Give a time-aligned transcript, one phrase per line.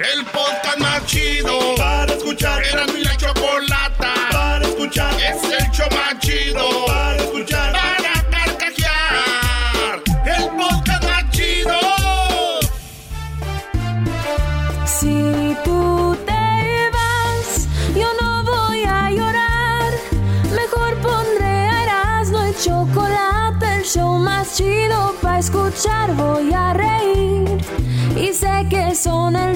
[0.00, 2.64] El podcast más chido para escuchar.
[2.64, 3.04] Era mi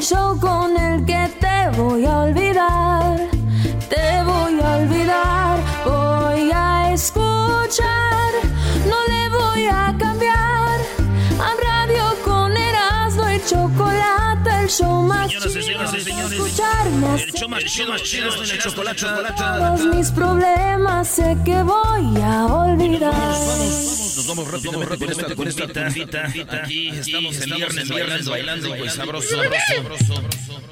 [0.04, 3.33] show con el que te voy a olvidar.
[14.78, 15.62] Show más Señoras y chido.
[15.62, 17.64] señores, y señores, Escucharme el show más
[18.02, 19.34] chido, el chocolate, chocolate.
[19.42, 23.12] todos mis problemas sé que voy a olvidar.
[23.14, 24.96] Nos vamos rápidamente
[25.36, 26.26] con esta cumbita.
[26.62, 30.22] Aquí estamos el viernes, viernes bailando, pues sabroso, sabroso.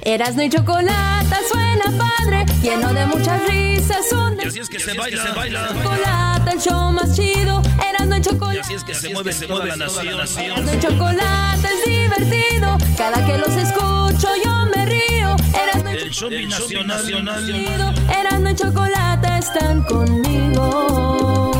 [0.04, 4.10] Erasmo y chocolate suena padre, lleno de muchas risas.
[4.12, 5.68] Un Y así es que se baila, se baila.
[5.68, 7.62] chocolate, el show más chido.
[7.88, 8.60] Erasmo y Y chocolate.
[8.60, 10.68] así es que se mueve, se mueve la nación.
[10.68, 12.78] Y chocolate es divertido.
[12.96, 13.54] Cada que los
[14.22, 15.36] escucho yo me río.
[15.54, 17.06] Erasmo y El show binacional.
[18.54, 19.28] chocolate.
[19.28, 21.50] Y están conmigo.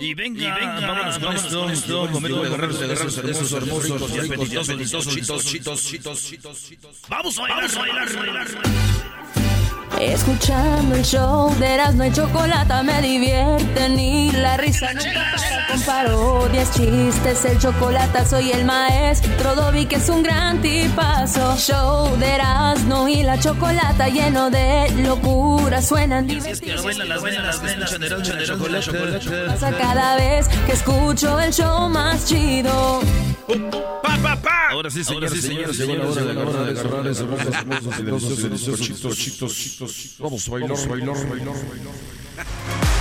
[0.00, 2.06] Y venga, vámonos con esto, esto,
[3.22, 6.96] de esos hermosos, y apetitosos, apetitosos, chitos, chitos, chitos, chitos, chitos.
[7.08, 8.48] Vamos a bailar, bailar, bailar.
[10.00, 15.80] Escuchando el show de Erasmo y Chocolata me divierten y la risa nunca para con
[15.82, 21.56] parodias, chistes, el chocolate soy el maestro Dobby que es un gran tipazo.
[21.56, 26.86] Show de Erasmo y la Chocolata lleno de locura, suenan Es que divertidos.
[29.46, 33.00] Pasa cada vez que escucho el show más chido.
[34.02, 34.68] Pa, pa, pa.
[34.70, 37.98] Ahora sí, señores, sí, señores, llegó la hora de agarrar, de agarrar esos hermosos, hermosos
[37.98, 39.77] y deliciosos, deliciosos, chitos, chitos, chitos,
[40.18, 42.98] Vamos a bailar, bailar, bailar, bailar.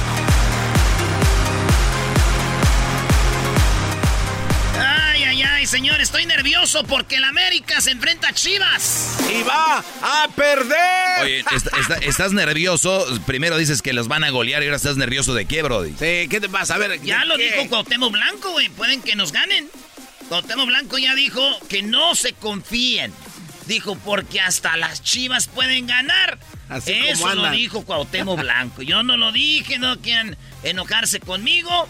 [4.79, 9.17] Ay, ay, ay, señor, estoy nervioso porque el América se enfrenta a Chivas.
[9.29, 11.23] Y va a perder.
[11.23, 13.05] Oye, est- est- estás nervioso.
[13.25, 15.91] Primero dices que los van a golear y ahora estás nervioso de qué, Brody.
[15.91, 16.75] Sí, ¿qué te pasa?
[16.75, 17.51] A ver, Ya ¿de lo qué?
[17.53, 18.69] dijo Cuauhtémoc Blanco, güey.
[18.69, 19.67] Pueden que nos ganen.
[20.29, 23.11] Cuauhtémoc Blanco ya dijo que no se confíen.
[23.67, 26.39] Dijo, porque hasta las chivas pueden ganar.
[26.69, 28.81] Así como Eso lo dijo Cuauhtémoc Blanco.
[28.81, 31.87] Yo no lo dije, no quieran enojarse conmigo.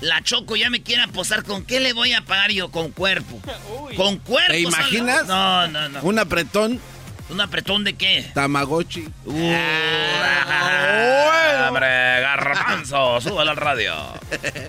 [0.00, 1.44] La Choco ya me quiere apostar.
[1.44, 2.70] ¿Con qué le voy a pagar yo?
[2.70, 3.40] Con cuerpo.
[3.96, 4.52] ¿Con cuerpo?
[4.52, 5.26] ¿Te imaginas?
[5.26, 6.00] No, no, no.
[6.02, 6.80] Un apretón
[7.30, 8.28] ¿Un apretón de qué?
[8.34, 9.06] Tamagotchi.
[9.24, 9.52] Uh,
[10.52, 11.86] Ah, Hombre,
[12.20, 13.94] garbanzo, súbalo al radio.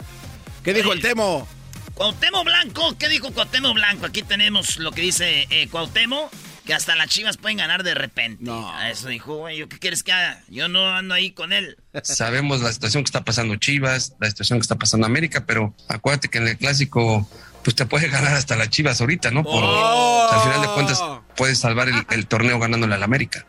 [0.63, 1.47] ¿Qué dijo el Temo?
[1.94, 4.06] Cuauhtémoc Blanco, ¿qué dijo Cuauhtémoc Blanco?
[4.06, 6.31] Aquí tenemos lo que dice eh, Cuauhtémoc,
[6.66, 8.44] que hasta las chivas pueden ganar de repente.
[8.44, 8.69] No.
[8.72, 10.41] Ah, Eso dijo, güey, ¿yo qué quieres que haga?
[10.50, 11.78] Yo no ando ahí con él.
[12.03, 16.30] Sabemos la situación que está pasando Chivas, la situación que está pasando América, pero acuérdate
[16.30, 17.30] que en el clásico
[17.63, 19.44] pues te puede ganar hasta las Chivas ahorita, ¿no?
[19.44, 20.25] Por, Oh.
[20.25, 21.03] o sea, al final de cuentas
[21.35, 23.46] puedes salvar el, el torneo ganándole al América.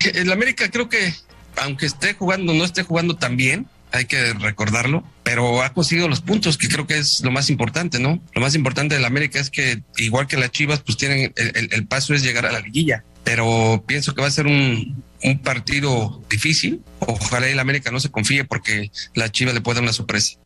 [0.00, 1.14] El América creo que
[1.56, 6.20] aunque esté jugando, no esté jugando tan bien, hay que recordarlo, pero ha conseguido los
[6.20, 8.20] puntos, que creo que es lo más importante, ¿no?
[8.34, 11.72] Lo más importante del América es que, igual que las Chivas, pues tienen, el, el-
[11.72, 15.38] el paso es llegar a la liguilla, pero pienso que va a ser un, un
[15.40, 16.80] partido difícil.
[17.00, 20.38] Ojalá el América no se confíe porque la Chivas le puede dar una sorpresa.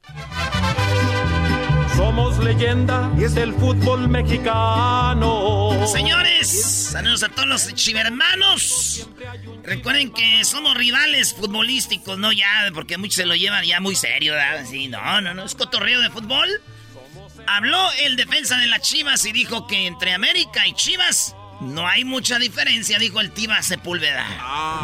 [1.97, 5.46] Somos leyenda del fútbol mexicano.
[5.87, 9.09] Señores, saludos a todos los chivermanos.
[9.63, 14.35] Recuerden que somos rivales futbolísticos, no ya, porque muchos se lo llevan ya muy serio.
[14.69, 16.49] Sí, no, no, no, es cotorreo de fútbol.
[17.47, 22.05] Habló el defensa de las Chivas y dijo que entre América y Chivas no hay
[22.05, 24.25] mucha diferencia, dijo el Tiva Sepúlveda.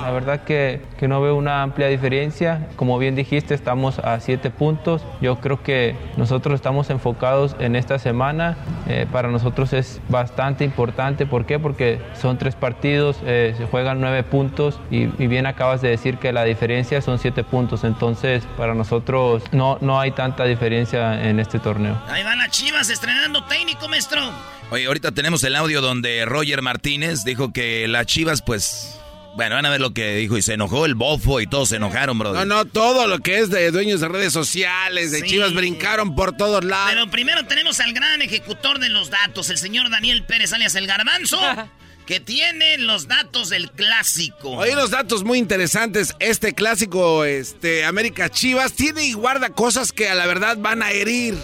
[0.02, 2.68] La verdad que, que no veo una amplia diferencia.
[2.76, 5.02] Como bien dijiste, estamos a siete puntos.
[5.20, 8.56] Yo creo que nosotros estamos enfocados en esta semana.
[8.88, 11.26] Eh, para nosotros es bastante importante.
[11.26, 11.58] ¿Por qué?
[11.58, 16.18] Porque son tres partidos, eh, se juegan nueve puntos y, y bien acabas de decir
[16.18, 17.84] que la diferencia son siete puntos.
[17.84, 22.00] Entonces, para nosotros no, no hay tanta diferencia en este torneo.
[22.08, 24.20] Ahí van las Chivas estrenando técnico, maestro.
[24.72, 28.98] Oye, ahorita tenemos el audio donde Roger Martínez dijo que las chivas, pues.
[29.36, 31.76] Bueno, van a ver lo que dijo y se enojó el bofo y todos se
[31.76, 32.32] enojaron, bro.
[32.32, 35.26] No, no, todo lo que es de dueños de redes sociales, de Sí.
[35.26, 36.88] Chivas, brincaron por todos lados.
[36.90, 40.86] Pero primero tenemos al gran ejecutor de los datos, el señor Daniel Pérez, alias el
[40.86, 41.38] Garbanzo,
[42.06, 44.62] que tiene los datos del clásico.
[44.62, 46.14] Hay unos datos muy interesantes.
[46.18, 50.92] Este clásico, este, América Chivas, tiene y guarda cosas que a la verdad van a
[50.92, 51.34] herir.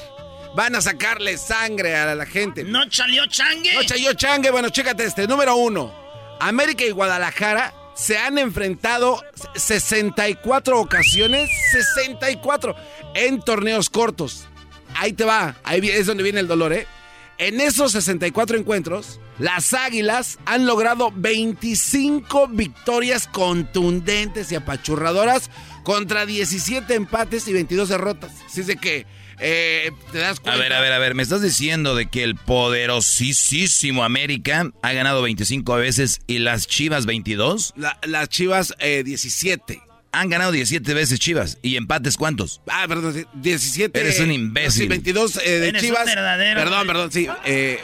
[0.54, 2.64] Van a sacarle sangre a la gente.
[2.64, 3.74] ¿No chaleó changue?
[3.74, 5.26] No, Chayo Changue, bueno, chécate este.
[5.26, 5.94] Número uno.
[6.40, 9.22] América y Guadalajara se han enfrentado
[9.54, 12.74] 64 ocasiones, 64
[13.14, 14.46] en torneos cortos.
[14.94, 16.86] Ahí te va, ahí es donde viene el dolor, ¿eh?
[17.38, 25.50] En esos 64 encuentros, las Águilas han logrado 25 victorias contundentes y apachurradoras
[25.84, 28.32] contra 17 empates y 22 derrotas.
[28.44, 29.06] Así es de que
[29.40, 30.58] eh, te das cuenta.
[30.58, 34.92] A ver, a ver, a ver, me estás diciendo de que el poderosísimo América ha
[34.92, 37.74] ganado 25 veces y las Chivas 22?
[37.76, 39.74] las Chivas 17.
[39.74, 39.80] Eh,
[40.10, 41.58] han ganado 17 veces Chivas.
[41.62, 42.60] ¿Y empates cuántos?
[42.68, 43.98] Ah, perdón, 17.
[43.98, 44.82] Eres un imbécil.
[44.82, 46.04] Sí, 22 eh, de Chivas.
[46.06, 47.28] perdón, perdón, sí.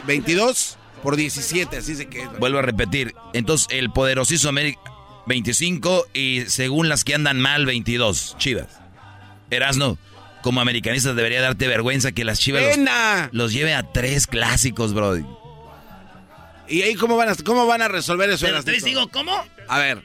[0.07, 2.27] 22 por 17, así se que.
[2.39, 3.15] Vuelvo a repetir.
[3.35, 4.81] Entonces, el poderosísimo América
[5.27, 8.69] 25 y según las que andan mal 22 Chivas.
[9.51, 9.99] Erasno,
[10.45, 12.63] como americanista debería darte vergüenza que las Chivas
[13.33, 15.17] los, lleve a tres clásicos, bro.
[16.69, 18.45] ¿Y ahí cómo van a, cómo van a resolver eso?
[18.45, 19.43] Pero te digo, ¿cómo?
[19.69, 20.03] A ver.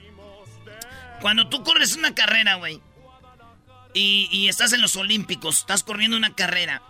[1.20, 2.80] Cuando tú corres una carrera, güey,
[3.94, 6.82] y, y estás en los Olímpicos, estás corriendo una carrera,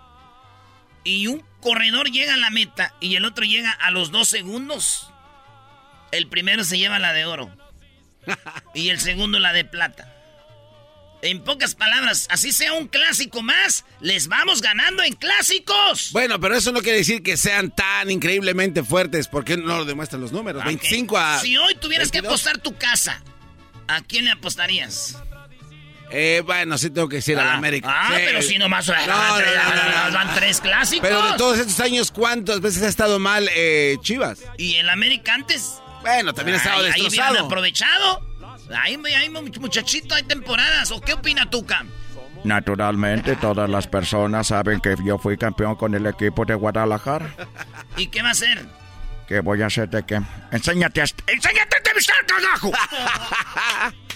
[1.04, 5.12] y un corredor llega a la meta y el otro llega a los dos segundos,
[6.12, 7.50] el primero se lleva la de oro
[8.76, 10.19] y el segundo la de plata.
[11.22, 16.12] En pocas palabras, así sea un clásico más, les vamos ganando en clásicos.
[16.14, 20.22] Bueno, pero eso no quiere decir que sean tan increíblemente fuertes, porque no lo demuestran
[20.22, 20.64] los números.
[20.64, 21.40] 25 a.
[21.40, 23.22] Si hoy tuvieras que apostar tu casa,
[23.90, 25.18] ¿a quién le apostarías?
[26.12, 27.88] Eh, bueno, sí tengo que decir a la ah, América.
[27.92, 31.08] Ah, pero si nomás no, no, van tres clásicos.
[31.08, 34.40] Pero de todos estos años, ¿cuántas veces ha estado mal eh, Chivas?
[34.58, 35.76] ¿Y el América antes?
[36.02, 37.40] Bueno, también ha estado destrozado.
[37.40, 38.29] Ahí aprovechado.
[38.76, 40.92] Ahí, hay muchachito, hay temporadas.
[40.92, 41.90] ¿O qué opina tú, Cam?
[42.44, 47.34] Naturalmente, todas las personas saben que yo fui campeón con el equipo de Guadalajara.
[47.98, 48.66] ¿Y qué va a hacer?
[49.28, 50.22] ¿Qué voy a hacer de qué?
[50.52, 51.04] Enséñate a...
[51.04, 52.72] ¡Enséñate a entrevistar, carajo!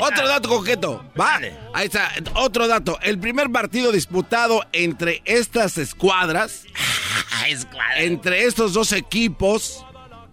[0.00, 1.04] Otro dato concreto.
[1.18, 1.40] Va.
[1.72, 2.10] Ahí está.
[2.34, 2.98] Otro dato.
[3.02, 6.64] El primer partido disputado entre estas escuadras.
[7.96, 9.84] entre estos dos equipos.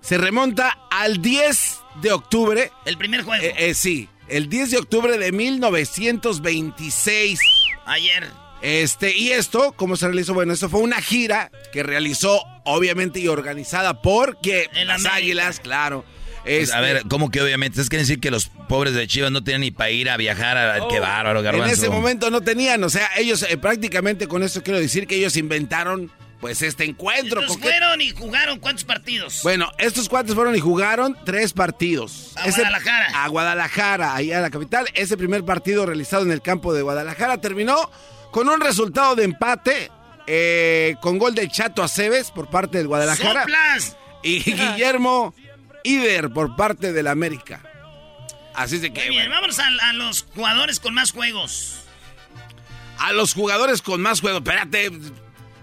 [0.01, 2.71] Se remonta al 10 de octubre.
[2.85, 3.43] El primer juego.
[3.43, 4.09] Eh, eh, sí.
[4.27, 7.39] El 10 de octubre de 1926.
[7.85, 8.27] Ayer.
[8.61, 10.33] Este, y esto, ¿cómo se realizó?
[10.33, 16.05] Bueno, esto fue una gira que realizó, obviamente, y organizada por que las Águilas, claro.
[16.43, 17.81] Pues, a ver, este, ¿cómo que obviamente?
[17.81, 20.57] Es que decir que los pobres de Chivas no tenían ni para ir a viajar
[20.57, 21.67] a qué bárbaro, garbanzo.
[21.67, 25.15] En ese momento no tenían, o sea, ellos eh, prácticamente con esto quiero decir que
[25.15, 26.11] ellos inventaron
[26.43, 27.39] pues este encuentro.
[27.39, 29.39] ¿Estos fueron y jugaron cuántos partidos?
[29.43, 32.33] Bueno, estos cuantos fueron y jugaron tres partidos.
[32.35, 33.23] A Guadalajara.
[33.23, 34.85] A Guadalajara, ahí a la capital.
[34.93, 37.89] Ese primer partido realizado en el campo de Guadalajara terminó
[38.31, 39.89] con un resultado de empate
[40.27, 43.43] eh, con gol del Chato Aceves por parte del Guadalajara.
[43.43, 43.95] ¡Soplas!
[44.21, 45.33] Y Guillermo
[45.85, 47.61] Ider por parte del América.
[48.53, 49.05] Así de que.
[49.05, 51.85] Muy bien, vamos a, los jugadores con más juegos.
[52.99, 54.41] A los jugadores con más juegos.
[54.41, 54.91] Espérate,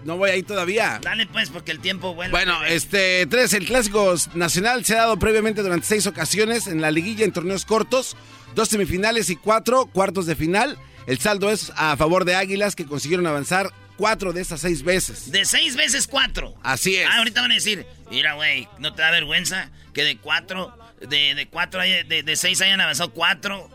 [0.03, 0.99] no voy ahí todavía.
[1.01, 2.31] Dale pues, porque el tiempo vuelve.
[2.31, 6.91] Bueno, este, tres, el Clásico Nacional se ha dado previamente durante seis ocasiones en la
[6.91, 8.15] liguilla en torneos cortos,
[8.55, 10.77] dos semifinales y cuatro cuartos de final.
[11.07, 15.31] El saldo es a favor de Águilas que consiguieron avanzar cuatro de esas seis veces.
[15.31, 16.55] De seis veces cuatro.
[16.63, 17.07] Así es.
[17.09, 21.35] Ah, ahorita van a decir, mira, güey, ¿no te da vergüenza que de cuatro, de,
[21.35, 23.69] de cuatro, de, de seis hayan avanzado cuatro?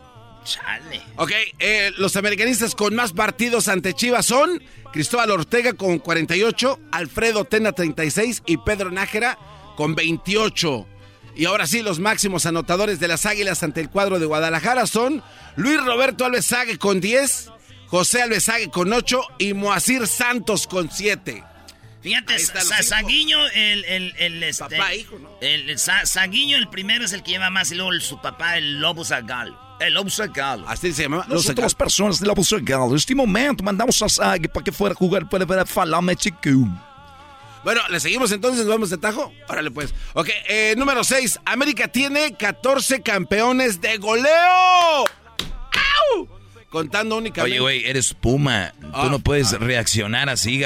[0.47, 1.01] Chale.
[1.17, 4.63] Ok, eh, los americanistas con más partidos ante Chivas son
[4.93, 9.37] Cristóbal Ortega con 48, Alfredo Tena 36 y Pedro Nájera
[9.75, 10.87] con 28.
[11.35, 15.21] Y ahora sí, los máximos anotadores de las Águilas ante el cuadro de Guadalajara son
[15.55, 17.51] Luis Roberto Alves con 10,
[17.87, 21.43] José Alvesague con 8 y Moacir Santos con 7.
[22.01, 25.29] Fíjate, Saguiño, el, el, el, este, papá, hijo, ¿no?
[25.41, 29.03] el, Saguiño, el primero es el que lleva más y luego su papá, el Lobo
[29.03, 29.66] Zagal.
[29.79, 30.63] El Zagal.
[30.67, 31.25] Así se llama.
[31.27, 32.95] Nós somos personas do Lobo Zagal.
[32.95, 36.83] Este momento mandamos a Sag para que fuera a jugar para falar mexicano.
[37.63, 39.33] Bueno, le seguimos entonces, vamos de tajo.
[39.47, 39.93] Órale pues.
[40.13, 41.39] Ok, eh, número 6.
[41.45, 45.05] América tiene 14 campeones de goleo.
[46.15, 46.37] ¡Au!
[46.69, 47.59] contando únicamente.
[47.59, 48.73] Oye, güey, eres Puma.
[48.79, 49.57] Tú ah, no puedes ah.
[49.57, 50.61] reaccionar así,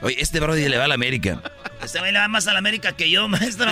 [0.00, 1.42] Oye, este brody le va a la América.
[1.82, 3.70] Este güey le va más a la América que yo, maestro.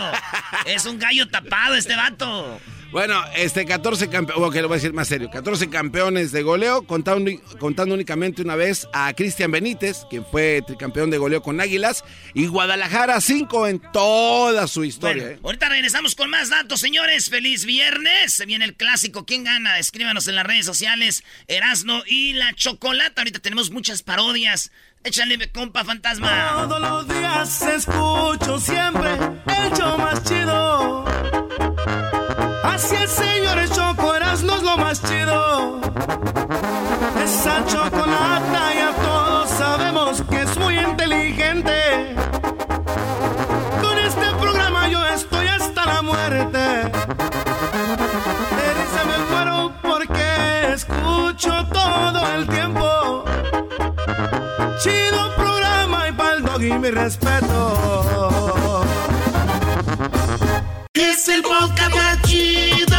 [0.67, 2.61] es un gallo tapado este vato.
[2.91, 6.83] Bueno, este 14 campeones, que lo voy a decir más serio, 14 campeones de goleo,
[6.83, 7.31] contando,
[7.61, 12.05] contando únicamente una vez a Cristian Benítez, quien fue tricampeón de goleo con Águilas,
[12.35, 15.31] y Guadalajara 5 en toda su historia.
[15.31, 15.39] ¿eh?
[15.45, 17.31] Ahorita regresamos con más datos, señores.
[17.31, 18.33] Feliz viernes.
[18.33, 19.25] Se viene el clásico.
[19.25, 19.79] ¿Quién gana?
[19.79, 21.23] Escríbanos en las redes sociales.
[21.47, 23.21] Erasno y la Chocolata.
[23.21, 24.73] Ahorita tenemos muchas parodias.
[25.05, 26.67] Échale, compa fantasma.
[26.69, 29.13] Todos los días escucho siempre
[29.47, 31.05] el show más chido
[32.63, 35.81] Gracias, señores Choco, no es lo más chido.
[37.23, 42.15] Esa chocolata ya todos sabemos que es muy inteligente.
[43.83, 46.59] Con este programa yo estoy hasta la muerte.
[48.59, 48.71] De
[49.09, 53.25] me muero porque escucho todo el tiempo.
[54.83, 58.70] Chido programa y pa'l y mi respeto.
[61.01, 62.99] Es el podcast más chido.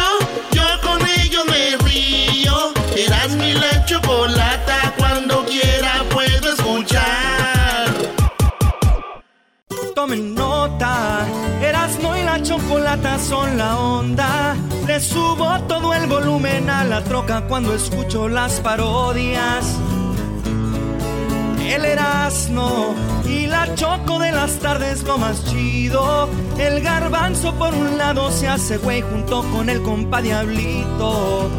[0.52, 2.74] Yo con ello me río.
[2.98, 4.94] Eras mi la chocolata.
[4.98, 7.94] Cuando quiera puedo escuchar.
[9.94, 11.28] Tomen nota.
[11.62, 14.56] Erasmo y la chocolata son la onda.
[14.88, 19.78] Le subo todo el volumen a la troca cuando escucho las parodias.
[21.72, 22.94] El Erasmo
[23.26, 26.30] y la Choco de las tardes lo más chido.
[26.60, 31.50] El garbanzo por un lado se hace güey junto con el compa Diablito.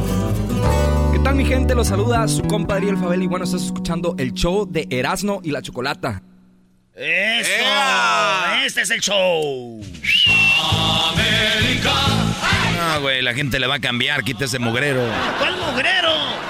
[1.13, 1.75] ¿Qué tal mi gente?
[1.75, 5.51] Los saluda su compadre El Fabel y bueno, estás escuchando el show de Erasmo y
[5.51, 6.23] la Chocolata.
[6.95, 7.51] ¡Eso!
[8.67, 9.81] ¡Este es el show!
[11.11, 11.95] ¡América!
[12.77, 15.09] No, güey, la gente le va a cambiar, quita ese mugrero.
[15.39, 16.42] ¿Cuál mugrero?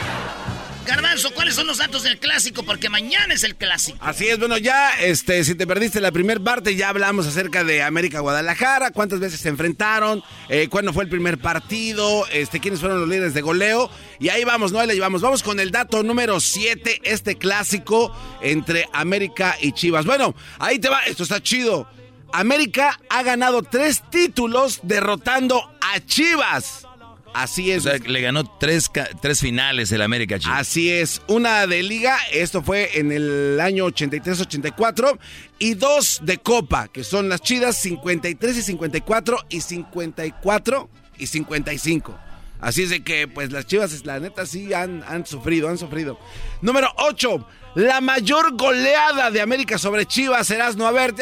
[0.87, 2.62] Garbanzo, ¿cuáles son los datos del clásico?
[2.65, 3.99] Porque mañana es el clásico.
[4.01, 7.83] Así es, bueno, ya, este, si te perdiste la primera parte, ya hablamos acerca de
[7.83, 13.01] América Guadalajara, cuántas veces se enfrentaron, eh, cuándo fue el primer partido, este, quiénes fueron
[13.01, 13.91] los líderes de goleo.
[14.19, 14.81] Y ahí vamos, ¿no?
[14.81, 15.23] Ahí le llevamos.
[15.23, 20.05] Vamos con el dato número 7, este clásico entre América y Chivas.
[20.05, 21.89] Bueno, ahí te va, esto está chido.
[22.33, 26.87] América ha ganado tres títulos derrotando a Chivas.
[27.35, 27.87] Así es.
[27.87, 30.61] O sea, le ganó tres, tres finales el América Chivas.
[30.61, 31.23] Así es.
[31.29, 35.19] Una de liga, esto fue en el año 83-84.
[35.59, 42.19] Y dos de copa, que son las chidas 53 y 54 y 54 y 55.
[42.61, 46.19] Así es de que, pues las chivas, la neta, sí han, han sufrido, han sufrido.
[46.61, 47.47] Número 8.
[47.75, 50.87] La mayor goleada de América sobre Chivas, serás no.
[50.87, 51.15] A ver,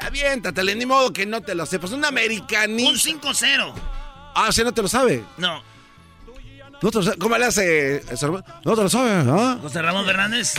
[0.00, 1.90] aviéntate, ni modo que no te lo sepas.
[1.92, 3.10] Un americanista.
[3.10, 3.74] Un 5-0.
[4.38, 5.24] Ah, ¿sí no te lo sabe?
[5.38, 5.62] No.
[7.18, 8.02] ¿Cómo le hace?
[8.66, 9.56] No te lo sabe, ¿ah?
[9.62, 10.52] José Ramón Fernández.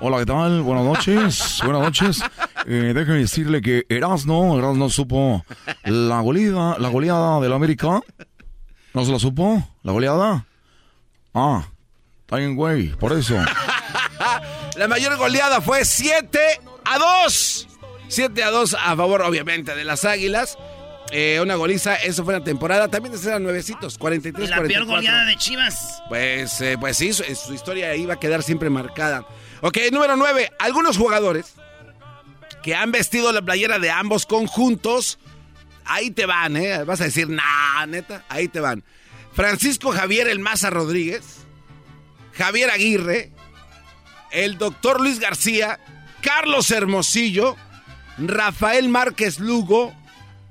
[0.00, 0.60] Hola, ¿qué tal?
[0.60, 1.60] Buenas noches.
[1.64, 2.22] Buenas noches.
[2.66, 5.46] Eh, déjeme decirle que Erasno, Erasno supo
[5.84, 8.02] la goleada, la goleada del América.
[8.92, 9.66] ¿No se la supo?
[9.82, 10.44] ¿La goleada?
[11.32, 11.64] Ah,
[12.20, 13.36] está bien, güey, por eso.
[14.76, 16.38] la mayor goleada fue 7
[16.84, 17.68] a 2.
[18.08, 20.58] 7 a 2 a favor, obviamente, de las Águilas.
[21.14, 22.88] Eh, una goliza, eso fue la temporada.
[22.88, 26.02] También eran nuevecitos, 43 La peor goleada de Chivas.
[26.08, 29.26] Pues, eh, pues sí, su, su, historia iba a quedar siempre marcada.
[29.60, 30.50] Ok, número 9.
[30.58, 31.54] Algunos jugadores
[32.62, 35.18] que han vestido la playera de ambos conjuntos.
[35.84, 36.84] Ahí te van, ¿eh?
[36.84, 38.82] Vas a decir, nah, neta, ahí te van.
[39.34, 41.44] Francisco Javier El Maza Rodríguez,
[42.34, 43.32] Javier Aguirre,
[44.30, 45.80] el doctor Luis García,
[46.20, 47.56] Carlos Hermosillo,
[48.18, 49.94] Rafael Márquez Lugo,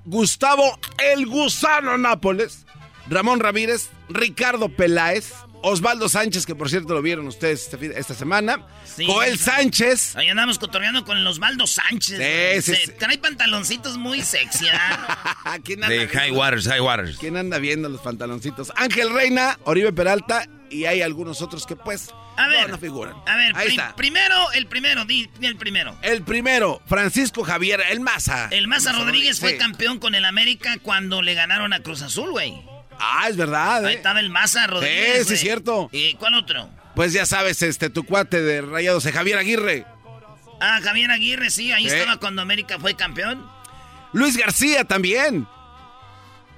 [0.06, 2.66] Gustavo El Gusano Nápoles,
[3.10, 8.66] Ramón Ramírez, Ricardo Peláez, Osvaldo Sánchez, que por cierto lo vieron ustedes este esta semana,
[9.06, 10.16] Joel Sánchez.
[10.16, 12.64] Ahí andamos cotorreando con el Osvaldo Sánchez.
[12.64, 14.66] Sí, sí, Trae pantaloncitos muy sexy,
[15.64, 17.18] ¿Quién anda De High Waters, High Waters.
[17.18, 18.72] ¿Quién anda viendo los pantaloncitos?
[18.76, 23.16] Ángel Reina, Oribe Peralta y hay algunos otros que pues a ver, no, figuran.
[23.28, 23.96] A ver, Ahí está.
[23.96, 25.96] primero, el primero, di, el primero.
[26.02, 28.48] El primero, Francisco Javier, el Maza.
[28.52, 32.62] El Maza Rodríguez fue campeón con el América cuando le ganaron a Cruz Azul, güey.
[33.02, 33.86] Ah, es verdad.
[33.86, 33.98] Ahí ¿eh?
[33.98, 35.24] estaba el Maza Rodríguez.
[35.24, 35.90] Sí, sí, es cierto.
[35.92, 36.70] ¿Y cuál otro?
[36.96, 39.86] Pues ya sabes, este, tu cuate de Rayados, Javier Aguirre.
[40.60, 43.50] Ah, Javier Aguirre, sí, ahí estaba cuando América fue campeón.
[44.14, 45.48] Luis García también.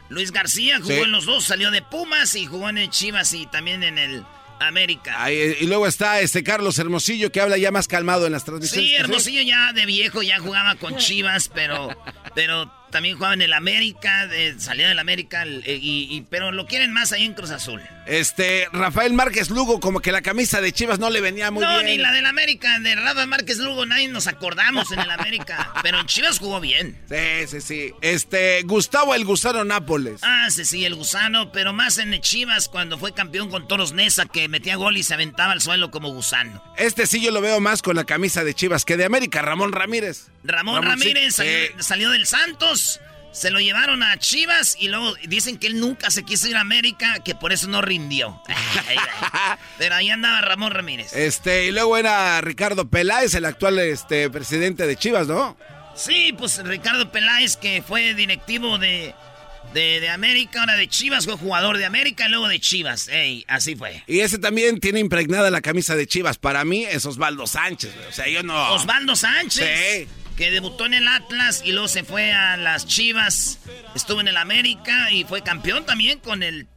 [0.10, 3.46] Luis García jugó en los dos, salió de Pumas y jugó en el Chivas y
[3.46, 4.26] también en el
[4.60, 5.32] América.
[5.32, 8.90] y luego está este Carlos Hermosillo que habla ya más calmado en las transmisiones.
[8.90, 11.90] Sí, Hermosillo ya de viejo ya jugaba con Chivas, pero,
[12.36, 16.94] pero también jugaba en el América, de, salía del América, eh, y, pero lo quieren
[16.94, 17.82] más ahí en Cruz Azul.
[18.06, 21.76] Este, Rafael Márquez Lugo, como que la camisa de Chivas no le venía muy bien.
[21.76, 25.74] No, ni la del América, de Rafael Márquez Lugo, nadie nos acordamos en el América,
[25.84, 26.98] pero en Chivas jugó bien.
[27.10, 27.94] Sí, sí, sí.
[28.02, 30.22] Este, Gustavo el Gusano Nápoles.
[30.22, 34.28] Ah, sí, sí, el Gusano, pero más en Chivas cuando fue campeón con Toros Nesa,
[34.28, 36.64] que metía gol y se aventaba al suelo como gusano.
[36.78, 39.72] Este sí yo lo veo más con la camisa de Chivas que de América, Ramón
[39.72, 40.28] Ramírez.
[40.44, 41.38] Ramón, Ramírez
[41.80, 42.83] salió del Santos.
[43.32, 46.62] Se lo llevaron a Chivas y luego dicen que él nunca se quiso ir a
[46.62, 48.40] América, que por eso no rindió.
[49.80, 51.14] Pero ahí andaba Ramón Ramírez.
[51.14, 55.58] Este, y luego era Ricardo Peláez, el actual este, presidente de Chivas, ¿no?
[55.96, 59.16] Sí, pues Ricardo Peláez, que fue directivo de,
[59.74, 63.08] de, América, ahora de Chivas, fue jugador de América y luego de Chivas.
[63.08, 64.04] Ey, así fue.
[64.06, 66.38] Y ese también tiene impregnada la camisa de Chivas.
[66.38, 67.94] Para mí es Osvaldo Sánchez.
[68.10, 68.74] O sea, yo no.
[68.74, 69.68] Osvaldo Sánchez.
[69.68, 70.08] Sí.
[70.38, 73.60] Que debutó en el Atlas y luego se fue a las Chivas.
[73.96, 76.68] Estuvo en el América y fue campeón también con el.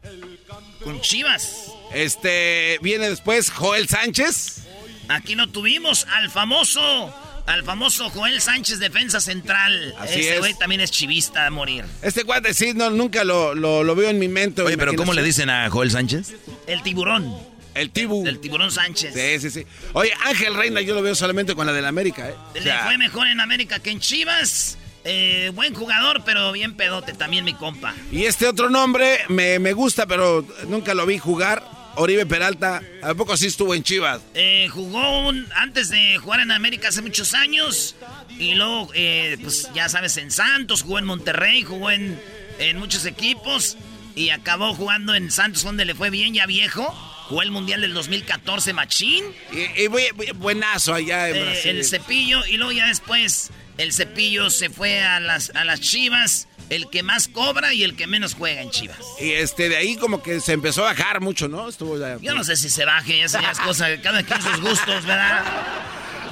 [0.85, 1.73] con Chivas.
[1.95, 2.79] Este.
[2.83, 4.63] Viene después Joel Sánchez.
[5.09, 7.15] Aquí no tuvimos al famoso
[7.47, 9.95] al famoso Joel Sánchez, defensa central.
[9.99, 11.85] Así Ese güey también es chivista a morir.
[12.03, 14.63] Este sí, no, nunca lo, lo, veo en mi mente.
[14.63, 16.35] Oye, pero ¿cómo le dicen a Joel Sánchez?
[16.67, 17.56] El tiburón.
[17.77, 18.27] El tibu.
[18.27, 19.15] El tiburón Sánchez.
[19.15, 19.67] Sí, sí, sí.
[19.93, 22.35] Oye, Ángel Reina yo lo veo solamente con la del América, ¿eh?
[22.55, 24.79] Le fue mejor en América que en Chivas.
[25.05, 27.95] Eh, buen jugador, pero bien pedote también mi compa.
[28.11, 31.63] Y este otro nombre me, me gusta, pero nunca lo vi jugar.
[31.99, 34.21] Oribe Peralta, ¿a poco sí estuvo en Chivas?
[34.35, 37.95] Eh, jugó un, antes de jugar en América hace muchos años.
[38.39, 42.21] Y luego, eh, pues ya sabes, en Santos, jugó en Monterrey, jugó en,
[42.59, 43.77] en muchos equipos.
[44.15, 46.93] Y acabó jugando en Santos, donde le fue bien, ya viejo.
[47.29, 49.25] Jugó el Mundial del 2014, Machín.
[49.53, 49.89] Y,
[50.35, 55.21] buenazo allá en eh, El cepillo, y luego ya después el cepillo se fue a
[55.21, 58.99] las, a las Chivas el que más cobra y el que menos juega en Chivas.
[59.21, 61.69] Y este, de ahí como que se empezó a bajar mucho, ¿no?
[61.69, 65.45] Estuvo Yo no sé si se baje, ya es cosa cada quien sus gustos, ¿verdad?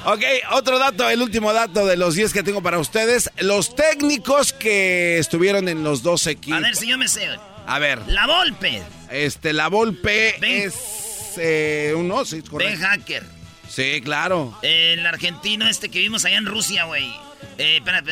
[0.07, 0.21] Ok,
[0.51, 3.31] otro dato, el último dato de los 10 que tengo para ustedes.
[3.39, 6.59] Los técnicos que estuvieron en los dos equipos.
[6.59, 7.27] A ver si yo me sé.
[7.65, 8.03] A ver.
[8.07, 8.83] La Volpe.
[9.15, 11.93] Este, la Volpe es eh,
[12.25, 12.57] sí, correcto.
[12.57, 13.23] Ben Hacker.
[13.69, 14.57] Sí, claro.
[14.61, 17.09] El argentino este que vimos allá en Rusia, güey.
[17.57, 18.03] Eh, espera,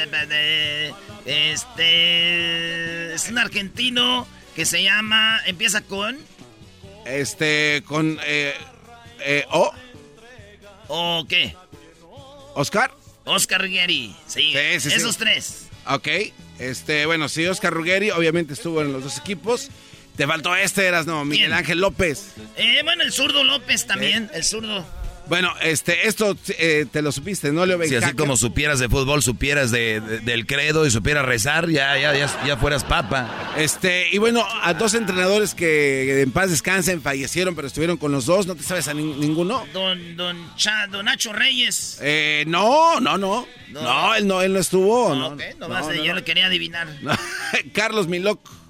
[1.26, 3.14] este.
[3.14, 5.42] Es un argentino que se llama.
[5.46, 6.18] Empieza con.
[7.06, 7.84] Este.
[7.86, 8.18] Con.
[8.26, 8.54] Eh,
[9.20, 9.74] eh, o.
[10.88, 11.54] ¿O qué?
[12.56, 12.94] ¿Oscar?
[13.26, 14.16] Oscar Ruggeri.
[14.26, 15.68] Sí, esos tres.
[15.86, 16.08] Ok.
[16.60, 19.70] Este, bueno, sí, Oscar Ruggeri obviamente estuvo en los dos equipos.
[20.16, 22.34] Te faltó este, eras, no, Miguel Ángel López.
[22.56, 24.86] Eh, bueno, el zurdo López también, el zurdo.
[25.28, 29.24] Bueno, este, esto eh, te lo supiste, ¿no, Leo Si así como supieras de fútbol,
[29.24, 33.54] supieras de, del credo y supieras rezar, ya, ya, ya, fueras papa.
[33.58, 38.26] Este, y bueno, a dos entrenadores que en paz descansen fallecieron, pero estuvieron con los
[38.26, 39.66] dos, ¿no te sabes a ninguno?
[39.72, 40.38] Don, don,
[40.92, 42.00] don Nacho Reyes.
[42.02, 43.48] Eh, no, no, no.
[43.70, 45.16] No, él no, él no estuvo.
[45.16, 46.88] No, no, yo le quería adivinar.
[47.74, 48.63] Carlos Miloc.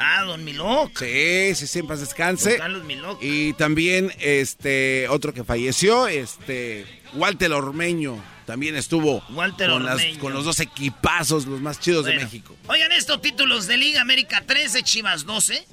[0.00, 0.98] Ah, Don Miloc.
[0.98, 2.56] Sí, sí, sí, en paz descanse.
[2.56, 3.22] Carlos Miloc.
[3.22, 8.22] Y también este otro que falleció, este Walter Ormeño.
[8.46, 9.86] También estuvo Walter con,
[10.18, 12.56] con los dos equipazos, los más chidos de México.
[12.66, 15.64] Oigan esto, títulos de Liga América 13, Chivas 12.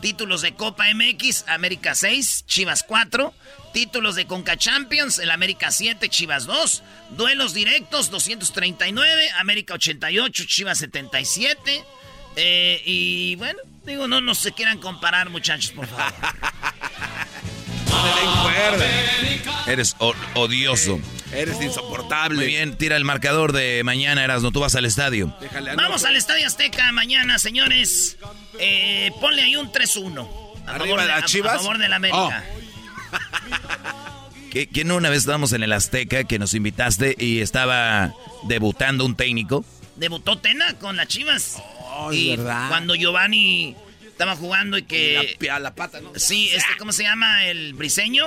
[0.00, 3.34] Títulos de Copa MX, América 6, Chivas 4.
[3.72, 6.82] Títulos de Conca Champions, el América 7, Chivas 2.
[7.16, 11.84] Duelos directos, 239, América 88, Chivas 77.
[12.36, 16.12] Eh, y bueno, digo, no, no se quieran comparar, muchachos, por favor.
[19.66, 19.96] Eres
[20.34, 21.00] odioso.
[21.32, 22.36] Eres insoportable.
[22.36, 25.34] Muy bien, tira el marcador de mañana, Eras, no tú vas al estadio.
[25.76, 28.16] Vamos al Estadio Azteca mañana, señores.
[28.58, 30.28] Eh, ponle ahí un 3-1.
[30.66, 31.54] A, favor de, Chivas?
[31.54, 32.44] a favor de la América.
[34.50, 38.12] ¿Que, que no una vez estábamos en el Azteca que nos invitaste y estaba
[38.44, 39.64] debutando un técnico?
[39.96, 41.56] Debutó Tena con las Chivas.
[41.58, 41.79] Oh,
[42.12, 42.68] y verdad.
[42.68, 43.76] cuando Giovanni
[44.06, 45.36] estaba jugando y que...
[45.40, 46.12] la, la, pata, ¿no?
[46.16, 47.46] Sí, este, ¿cómo se llama?
[47.46, 48.26] El briseño.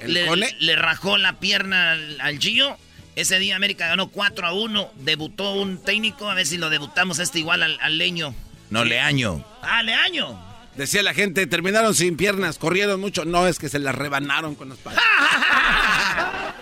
[0.00, 2.78] ¿El le, le, rajó la pierna al, Gio.
[3.16, 4.92] Ese día América ganó 4 a 1.
[4.96, 6.30] Debutó un técnico.
[6.30, 8.34] A ver si lo debutamos este igual al, leño.
[8.70, 9.44] No, Leaño.
[9.62, 10.42] Ah, Leaño.
[10.74, 13.24] Decía la gente, terminaron sin piernas, corrieron mucho.
[13.24, 15.02] No, es que se las rebanaron con los patas.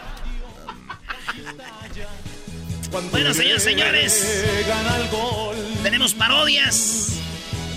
[3.11, 4.45] Bueno, señores, señores.
[5.83, 7.19] Tenemos parodias.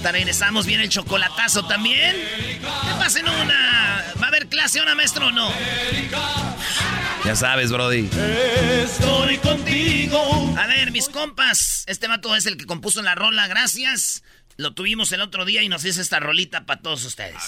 [0.04, 2.16] Regresamos, viene el chocolatazo también.
[2.62, 4.06] ¿Qué pasen una.
[4.22, 5.52] ¿Va a haber clase una maestro o no?
[7.24, 8.08] Ya sabes, Brody.
[8.84, 10.56] Estoy contigo.
[10.58, 11.84] A ver, mis compas.
[11.88, 14.24] Este mato es el que compuso la rola, gracias.
[14.58, 17.42] Lo tuvimos el otro día y nos hizo esta rolita para todos ustedes.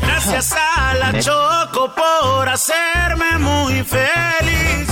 [0.00, 4.91] Gracias a la Choco por hacerme muy feliz.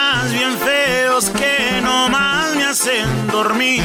[1.21, 3.83] Programas bien feos que dormir.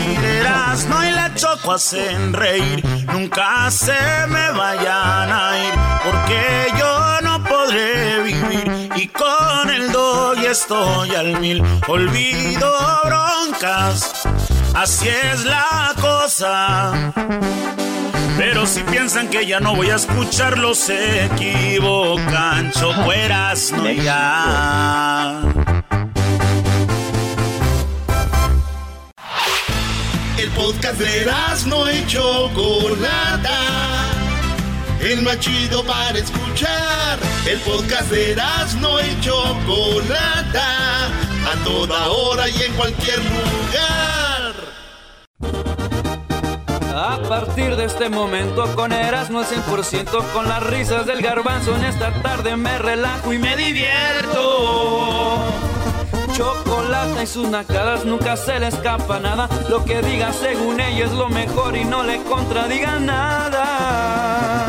[0.89, 2.85] no y la choco hacen reír.
[3.13, 3.93] Nunca se
[4.29, 8.91] me vayan a ir, porque yo no podré vivir.
[8.97, 11.63] Y con el doy estoy al mil.
[11.89, 12.73] Olvido
[13.05, 14.27] broncas,
[14.75, 17.13] así es la cosa.
[18.39, 22.71] Pero si piensan que ya no voy a escucharlos, se equivocan.
[22.73, 25.43] Chocueras no ya.
[30.39, 31.27] El podcast de
[31.67, 33.59] no y Chocolata.
[35.01, 37.19] El más chido para escuchar.
[37.47, 38.37] El podcast de
[38.79, 41.07] no y Chocolata.
[41.07, 44.55] A toda hora y en cualquier lugar.
[46.95, 51.85] A partir de este momento con Erasmo al 100% con las risas del garbanzo en
[51.85, 55.07] esta tarde me relajo y me divierto.
[56.37, 59.49] Chocolate y sus nacadas nunca se le escapa nada.
[59.71, 64.67] Lo que diga según ella es lo mejor y no le contradiga nada.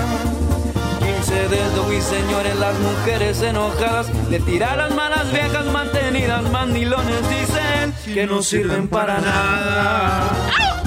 [0.99, 7.93] 15 dedos y señores, las mujeres enojadas le tiran las malas viejas mantenidas, mandilones dicen
[8.13, 10.86] que no sirven para nada.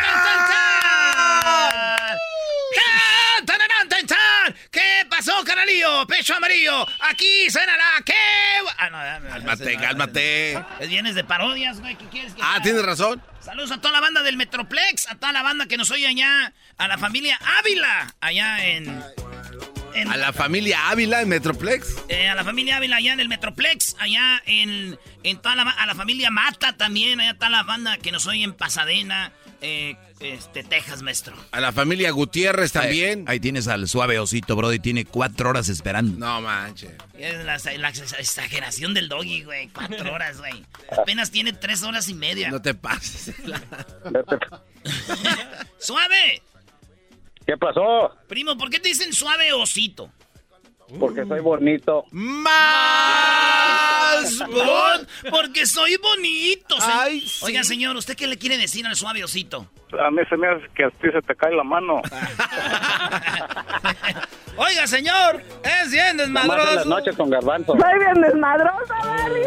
[6.07, 8.13] Pecho amarillo, aquí la ¿qué?
[8.77, 10.63] Ah, no, cálmate, cálmate.
[10.87, 13.21] Vienes de parodias, güey, ¿qué quieres Ah, tienes razón.
[13.39, 16.53] Saludos a toda la banda del Metroplex, a toda la banda que nos oye allá,
[16.77, 19.03] a la familia Ávila, allá en...
[20.07, 21.95] a la familia Ávila en Metroplex.
[22.07, 25.85] Eh, a la familia Ávila allá en el Metroplex, allá en, en toda la, a
[25.85, 30.63] la familia Mata también, allá está la banda que nos oye en Pasadena, eh, este,
[30.63, 31.35] Texas, maestro.
[31.51, 33.25] A la familia Gutiérrez también.
[33.27, 36.17] Ahí, tienes al suave osito, bro, y tiene cuatro horas esperando.
[36.17, 36.91] No manches.
[37.17, 39.69] Es la, exageración del doggy, güey.
[39.69, 40.65] Cuatro horas, güey.
[40.91, 42.49] Apenas tiene tres horas y media.
[42.49, 43.35] No te pases.
[45.79, 46.41] ¡Suave!
[47.45, 48.11] ¿Qué pasó?
[48.27, 50.11] Primo, ¿por qué te dicen suave osito?
[50.99, 52.05] Porque soy bonito.
[52.11, 52.51] ¡Más!
[54.39, 56.75] Bon, porque soy bonito.
[57.41, 59.67] Oiga, señor, ¿usted qué le quiere decir al suave osito?
[59.99, 62.01] A mí se me hace que a ti se te cae la mano.
[64.63, 66.75] Oiga, señor, es bien desmadroso.
[66.75, 67.73] las noches con Garbanzo.
[67.73, 69.39] Soy bien desmadrosa, Dani.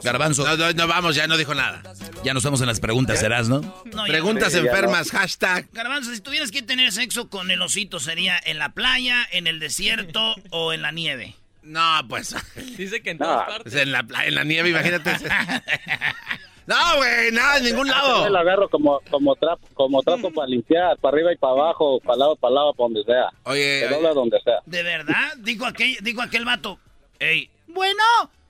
[0.00, 0.56] Garbanzo.
[0.56, 1.82] No, no, vamos, ya no dijo nada.
[2.22, 3.62] Ya no estamos en las preguntas, ¿serás, no?
[4.06, 5.66] preguntas enfermas, hashtag.
[5.72, 9.58] Garbanzo, si tuvieras que tener sexo con el osito, ¿sería en la playa, en el
[9.58, 11.34] desierto o en la nieve?
[11.62, 12.36] No, pues.
[12.76, 13.74] Dice que en todas partes.
[13.74, 15.16] En la, en la nieve, imagínate.
[16.66, 18.24] No, güey, nada, en ningún lado.
[18.24, 22.00] Yo lo agarro como, como trapo, como trapo para limpiar, para arriba y para abajo,
[22.00, 23.28] para lado, para lado, para donde sea.
[23.44, 23.88] Oye.
[23.88, 24.58] dobla donde sea.
[24.66, 25.34] ¿De verdad?
[25.38, 26.80] Dijo aquel, dijo aquel vato.
[27.20, 28.02] Ey, bueno.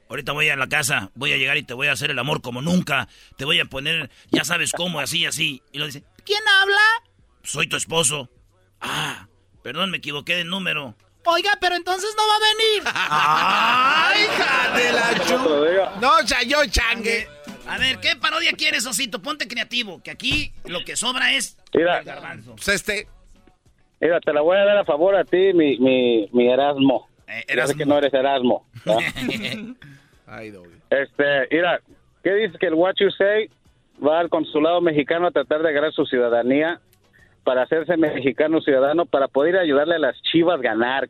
[0.08, 2.40] Ahorita voy a la casa, voy a llegar y te voy a hacer el amor
[2.40, 3.08] como nunca.
[3.36, 5.62] Te voy a poner, ya sabes cómo, así, así.
[5.72, 7.02] Y lo dice, ¿quién habla?
[7.42, 8.30] Soy tu esposo.
[8.80, 9.26] Ah,
[9.62, 10.94] perdón, me equivoqué de número.
[11.24, 12.82] Oiga, pero entonces no va a venir.
[12.94, 17.35] ¡Ay, hija de la No, chayo changue.
[17.68, 19.20] A ver, ¿qué parodia quieres, Osito?
[19.20, 22.54] Ponte creativo, que aquí lo que sobra es Mira, el garbanzo.
[22.56, 23.08] Pues este.
[24.00, 27.08] Mira, te la voy a dar a favor a ti, mi, mi, mi Erasmo.
[27.26, 27.76] Eh, Erasmo.
[27.76, 28.66] que no eres Erasmo.
[30.26, 30.52] Ay,
[30.90, 31.80] este, mira,
[32.22, 33.48] ¿qué dices que el What You Say
[34.04, 36.80] va al consulado mexicano a tratar de agarrar su ciudadanía
[37.44, 41.08] para hacerse mexicano ciudadano para poder ayudarle a las chivas a ganar,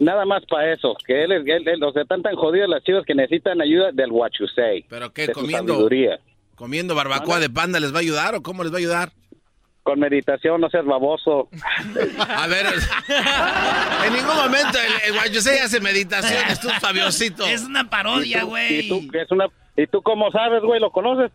[0.00, 3.04] Nada más para eso, que él, él, él, o sea, están tan jodidos las chivas
[3.06, 4.84] que necesitan ayuda del what you say.
[4.88, 5.28] ¿Pero qué?
[5.28, 5.88] ¿Comiendo,
[6.56, 9.12] ¿Comiendo barbacoa de panda les va a ayudar o cómo les va a ayudar?
[9.84, 11.48] Con meditación, no seas baboso.
[12.18, 12.66] a ver,
[14.06, 17.46] en ningún momento el, what you say hace meditación, es tu Fabiosito.
[17.46, 18.86] Es una parodia, güey.
[18.86, 20.80] ¿Y, tú, es una, ¿Y tú cómo sabes, güey?
[20.80, 21.30] ¿Lo conoces?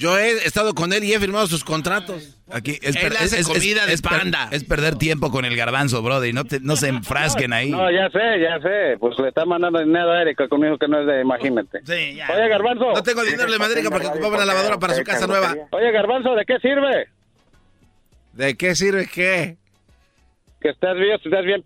[0.00, 2.34] Yo he estado con él y he firmado sus contratos.
[2.50, 2.96] Aquí es,
[3.46, 4.48] comida de panda.
[4.50, 6.32] es perder tiempo con el garbanzo, brother.
[6.32, 7.70] No, no se enfrasquen ahí.
[7.70, 8.96] No, ya sé, ya sé.
[8.98, 11.80] Pues le está mandando dinero a Erika conmigo que no es de, imagínate.
[11.84, 12.30] Sí, ya.
[12.32, 12.92] Oye, garbanzo.
[12.94, 15.54] No tengo dinero de Madrid porque ocupaba una lavadora para su casa nueva.
[15.70, 17.08] Oye, garbanzo, ¿de qué sirve?
[18.32, 19.58] ¿De qué sirve qué?
[20.62, 21.62] Que estás bien, estás bien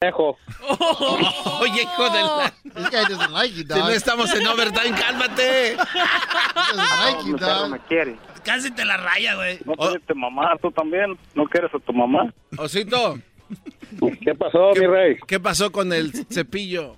[0.00, 0.36] pendejo.
[1.60, 2.52] Oye, hijo de la...
[2.74, 5.76] This guy doesn't like you, Si no estamos en overtime, cálmate.
[5.76, 7.70] doesn't like you, dog.
[7.70, 8.16] me quiere.
[8.44, 9.58] Casi te la raya, güey.
[9.64, 11.18] No quieres tu mamá, tú también.
[11.34, 12.32] ¿No quieres a tu mamá?
[12.58, 13.18] Osito.
[14.22, 15.16] ¿Qué pasó, mi rey?
[15.26, 16.96] ¿Qué pasó con el cepillo?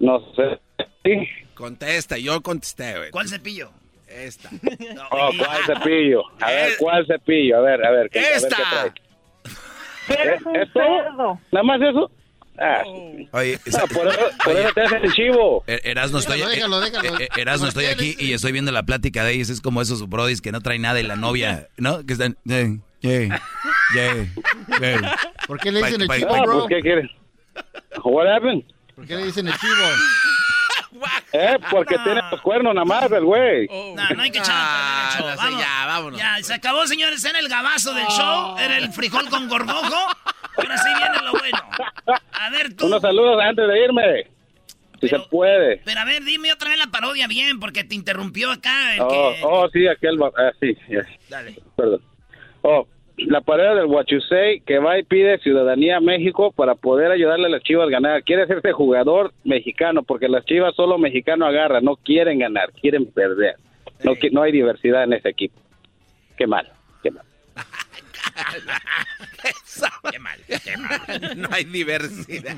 [0.00, 0.60] No sé.
[1.04, 1.28] Sí.
[1.54, 3.10] Contesta, yo contesté, güey.
[3.10, 3.70] ¿Cuál cepillo?
[4.08, 4.50] Esta.
[5.10, 6.22] Oh, ¿cuál cepillo?
[6.40, 7.58] A ver, ¿cuál cepillo?
[7.58, 8.10] A ver, a ver.
[8.10, 8.56] ¿qué- a ver qué ¡Esta!
[8.56, 8.92] trae?
[10.08, 10.36] ¿Eh?
[10.62, 11.40] ¿Es todo?
[11.52, 12.10] ¿Nada más eso?
[12.56, 12.82] Ah,
[13.32, 15.64] Oye, ah, por eso, por eso te hacen el chivo.
[15.66, 17.18] Er- Erasno, estoy, Déjalo, eh, déjalo.
[17.18, 19.50] eh, eh, Erasno, estoy aquí y estoy viendo la plática de ellos.
[19.50, 22.06] Es como esos brodis que no traen nada y la novia, ¿no?
[22.06, 22.36] Que están...
[22.48, 23.42] eh, yeah,
[23.92, 24.26] yeah,
[24.80, 25.16] yeah.
[25.48, 26.52] ¿Por qué le dicen el Pa- chivo, bro?
[26.60, 27.10] pues, ¿qué quieres?
[28.04, 28.62] What happened?
[28.94, 29.72] ¿Por qué le dicen el chivo?
[31.32, 33.66] Eh, porque tiene los cuernos nada más, el güey.
[33.68, 35.26] No, no hay que echar a perder el show.
[35.28, 35.60] no sé, Vamos.
[35.60, 36.18] ya, vámonos.
[36.20, 37.24] Ya, se acabó, señores.
[37.24, 38.56] Era el gabazo del show.
[38.58, 39.96] Era el frijol con gorgojo.
[40.56, 41.58] Ahora sí viene lo bueno.
[42.32, 42.86] A ver, tú.
[42.86, 44.26] Unos saludos antes de irme.
[45.00, 45.78] Si se puede.
[45.84, 49.08] Pero a ver, dime otra vez la parodia bien, porque te interrumpió acá el Oh,
[49.08, 49.40] que...
[49.42, 50.18] oh, sí, aquel.
[50.22, 51.06] Ah, sí, yes.
[51.28, 51.58] Dale.
[51.76, 52.00] Perdón.
[52.62, 57.46] Oh, la pareja del Huachusei que va y pide ciudadanía a México para poder ayudarle
[57.46, 58.22] a las chivas a ganar.
[58.24, 61.84] Quiere hacerse jugador mexicano porque las chivas solo mexicano agarran.
[61.84, 63.56] No quieren ganar, quieren perder.
[64.02, 65.60] No, no hay diversidad en ese equipo.
[66.36, 66.68] Qué mal,
[67.02, 67.24] qué mal.
[70.10, 71.36] Qué mal, qué mal.
[71.36, 72.56] No hay diversidad.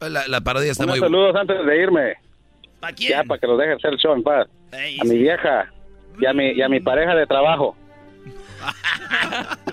[0.00, 1.06] La, la parodia está Unos muy...
[1.06, 2.14] saludos antes de irme.
[2.80, 3.10] ¿Para quién?
[3.10, 4.48] Ya, para que los deje hacer el show en paz.
[4.72, 5.72] A mi vieja
[6.20, 7.76] y a mi, y a mi pareja de trabajo.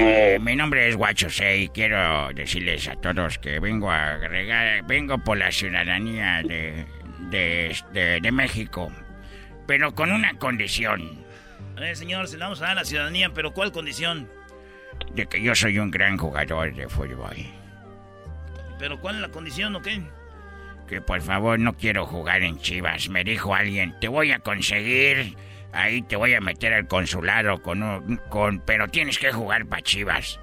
[0.00, 5.18] Eh, mi nombre es Guachosei y quiero decirles a todos que vengo a agregar, vengo
[5.18, 6.86] por la ciudadanía de,
[7.30, 8.92] de, de- de México,
[9.66, 11.24] pero con una condición,
[11.76, 14.28] A ver, señor, se le vamos a dar la ciudadanía, pero ¿cuál condición?
[15.14, 17.36] de que yo soy un gran jugador de fútbol.
[18.78, 20.00] ¿Pero cuál es la condición o qué?
[20.86, 23.08] Que por favor no quiero jugar en Chivas.
[23.08, 25.36] Me dijo alguien, te voy a conseguir,
[25.72, 29.82] ahí te voy a meter al consulado con un, con, pero tienes que jugar para
[29.82, 30.40] Chivas.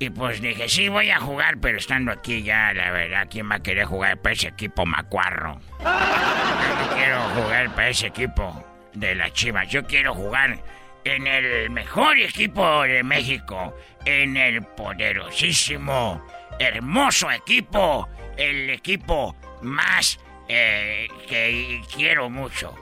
[0.00, 3.56] Y pues dije, sí voy a jugar, pero estando aquí ya, la verdad, ¿quién va
[3.56, 5.60] a querer jugar para ese equipo macuarro?
[5.80, 8.64] No quiero jugar para ese equipo
[8.94, 9.68] de las Chivas.
[9.68, 10.58] Yo quiero jugar
[11.04, 16.24] en el mejor equipo de México, en el poderosísimo,
[16.60, 22.74] hermoso equipo, el equipo más eh, que quiero mucho.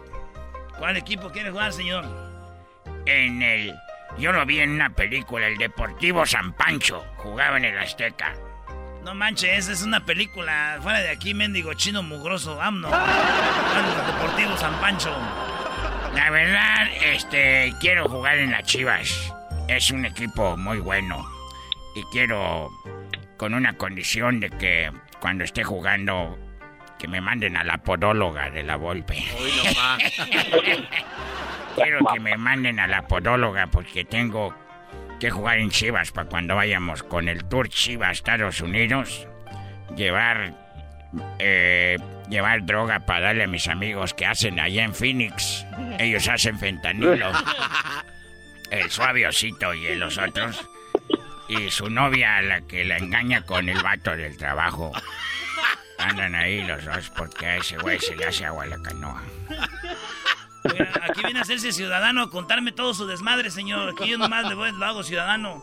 [0.78, 2.04] ¿Cuál equipo quiere jugar, señor?
[3.06, 3.74] En el,
[4.18, 8.34] yo lo vi en una película, el Deportivo San Pancho, jugaba en el Azteca.
[9.04, 12.56] No manches, esa es una película fuera de aquí, mendigo chino mugroso.
[12.56, 12.90] Vámonos,
[14.06, 15.16] Deportivo San Pancho.
[16.14, 19.32] La verdad, este, quiero jugar en las Chivas.
[19.68, 21.24] Es un equipo muy bueno.
[21.94, 22.70] Y quiero,
[23.36, 26.38] con una condición de que cuando esté jugando,
[26.98, 29.16] que me manden a la podóloga de la Volpe.
[31.76, 34.54] quiero que me manden a la podóloga porque tengo
[35.20, 39.26] que jugar en Chivas para cuando vayamos con el Tour Chivas a Estados Unidos.
[39.96, 40.52] Llevar,
[41.38, 45.66] eh, llevar droga para darle a mis amigos que hacen allá en Phoenix.
[45.98, 47.30] Ellos hacen fentanilo.
[48.70, 50.68] El suaviosito y los otros.
[51.48, 54.90] Y su novia, la que la engaña con el vato del trabajo.
[55.98, 59.22] Andan ahí los dos porque a ese güey se le hace agua a la canoa.
[60.64, 63.90] Oiga, aquí viene a hacerse ciudadano, a contarme todo su desmadre, señor.
[63.90, 65.62] Aquí yo nomás le voy, lo hago ciudadano.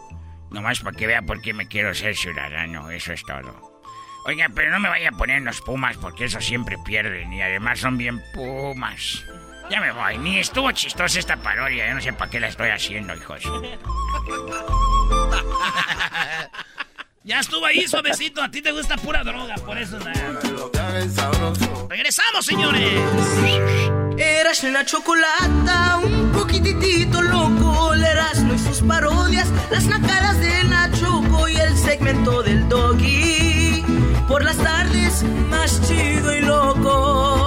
[0.50, 3.82] Nomás para que vea por qué me quiero ser ciudadano, eso es todo.
[4.26, 7.42] Oiga, pero no me vaya a poner en los Pumas porque eso siempre pierden y
[7.42, 9.26] además son bien Pumas.
[9.70, 12.70] Ya me voy, ni estuvo chistosa esta parodia, yo no sé para qué la estoy
[12.70, 13.44] haciendo, hijos.
[17.26, 18.42] Ya estuvo ahí, suavecito.
[18.42, 20.40] A ti te gusta pura droga, por eso nada.
[21.90, 22.92] Regresamos, señores.
[24.18, 31.56] Eras una chocolata, un poquitito loco, Erasmo y sus parodias, las nacadas de Nachoco y
[31.56, 33.84] el segmento del Doggy.
[34.28, 37.43] Por las tardes, más chido y loco.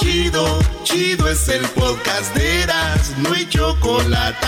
[0.00, 4.46] Chido, chido es el podcast de Eras, no hay chocolate.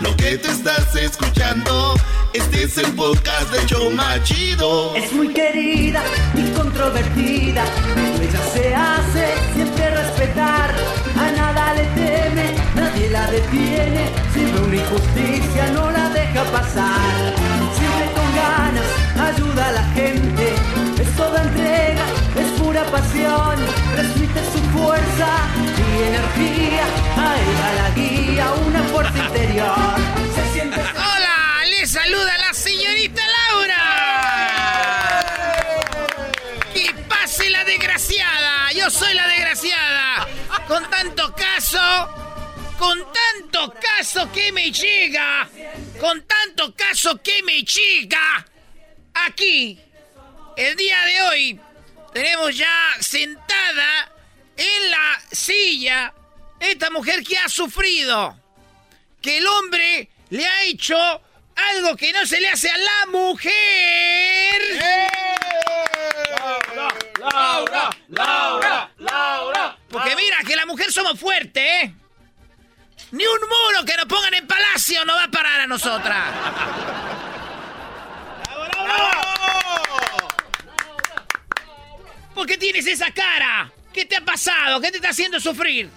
[0.00, 1.94] Lo que te estás escuchando,
[2.32, 4.96] este es el podcast de Choma Chido.
[4.96, 6.02] Es muy querida
[6.34, 7.64] y controvertida,
[8.18, 10.74] ella se hace siempre respetar,
[11.16, 17.34] a nada le teme, nadie la detiene, si ve una injusticia no la deja pasar,
[17.76, 20.54] siempre con ganas ayuda a la gente,
[24.52, 25.30] su fuerza
[25.76, 26.86] y energía.
[28.66, 29.74] Una fuerza interior.
[30.34, 30.80] Se siente...
[30.94, 31.64] ¡Hola!
[31.68, 33.82] ¡Les saluda la señorita Laura!
[36.72, 38.72] ¡Que pase la desgraciada!
[38.74, 40.28] ¡Yo soy la desgraciada!
[40.66, 42.14] Con tanto caso...
[42.78, 45.48] Con tanto caso que me llega,
[45.98, 48.46] con tanto caso que me llega,
[49.26, 49.80] aquí,
[50.56, 51.60] el día de hoy,
[52.12, 54.12] tenemos ya sentada
[54.56, 56.12] en la silla
[56.60, 58.36] esta mujer que ha sufrido,
[59.20, 60.96] que el hombre le ha hecho
[61.54, 63.52] algo que no se le hace a la mujer.
[67.18, 69.76] Laura, Laura, Laura.
[69.88, 71.94] Porque mira, que la mujer somos fuertes, ¿eh?
[73.10, 76.34] Ni un muro que nos pongan en palacio no va a parar a nosotras.
[82.38, 83.72] ¿Por qué tienes esa cara?
[83.92, 84.80] ¿Qué te ha pasado?
[84.80, 85.90] ¿Qué te está haciendo sufrir?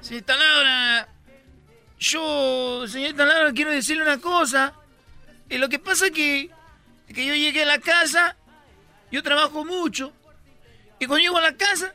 [0.00, 1.08] Señorita Laura,
[1.98, 4.72] yo, señorita Laura, quiero decirle una cosa.
[5.50, 6.48] Y lo que pasa es que,
[7.12, 8.36] que yo llegué a la casa,
[9.10, 10.12] yo trabajo mucho.
[11.00, 11.92] Y cuando llego a la casa,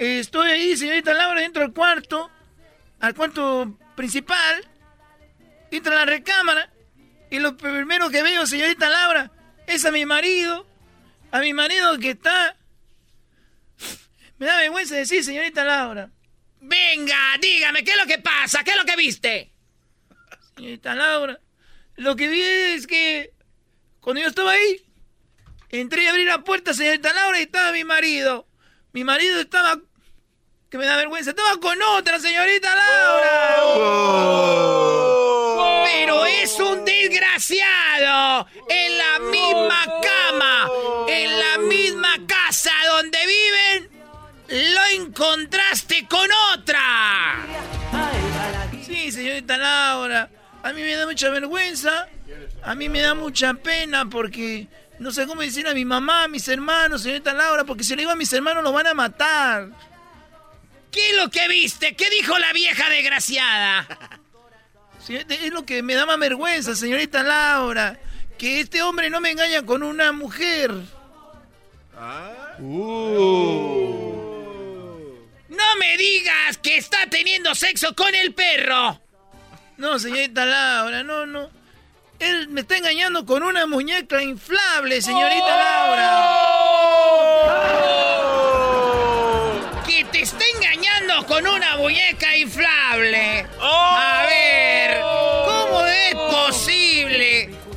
[0.00, 2.32] eh, estoy ahí, señorita Laura, dentro del cuarto,
[2.98, 4.68] al cuarto principal,
[5.70, 6.68] entro a la recámara,
[7.30, 9.30] y lo primero que veo, señorita Laura,
[9.68, 10.66] es a mi marido,
[11.30, 12.56] a mi marido que está...
[14.38, 16.10] Me da vergüenza decir, señorita Laura.
[16.60, 18.64] Venga, dígame, ¿qué es lo que pasa?
[18.64, 19.52] ¿Qué es lo que viste?
[20.56, 21.40] Señorita Laura,
[21.96, 23.34] lo que vi es que
[24.00, 24.82] cuando yo estaba ahí,
[25.68, 28.46] entré a abrir la puerta, señorita Laura, y estaba mi marido.
[28.92, 29.78] Mi marido estaba,
[30.70, 34.10] que me da vergüenza, estaba con otra, señorita Laura.
[35.92, 38.46] Pero es un desgraciado.
[38.68, 40.68] En la misma cama,
[41.08, 43.90] en la misma casa donde viven,
[44.74, 47.36] lo encontraste con otra.
[48.84, 50.28] Sí, señorita Laura.
[50.62, 52.08] A mí me da mucha vergüenza.
[52.62, 56.28] A mí me da mucha pena porque no sé cómo decir a mi mamá, a
[56.28, 59.68] mis hermanos, señorita Laura, porque si le digo a mis hermanos los van a matar.
[60.90, 61.94] ¿Qué es lo que viste?
[61.94, 64.19] ¿Qué dijo la vieja desgraciada?
[65.04, 67.98] Sí, es lo que me da más vergüenza, señorita Laura.
[68.38, 70.72] Que este hombre no me engaña con una mujer.
[75.48, 79.00] No me digas que está teniendo sexo con el perro.
[79.76, 81.50] No, señorita Laura, no, no.
[82.18, 86.10] Él me está engañando con una muñeca inflable, señorita Laura.
[89.86, 93.46] Que te está engañando con una muñeca inflable.
[93.58, 94.39] A ver,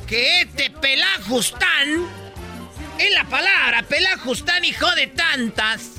[0.06, 2.06] que este pelajustán,
[2.98, 5.90] es la palabra, pelajustán hijo de tantas,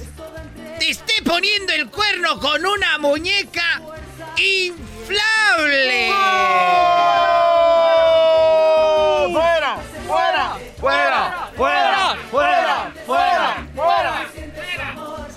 [0.80, 3.82] te esté poniendo el cuerno con una muñeca
[4.38, 6.12] inflable?
[9.32, 9.78] ¡Fuera!
[10.08, 10.58] ¡Fuera!
[10.80, 11.50] ¡Fuera!
[11.56, 12.18] ¡Fuera!
[12.30, 12.94] ¡Fuera!
[13.06, 13.68] ¡Fuera!
[13.76, 14.30] ¡Fuera!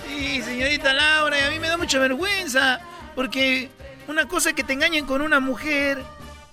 [0.06, 2.80] Sí, señorita Laura, y a mí me da mucha vergüenza,
[3.14, 3.70] porque
[4.08, 6.02] una cosa es que te engañen con una mujer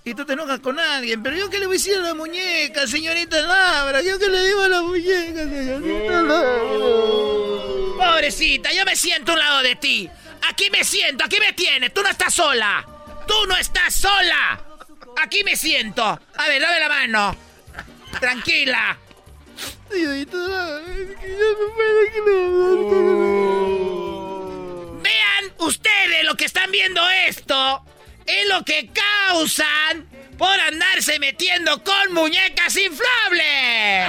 [0.07, 2.13] y tú te enojas con alguien, pero yo qué le voy a decir a la
[2.13, 7.65] muñeca, señorita Laura, yo qué le digo a la muñeca, señorita Laura.
[7.97, 10.07] Pobrecita, yo me siento a un lado de ti.
[10.47, 12.85] Aquí me siento, aquí me tienes, tú no estás sola.
[13.27, 14.63] Tú no estás sola.
[15.23, 16.03] Aquí me siento.
[16.03, 17.35] A ver, dame la mano.
[18.19, 18.99] Tranquila.
[19.89, 21.73] Señorita Laura, es que yo no
[22.93, 23.41] puedo
[25.01, 27.83] Vean ustedes lo que están viendo esto.
[28.25, 30.07] Es lo que causan
[30.37, 34.07] por andarse metiendo con muñecas inflables.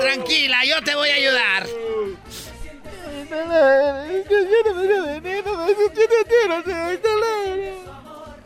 [0.00, 1.66] Tranquila, yo te voy a ayudar.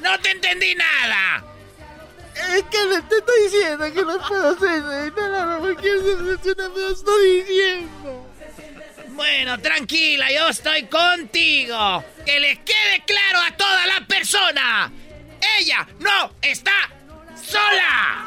[0.00, 1.44] No te entendí nada.
[2.34, 5.88] Es que te estoy diciendo que no puedo hacer, Laura, porque
[6.42, 8.31] se me estoy diciendo.
[9.14, 12.02] Bueno, tranquila, yo estoy contigo.
[12.24, 14.90] Que les quede claro a toda la persona.
[15.58, 16.90] Ella no está
[17.34, 18.26] sola.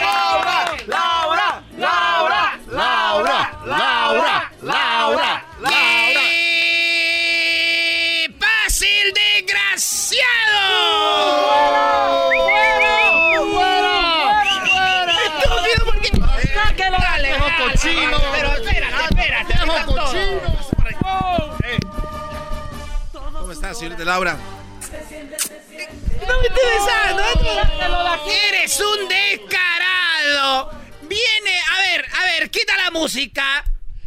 [0.00, 0.53] Laura,
[23.74, 24.36] ¿Cómo estás, señorita Laura?
[26.26, 27.22] No me estés besando.
[28.48, 30.70] Eres un descarado.
[31.02, 33.64] Viene, a ver, a ver, quita la música.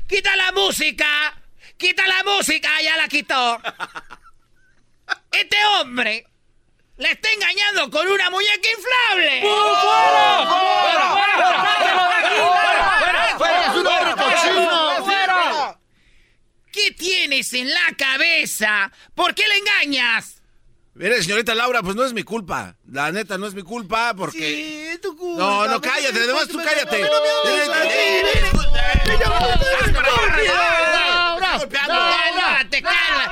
[0.07, 1.33] Quita la música.
[1.77, 2.69] Quita la música.
[2.77, 3.59] Ah, Ya la quitó.
[5.31, 6.25] Este hombre
[6.97, 9.41] le está engañando con una muñeca inflable.
[9.41, 10.47] ¡Fuera!
[10.47, 11.11] ¡Fuera!
[11.11, 11.63] ¡Fuera!
[13.01, 13.37] ¡Fuera!
[13.37, 13.65] ¡Fuera!
[13.67, 15.03] ¡Es un hombre cochino!
[15.03, 15.16] ¡Fuera!
[16.97, 18.91] Tienes en la cabeza?
[19.15, 20.41] ¿Por qué le engañas?
[20.93, 22.75] Mire, señorita Laura, pues no es mi culpa.
[22.89, 24.39] La neta, no es mi culpa porque...
[24.39, 25.43] Sí, es tu culpa.
[25.43, 26.19] No, no, cállate.
[26.19, 27.03] Además, tú cállate.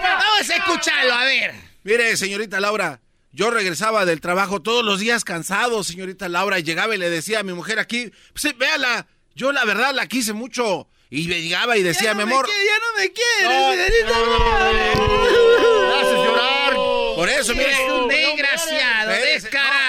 [0.02, 1.56] Vamos a escucharlo, a ver.
[1.84, 6.96] Mire, señorita Laura, yo regresaba del trabajo todos los días cansado, señorita Laura, y llegaba
[6.96, 10.88] y le decía a mi mujer aquí, pues véala, yo la verdad la quise mucho.
[11.16, 12.46] Y llegaba y decía, mi amor...
[12.46, 16.02] ya no me quieres, señorita Laura.
[16.02, 16.74] haces llorar.
[17.16, 17.92] Por eso, mire.
[17.94, 19.85] Un desgraciado, descarado,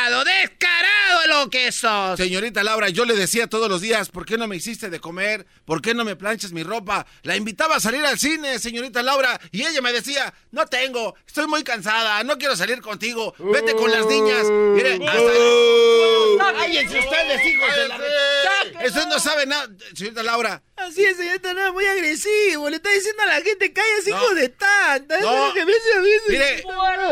[1.36, 2.16] descarado lo que sos.
[2.16, 5.46] Señorita Laura, yo le decía todos los días, ¿por qué no me hiciste de comer?
[5.64, 7.06] ¿Por qué no me planchas mi ropa?
[7.22, 11.46] La invitaba a salir al cine, señorita Laura, y ella me decía, no tengo, estoy
[11.46, 14.46] muy cansada, no quiero salir contigo, vete con las niñas.
[14.50, 15.32] Mire, hasta...
[16.56, 18.86] ¡Cállense ustedes, hijos de la...
[18.86, 20.62] Usted no sabe nada, señorita Laura.
[20.76, 22.68] Así es, señorita Laura, muy agresivo.
[22.68, 25.20] Le está diciendo a la gente, calles, hijo de tanta.
[25.20, 25.52] No.
[25.54, 26.00] que me hace a.
[26.28, 26.64] Mire,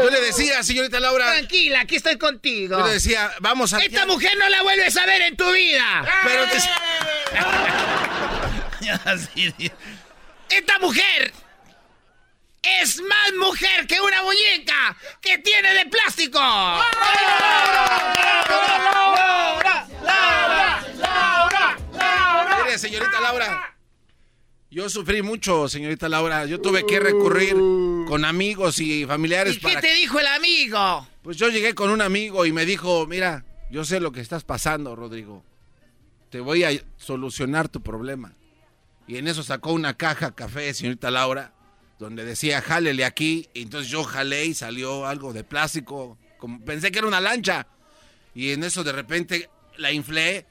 [0.03, 1.33] yo le decía, señorita Laura...
[1.33, 2.79] Tranquila, aquí estoy contigo.
[2.79, 3.79] Yo le decía, vamos a...
[4.15, 6.05] mujer no la vuelves a ver en tu vida.
[6.23, 6.45] Pero
[10.51, 11.33] Esta mujer
[12.63, 16.41] es más mujer que una muñeca que tiene de plástico.
[22.65, 23.77] Mire, señorita Laura.
[24.71, 26.47] Yo sufrí mucho, señorita Laura.
[26.47, 27.55] Yo tuve que recurrir
[28.09, 29.81] con amigos y familiares ¿Y qué para...
[29.81, 31.07] te dijo el amigo?
[31.23, 33.45] Pues yo llegué con un amigo y me dijo, mira,
[33.75, 35.43] yo sé lo que estás pasando, Rodrigo.
[36.31, 38.33] Te voy a solucionar tu problema.
[39.09, 41.53] Y en eso sacó una caja café, señorita Laura,
[41.99, 43.49] donde decía, jálele aquí.
[43.53, 46.17] Y entonces yo jalé y salió algo de plástico.
[46.39, 47.67] Como, pensé que era una lancha.
[48.33, 50.47] Y en eso de repente la inflé.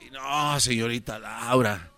[0.00, 1.90] Y no, señorita Laura.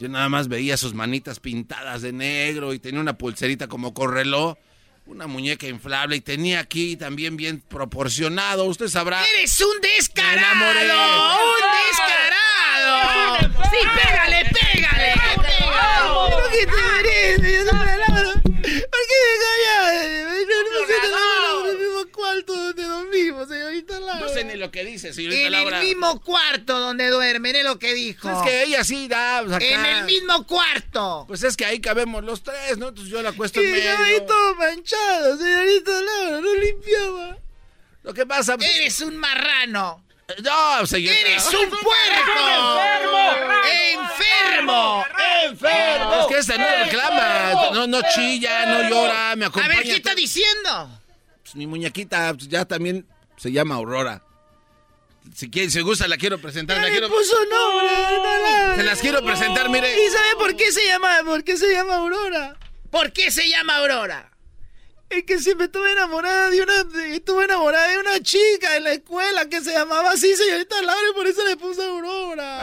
[0.00, 4.58] Yo nada más veía sus manitas pintadas de negro y tenía una pulserita como correló.
[5.04, 8.64] Una muñeca inflable y tenía aquí también bien proporcionado.
[8.64, 9.24] Usted sabrá.
[9.36, 10.70] ¡Eres un descarado!
[10.70, 13.52] ¡Un descarado!
[13.70, 15.14] ¡Sí, pégale, pégale!
[16.30, 18.32] ¿Por qué te mereces, señorita Laura?
[18.42, 19.82] ¿Por qué me engañas?
[20.72, 21.16] No sé, no
[21.64, 24.20] en el mismo cuarto donde dormimos, señorita Laura.
[24.20, 25.80] No sé ni lo que dice, señorita En Laura.
[25.80, 28.30] el mismo cuarto donde duermen, es lo que dijo.
[28.30, 29.42] Es que ella sí da.
[29.42, 29.64] pues, acá.
[29.64, 31.24] En el mismo cuarto.
[31.28, 32.88] Pues es que ahí cabemos los tres, ¿no?
[32.88, 34.22] Entonces yo la acuesto en Y ahí medio.
[34.24, 37.36] todo manchado, señorita Laura, no limpiaba.
[38.02, 38.56] Lo que pasa.
[38.56, 40.04] pues, Eres un marrano.
[40.42, 41.20] No, señorita.
[41.28, 41.82] ¡Eres un puerco!
[43.92, 45.04] ¡Enfermo!
[45.44, 46.20] ¡Enfermo!
[46.20, 47.70] Es que esta no reclama.
[47.72, 49.74] No, no chilla, no llora, me A acompaña.
[49.76, 51.00] ver, ¿qué está diciendo?
[51.42, 53.06] Pues mi muñequita pues, ya también
[53.36, 54.22] se llama Aurora.
[55.34, 56.76] Si quieren, si gusta, la quiero presentar.
[56.76, 57.08] Ya La le quiero...
[57.08, 58.76] puso nombre.
[58.76, 59.88] Se las quiero presentar, mire.
[60.04, 62.56] ¿Y sabe por qué se llama, por qué se llama Aurora?
[62.90, 64.31] ¿Por qué se llama Aurora?
[65.12, 68.92] Es que siempre estuve enamorada de una, de- estuve enamorada de una chica en la
[68.92, 72.58] escuela que se llamaba así, señorita Laura, y por eso le puse Aurora.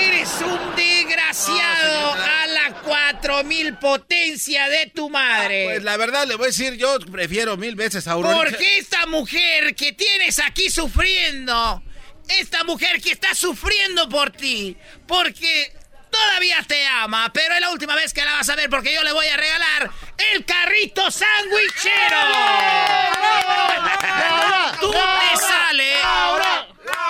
[0.00, 5.64] Eres un desgraciado a la 4000 potencia de tu madre.
[5.64, 8.36] Pues la verdad le voy a decir, yo prefiero mil veces a Aurora.
[8.36, 11.82] Porque esta mujer que tienes aquí sufriendo,
[12.28, 14.76] esta mujer que está sufriendo por ti,
[15.08, 15.72] porque
[16.12, 19.02] todavía te ama, pero es la última vez que la vas a ver porque yo
[19.02, 19.90] le voy a regalar
[20.32, 22.20] el carrito sandwichero.
[24.80, 25.98] Tú te sales,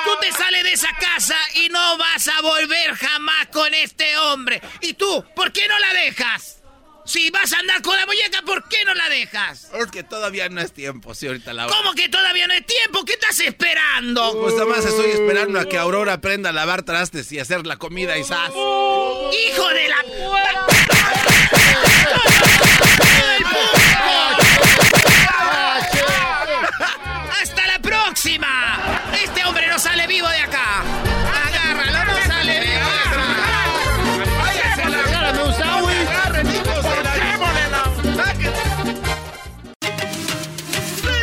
[0.05, 4.61] tú te sales de esa casa y no vas a volver jamás con este hombre.
[4.81, 6.62] ¿Y tú, por qué no la dejas?
[7.05, 9.71] Si vas a andar con la muñeca, ¿por qué no la dejas?
[9.75, 11.75] Es que todavía no es tiempo, señorita Laura.
[11.77, 13.05] ¿Cómo que todavía no hay tiempo?
[13.05, 14.39] ¿Qué estás esperando?
[14.41, 17.77] Pues nada más estoy esperando a que Aurora aprenda a lavar trastes y hacer la
[17.77, 18.51] comida y sas.
[18.51, 19.97] ¡Hijo de la...
[27.43, 28.82] ¡Hasta la próxima!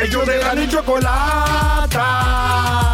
[0.02, 2.06] Ellos de la ni chocolata.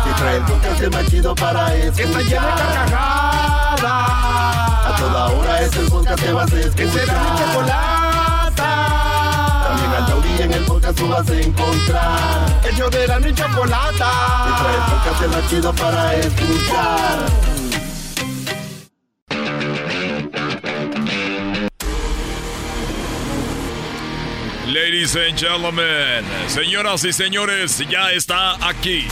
[0.05, 1.95] Que trae el podcast más chido para escuchar.
[1.95, 3.83] Que está llena de carcajadas.
[3.83, 6.77] A toda hora es el podcast que vas a escuchar.
[6.77, 8.71] Que será mi chocolata.
[9.69, 12.61] También al taurí en el podcast tú vas a encontrar.
[12.73, 14.11] Ellos de la ni chocolata.
[14.45, 17.56] Que trae el podcast más chido para escuchar.
[24.67, 29.07] Ladies and gentlemen, señoras y señores, ya está aquí.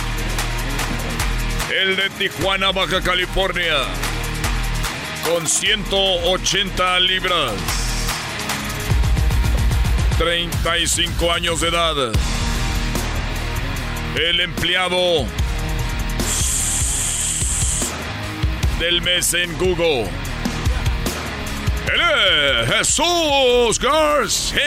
[1.71, 3.77] El de Tijuana, Baja California.
[5.25, 7.53] Con 180 libras.
[10.19, 12.13] 35 años de edad.
[14.17, 15.25] El empleado
[18.81, 20.24] del mes en Google.
[21.95, 24.61] Él es Jesús García.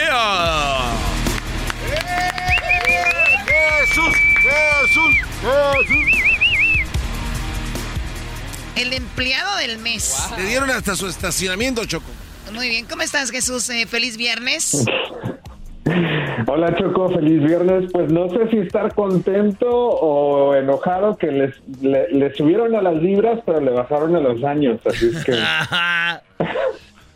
[3.44, 6.06] Jesús, Jesús, Jesús.
[8.76, 10.16] El empleado del mes.
[10.38, 12.06] Le dieron hasta su estacionamiento, Choco.
[12.54, 13.68] Muy bien, ¿cómo estás, Jesús?
[13.68, 14.86] Eh, feliz viernes.
[16.46, 17.90] Hola Choco, feliz viernes.
[17.92, 22.96] Pues no sé si estar contento o enojado que les, le, le subieron a las
[23.02, 24.80] libras, pero le bajaron a los años.
[24.86, 25.32] Así es que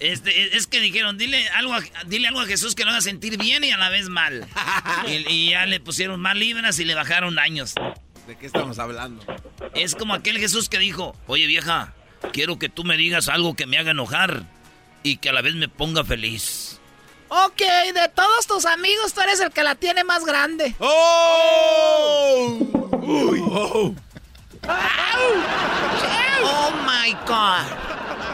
[0.03, 3.39] Este, es que dijeron, dile algo, a, dile algo a Jesús que lo haga sentir
[3.39, 4.49] bien y a la vez mal.
[5.07, 7.75] y, y ya le pusieron más libras y le bajaron años.
[8.27, 9.25] ¿De qué estamos hablando?
[9.75, 11.95] Es como aquel Jesús que dijo, oye vieja,
[12.33, 14.43] quiero que tú me digas algo que me haga enojar
[15.05, 16.81] y que a la vez me ponga feliz.
[17.29, 17.61] Ok,
[17.95, 20.75] de todos tus amigos, tú eres el que la tiene más grande.
[20.81, 22.59] ¡Oh!
[23.03, 23.41] Uy.
[23.41, 23.95] Oh.
[26.45, 27.67] oh my God.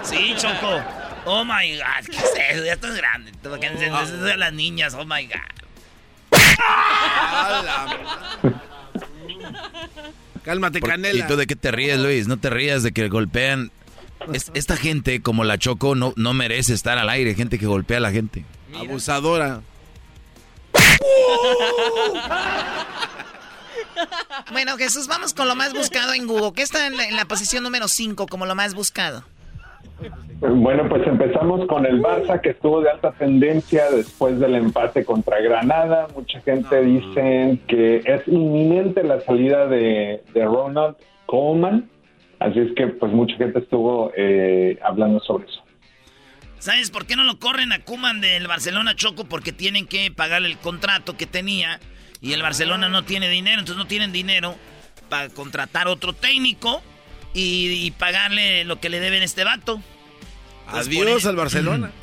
[0.02, 0.97] Sí, Choco.
[1.30, 2.06] Oh my God.
[2.10, 2.64] ¿Qué es eso?
[2.64, 3.32] Ya estás grande.
[3.42, 4.94] Todo que enciendes de las niñas.
[4.94, 5.34] Oh my God.
[10.42, 11.24] Cálmate, Por- Canela.
[11.24, 12.26] ¿Y tú de qué te ríes, Luis?
[12.28, 13.70] No te rías de que golpean.
[14.32, 17.34] Es- esta gente, como la Choco, no, no merece estar al aire.
[17.34, 18.44] Gente que golpea a la gente.
[18.74, 19.60] Abusadora.
[24.52, 26.52] Bueno, Jesús, vamos con lo más buscado en Google.
[26.54, 29.24] ¿Qué está en la, en la posición número 5 como lo más buscado?
[30.40, 35.40] Bueno, pues empezamos con el Barça que estuvo de alta tendencia después del empate contra
[35.40, 36.06] Granada.
[36.14, 40.96] Mucha gente dice que es inminente la salida de, de Ronald
[41.26, 41.90] Koeman.
[42.38, 45.60] Así es que pues mucha gente estuvo eh, hablando sobre eso.
[46.60, 49.24] ¿Sabes por qué no lo corren a Kuman del Barcelona Choco?
[49.24, 51.80] Porque tienen que pagar el contrato que tenía
[52.20, 54.54] y el Barcelona no tiene dinero, entonces no tienen dinero
[55.08, 56.82] para contratar otro técnico
[57.34, 59.80] y, y pagarle lo que le deben a este vato.
[60.66, 61.90] Entonces, por Adiós al Barcelona.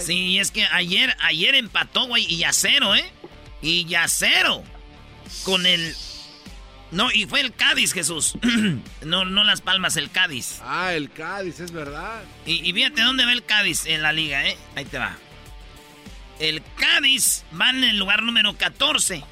[0.00, 3.04] Sí, es que ayer, ayer empató, güey, y ya cero, ¿eh?
[3.62, 4.62] Y ya cero.
[5.44, 5.96] Con el...
[6.92, 8.34] No, y fue el Cádiz, Jesús.
[9.02, 10.60] no, no Las Palmas, el Cádiz.
[10.62, 12.22] Ah, el Cádiz, es verdad.
[12.46, 14.56] Y, y fíjate dónde va el Cádiz en la liga, ¿eh?
[14.76, 15.16] Ahí te va.
[16.38, 19.24] El Cádiz va en el lugar número 14.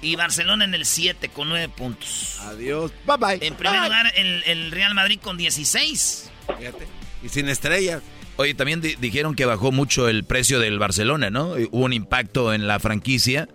[0.00, 2.38] Y Barcelona en el 7 con 9 puntos.
[2.42, 2.92] Adiós.
[3.06, 3.46] Bye bye.
[3.46, 3.88] En primer Bye.
[3.88, 6.30] lugar, el, el Real Madrid con 16.
[6.58, 6.86] Fíjate.
[7.22, 8.02] Y sin estrellas.
[8.36, 11.58] Oye, también di- dijeron que bajó mucho el precio del Barcelona, ¿no?
[11.58, 13.48] Y Hubo un impacto en la franquicia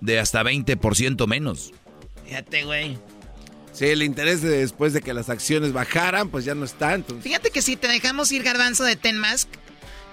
[0.00, 1.72] de hasta 20% menos.
[2.24, 2.96] Fíjate, güey.
[3.72, 6.94] Sí, el interés de- después de que las acciones bajaran, pues ya no está.
[6.94, 9.48] Entonces, Fíjate que si te dejamos ir garbanzo de Tenmask,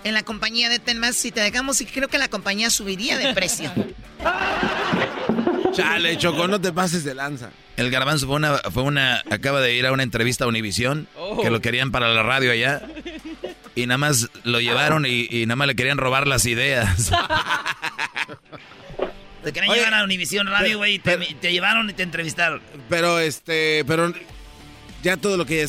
[0.03, 3.33] en la compañía de Tenmask, si te dejamos ir, creo que la compañía subiría de
[3.35, 3.71] precio.
[5.75, 7.49] chale, Choco, no te pases de lanza.
[7.77, 11.41] El garbanzo fue una, fue una, acaba de ir a una entrevista a Univisión, Oh.
[11.41, 12.81] que lo querían para la radio allá,
[13.75, 17.11] y nada más lo llevaron y, y nada más le querían robar las ideas.
[19.43, 22.61] Te querían llevar a Univisión Radio, güey, y te, te llevaron y te entrevistaron.
[22.89, 24.11] Pero este, pero
[25.03, 25.67] ya todo lo que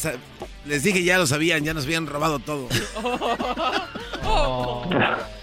[0.64, 2.68] les dije ya lo sabían, ya nos habían robado todo.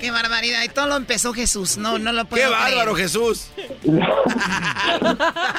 [0.00, 0.62] Qué barbaridad.
[0.64, 1.76] Y todo lo empezó Jesús.
[1.76, 2.70] No, no lo puedo ¡Qué creer.
[2.74, 3.48] bárbaro, Jesús!
[3.84, 4.00] Yo no,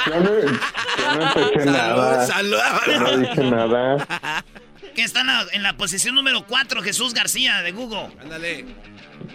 [0.07, 2.25] yo no empecé nada.
[2.27, 2.57] salud.
[2.99, 4.43] No dije nada.
[4.95, 8.09] Que está en la, en la posición número 4, Jesús García, de Google.
[8.21, 8.65] Ándale.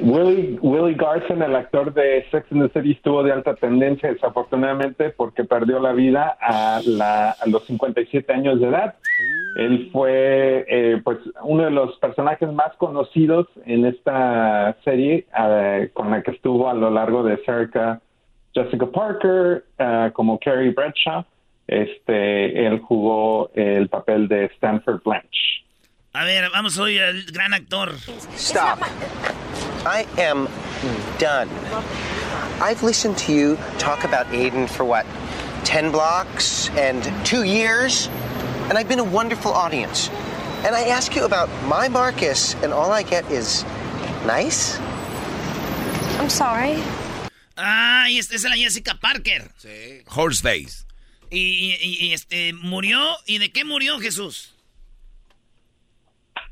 [0.01, 5.11] Willie, Willie Garson, el actor de Sex and the City, estuvo de alta tendencia desafortunadamente
[5.11, 8.95] porque perdió la vida a, la- a los 57 años de edad.
[9.57, 16.11] Él fue eh, pues uno de los personajes más conocidos en esta serie eh, con
[16.11, 18.01] la que estuvo a lo largo de cerca
[18.53, 21.24] Jessica Parker eh, como Carrie Bradshaw.
[21.68, 25.64] Este, él jugó el papel de Stanford Blanche.
[26.15, 27.97] A ver, vamos hoy al gran actor.
[28.37, 28.79] Stop.
[29.85, 30.49] I am
[31.19, 31.49] done.
[32.61, 35.05] I've listened to you talk about Aiden for what,
[35.65, 38.09] 10 blocks and two years?
[38.69, 40.09] And I've been a wonderful audience.
[40.65, 43.65] And I ask you about my Marcus, and all I get is
[44.25, 44.79] nice?
[46.21, 46.83] I'm sorry.
[47.59, 49.51] Ah, y esta es la Jessica Parker.
[50.07, 50.85] Horseface.
[51.31, 53.17] Y, y- y, este, murió.
[53.27, 54.54] ¿Y de qué murió Jesús?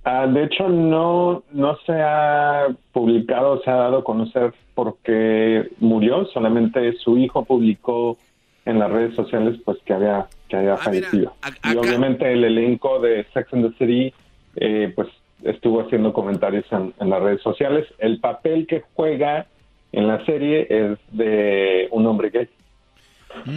[0.05, 5.69] Ah, de hecho, no, no se ha publicado, se ha dado a conocer por qué
[5.79, 6.27] murió.
[6.27, 8.19] Solamente su hijo publicó
[8.65, 11.35] en las redes sociales pues que había, que había fallecido.
[11.65, 14.15] y obviamente el elenco de Sex and the City
[14.57, 15.09] eh, pues
[15.45, 17.87] estuvo haciendo comentarios en, en las redes sociales.
[17.99, 19.47] El papel que juega
[19.93, 22.49] en la serie es de un hombre gay.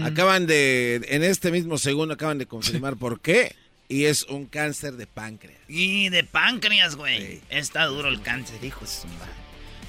[0.03, 3.51] Acaban de, en este mismo segundo, acaban de confirmar por qué.
[3.87, 5.59] Y es un cáncer de páncreas.
[5.67, 7.41] Y de páncreas, güey.
[7.49, 8.85] Está duro el cáncer, hijo.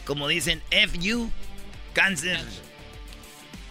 [0.04, 1.30] Como dicen, FU,
[1.94, 2.38] cáncer.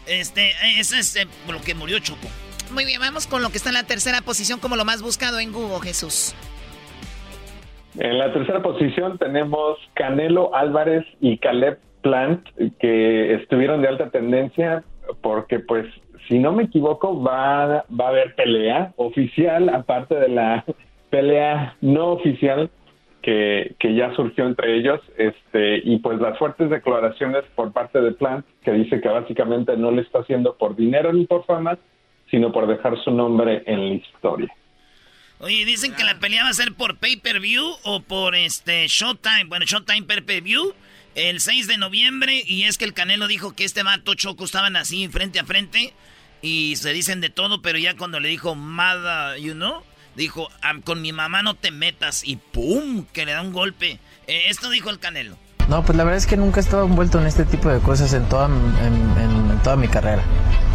[0.08, 2.28] Este, ese es eh, lo que murió Choco.
[2.72, 5.40] Muy bien, vamos con lo que está en la tercera posición como lo más buscado
[5.40, 6.36] en Google, Jesús.
[7.98, 12.46] En la tercera posición tenemos Canelo Álvarez y Caleb Plant,
[12.80, 14.84] que estuvieron de alta tendencia
[15.22, 15.86] porque, pues,
[16.28, 20.66] si no me equivoco, va, va a haber pelea oficial, aparte de la
[21.10, 22.70] pelea no oficial
[23.22, 28.12] que, que ya surgió entre ellos, este, y pues las fuertes declaraciones por parte de
[28.12, 31.78] Plant, que dice que básicamente no le está haciendo por dinero ni por fama,
[32.30, 34.54] sino por dejar su nombre en la historia.
[35.40, 39.46] Oye, dicen que la pelea va a ser por pay-per-view o por este Showtime.
[39.48, 40.74] Bueno, Showtime pay-per-view
[41.16, 42.44] el 6 de noviembre.
[42.46, 45.94] Y es que el Canelo dijo que este vato Choco estaban así frente a frente.
[46.46, 49.82] Y se dicen de todo, pero ya cuando le dijo Mada, you know,
[50.16, 52.24] dijo, "Am- con mi mamá no te metas.
[52.24, 53.06] Y ¡pum!
[53.12, 54.00] Que le da un golpe.
[54.28, 55.38] Eh, esto dijo el Canelo.
[55.68, 58.14] No, pues la verdad es que nunca he estado envuelto en este tipo de cosas
[58.14, 60.22] en toda, en toda mi carrera.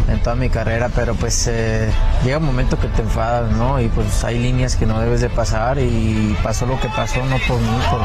[0.09, 1.89] En toda mi carrera, pero pues eh,
[2.25, 3.79] llega un momento que te enfadas, ¿no?
[3.79, 7.37] Y pues hay líneas que no debes de pasar y pasó lo que pasó, no
[7.47, 8.01] por mí, por,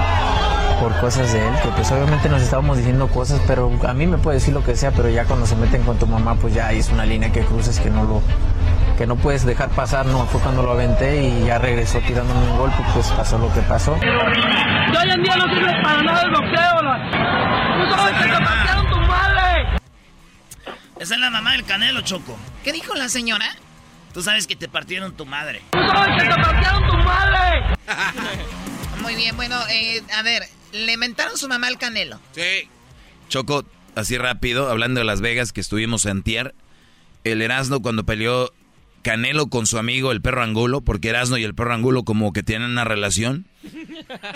[0.80, 4.18] por cosas de él, que pues obviamente nos estábamos diciendo cosas, pero a mí me
[4.18, 6.70] puede decir lo que sea, pero ya cuando se meten con tu mamá, pues ya
[6.72, 8.22] es una línea que cruces que no lo
[8.98, 12.56] que no puedes dejar pasar, no fue cuando lo aventé y ya regresó tirándome un
[12.58, 13.94] golpe, pues pasó lo que pasó.
[14.02, 14.08] Yo
[15.00, 16.82] hoy en día no sirve para nada el boxeo.
[16.82, 19.80] la- Tú sabes que te patearon tu madre.
[20.98, 22.38] Esa es la mamá del Canelo, Choco.
[22.64, 23.44] ¿Qué dijo la señora?
[24.14, 25.60] Tú sabes que te partieron tu madre.
[25.72, 27.76] Tú sabes que te patearon tu madre.
[29.02, 30.42] Muy bien, bueno, eh, a ver,
[30.72, 32.20] le mentaron su mamá al Canelo.
[32.32, 32.68] Sí.
[33.28, 33.64] Choco,
[33.94, 36.54] así rápido, hablando de Las Vegas, que estuvimos en Tier,
[37.24, 38.52] el Erasmo cuando peleó
[39.06, 42.42] Canelo con su amigo el perro Angulo, porque Erasmo y el perro Angulo como que
[42.42, 43.46] tienen una relación.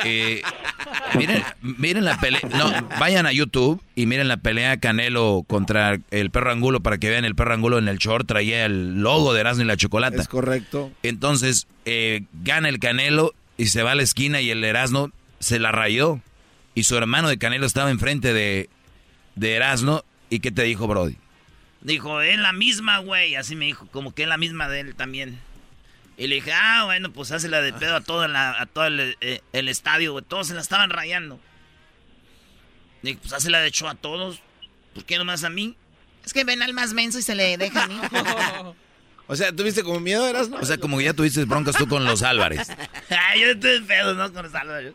[0.05, 0.43] Eh,
[1.17, 6.31] miren, miren la pelea, no, vayan a YouTube y miren la pelea Canelo contra el
[6.31, 9.41] perro Angulo para que vean el perro Angulo en el short, traía el logo de
[9.41, 10.21] Erasmo y la chocolata.
[10.21, 10.91] Es correcto.
[11.03, 15.11] Entonces, eh, gana el Canelo y se va a la esquina y el Erasmo
[15.41, 16.21] se la rayó.
[16.75, 18.71] Y su hermano de Canelo estaba enfrente de,
[19.35, 20.05] de Erasmo.
[20.29, 21.17] ¿Y qué te dijo, Brody?
[21.81, 23.35] Dijo, es la misma, güey.
[23.35, 25.41] Así me dijo, como que es la misma de él también.
[26.17, 29.17] Y le dije, ah, bueno, pues la de pedo a todo, la- a todo el,
[29.21, 30.25] eh, el estadio, güey.
[30.25, 31.41] Todos se la estaban rayando.
[33.03, 34.41] Dije, pues la de show a todos.
[34.95, 35.75] ¿Por qué nomás a mí?
[36.25, 37.99] Es que ven al más menso y se le deja a mí.
[39.27, 40.57] O sea, ¿tuviste como miedo, Erasmo?
[40.59, 42.69] O sea, como que ya tuviste broncas tú con los Álvarez.
[43.09, 44.33] Ay, yo estoy de pedo, ¿no?
[44.33, 44.93] Con los Álvarez.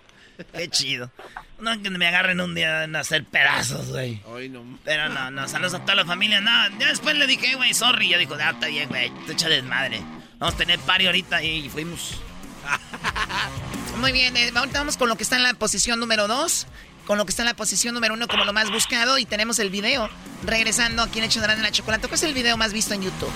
[0.53, 1.11] Qué chido.
[1.59, 4.21] No que me agarren un día en hacer pedazos, güey.
[4.35, 4.63] Ay, no.
[4.83, 6.41] Pero no, no, saludos a toda la familia.
[6.41, 8.09] No, ya después le dije, güey, sorry.
[8.09, 10.01] Ya dijo, ah, está bien, güey, te echa desmadre.
[10.37, 12.19] Vamos a tener party ahorita y fuimos.
[13.97, 16.67] Muy bien, eh, ahorita vamos con lo que está en la posición número 2,
[17.05, 19.59] con lo que está en la posición número 1 como lo más buscado y tenemos
[19.59, 20.09] el video
[20.43, 22.07] regresando aquí en Hecho de la Chocolate.
[22.07, 23.31] ¿Cuál es el video más visto en YouTube?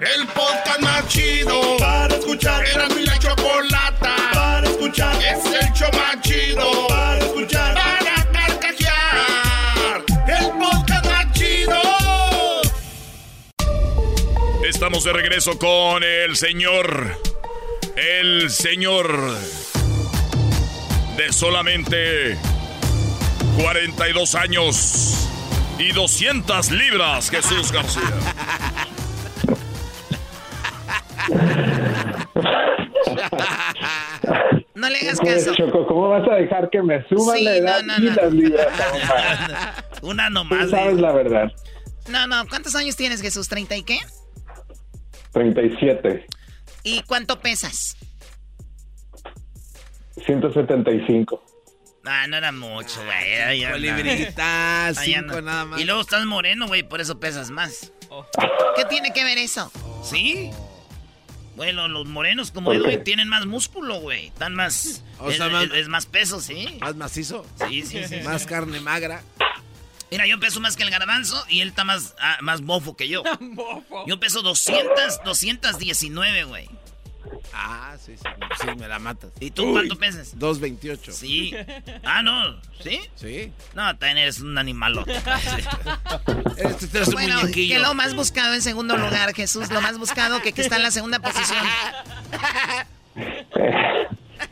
[0.00, 2.64] El podcast más chido para escuchar.
[2.66, 5.16] Era mi la chocolata para escuchar.
[5.22, 7.74] Es el show más chido para escuchar.
[7.74, 10.04] Para carcajear.
[10.26, 11.80] El podcast más chido.
[14.68, 17.16] Estamos de regreso con el señor.
[17.96, 19.36] El señor.
[21.16, 22.36] De solamente
[23.56, 25.28] 42 años
[25.78, 28.02] y 200 libras, Jesús García.
[34.74, 35.54] No le hagas caso.
[35.54, 38.14] Choco, ¿cómo vas a dejar que me suban Sí, la edad no, no, y no.
[38.22, 38.68] las libras?
[40.02, 40.70] Una Tú nomás.
[40.70, 41.52] sabes la verdad.
[42.08, 43.50] No, no, ¿cuántos años tienes, Jesús?
[43.50, 43.98] ¿30 y qué?
[45.32, 46.26] 37,
[46.82, 47.96] ¿Y cuánto pesas?
[50.26, 51.42] 175.
[52.04, 53.60] Ah, no era mucho, güey.
[54.94, 55.80] Cinco nada más.
[55.80, 57.92] Y luego estás moreno, güey, por eso pesas más.
[58.76, 59.72] ¿Qué tiene que ver eso?
[60.02, 60.50] ¿Sí?
[61.56, 64.26] Bueno, los morenos como ¿Por Edwin tienen más músculo, güey.
[64.26, 65.02] Están más...
[65.18, 66.66] O es, más- es- es más peso, sí.
[66.80, 67.46] Más macizo.
[67.68, 68.16] Sí, sí, sí.
[68.24, 69.22] Más carne magra.
[70.10, 73.08] Mira, yo peso más que el garbanzo y él está más, ah, más bofo que
[73.08, 73.22] yo.
[74.06, 76.68] Yo peso 200, 219, güey.
[77.52, 78.24] Ah, sí, sí.
[78.60, 79.32] Sí, me la matas.
[79.40, 80.38] ¿Y tú cuánto pesas?
[80.38, 81.12] 228.
[81.12, 81.54] Sí.
[82.04, 82.60] Ah, no.
[82.80, 83.00] ¿Sí?
[83.14, 83.52] Sí.
[83.74, 85.12] No, también eres un animalote.
[86.56, 87.74] Este es un Bueno, muñequillo.
[87.76, 90.82] que lo más buscado en segundo lugar, Jesús, lo más buscado que, que está en
[90.84, 91.58] la segunda posición.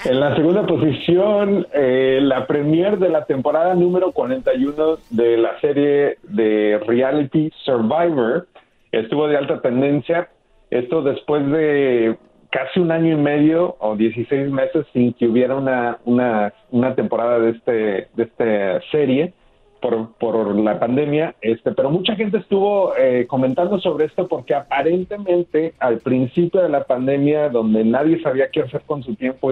[0.05, 6.19] En la segunda posición, eh, la premier de la temporada número 41 de la serie
[6.25, 8.49] de reality Survivor
[8.91, 10.29] estuvo de alta tendencia.
[10.71, 12.17] Esto después de
[12.53, 17.39] casi un año y medio o 16 meses sin que hubiera una, una, una temporada
[17.39, 17.73] de, este,
[18.15, 19.33] de esta serie
[19.81, 25.73] por, por la pandemia, este, pero mucha gente estuvo eh, comentando sobre esto porque aparentemente
[25.81, 29.51] al principio de la pandemia, donde nadie sabía qué hacer con su tiempo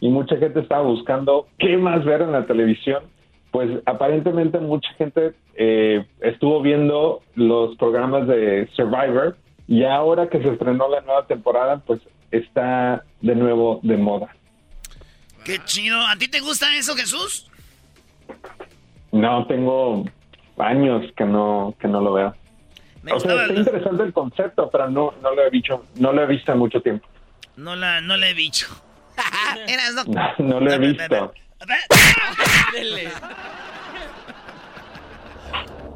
[0.00, 3.04] y mucha gente estaba buscando qué más ver en la televisión,
[3.50, 9.36] pues aparentemente mucha gente eh, estuvo viendo los programas de Survivor
[9.66, 12.00] y ahora que se estrenó la nueva temporada, pues
[12.30, 14.34] está de nuevo de moda.
[15.44, 16.00] Qué chido.
[16.06, 17.48] ¿A ti te gusta eso, Jesús?
[19.12, 20.04] No, tengo
[20.58, 22.34] años que no que no lo veo.
[23.10, 26.26] o sea, está interesante el concepto, pero no no lo he visto, no lo he
[26.26, 27.06] visto en mucho tiempo.
[27.56, 28.66] No la no le he visto.
[29.66, 30.04] Eras no...
[30.04, 31.32] no, no lo he visto.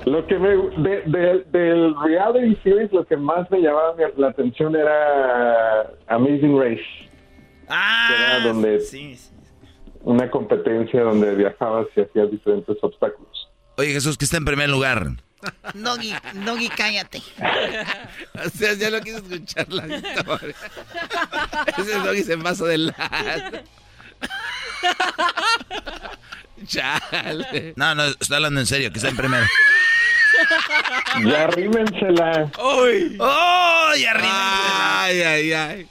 [0.05, 4.75] Lo que me de, de, del reality series lo que más me llamaba la atención
[4.75, 7.11] era Amazing Race.
[7.69, 9.31] Ah, era donde sí, sí.
[10.03, 13.49] una competencia donde viajabas y hacías diferentes obstáculos.
[13.77, 15.07] Oye, Jesús, que está en primer lugar.
[15.75, 17.23] Nogui, Nogui, cállate.
[18.45, 20.55] o sea, ya no quiso escuchar la historia.
[21.79, 22.97] Ese Nogui se pasó de lado.
[26.67, 27.75] Chale.
[27.77, 29.47] No, no, está hablando en serio, que está en primero.
[31.25, 32.51] Ya arrímensela.
[32.59, 33.17] ¡Uy!
[33.19, 35.03] Ya arrímensela.
[35.03, 35.89] Ay, ay, ay.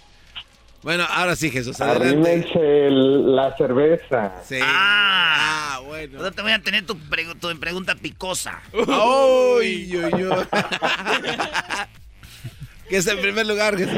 [0.83, 2.47] Bueno, ahora sí, Jesús, adelante.
[2.55, 4.31] El, la cerveza.
[4.43, 4.57] Sí.
[4.61, 6.17] Ah, ah bueno.
[6.17, 8.61] Ahora te voy a tener tu, pregu tu pregunta picosa.
[8.73, 10.45] ¡Uy, uy, uy!
[12.89, 13.95] ¿Qué es en primer lugar, Jesús?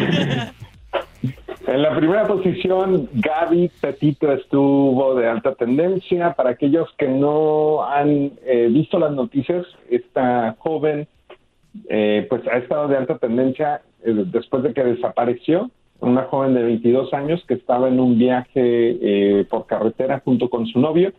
[1.66, 6.34] En la primera posición, Gaby Petito estuvo de alta tendencia.
[6.34, 11.08] Para aquellos que no han eh, visto las noticias, esta joven
[11.88, 15.72] eh, pues ha estado de alta tendencia eh, después de que desapareció.
[16.02, 20.82] Una joven de 22 años que estaba en un viaje por carretera junto con su
[20.82, 21.14] novio.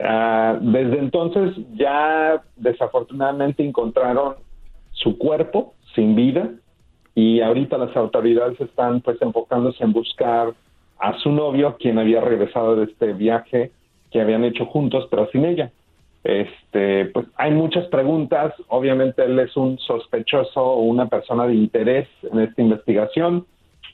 [0.00, 4.34] Ah, desde entonces ya desafortunadamente encontraron
[4.90, 6.50] su cuerpo sin vida
[7.16, 10.52] y ahorita las autoridades están pues enfocándose en buscar
[10.98, 13.72] a su novio, quien había regresado de este viaje
[14.10, 15.72] que habían hecho juntos, pero sin ella.
[16.24, 18.52] Este, pues hay muchas preguntas.
[18.68, 23.46] Obviamente él es un sospechoso o una persona de interés en esta investigación,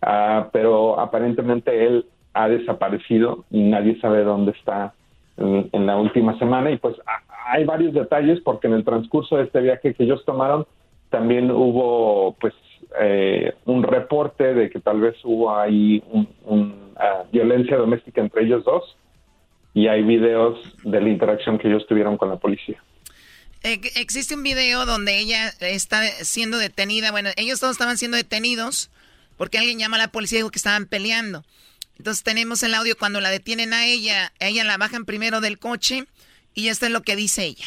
[0.05, 4.95] uh, pero aparentemente él ha desaparecido y nadie sabe dónde está
[5.37, 6.73] en, en la última semana.
[6.73, 6.97] Y pues
[7.47, 10.67] hay varios detalles porque en el transcurso de este viaje que ellos tomaron
[11.11, 12.55] también hubo pues
[13.01, 16.29] eh, un reporte de que tal vez hubo ahí un,
[16.95, 18.97] uh, violencia doméstica entre ellos dos
[19.75, 22.83] y hay videos de la interacción que ellos tuvieron con la policía.
[23.63, 28.91] existe un video donde ella está siendo detenida, bueno, ellos todos estaban siendo detenidos
[29.37, 31.45] porque alguien llama a la policía y dijo que estaban peleando.
[31.99, 35.59] Entonces tenemos el audio cuando la detienen a ella, a ella la bajan primero del
[35.59, 36.05] coche
[36.55, 37.67] y esto es lo que dice ella.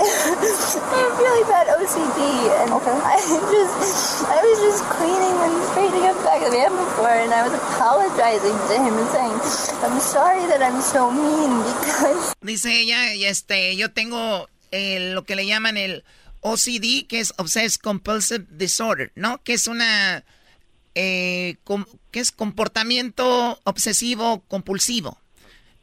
[0.00, 2.20] I, have really bad OCD,
[2.62, 2.90] and okay.
[3.04, 7.44] I just I was just cleaning and straightening up back the van before, and I
[7.44, 9.36] was apologizing to him and saying
[9.84, 12.34] I'm sorry that I'm so mean because.
[12.42, 16.04] Dice ella, este, yo tengo eh, lo que le llaman el
[16.40, 19.42] OCD, que es Obsessive Compulsive Disorder, ¿no?
[19.42, 20.24] Que es una
[20.94, 25.18] eh, com, que es comportamiento obsesivo compulsivo.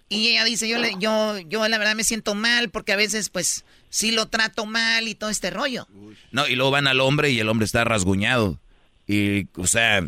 [0.10, 3.30] Y ella dice, yo, le, yo, yo la verdad me siento mal porque a veces
[3.30, 5.88] pues sí lo trato mal y todo este rollo.
[6.32, 8.60] No, y luego van al hombre y el hombre está rasguñado.
[9.08, 10.06] Y, o sea,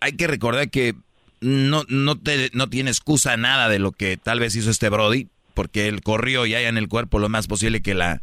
[0.00, 0.94] hay que recordar que
[1.40, 5.28] no, no, te, no tiene excusa nada de lo que tal vez hizo este Brody,
[5.54, 8.22] porque él corrió ya en el cuerpo lo más posible que la...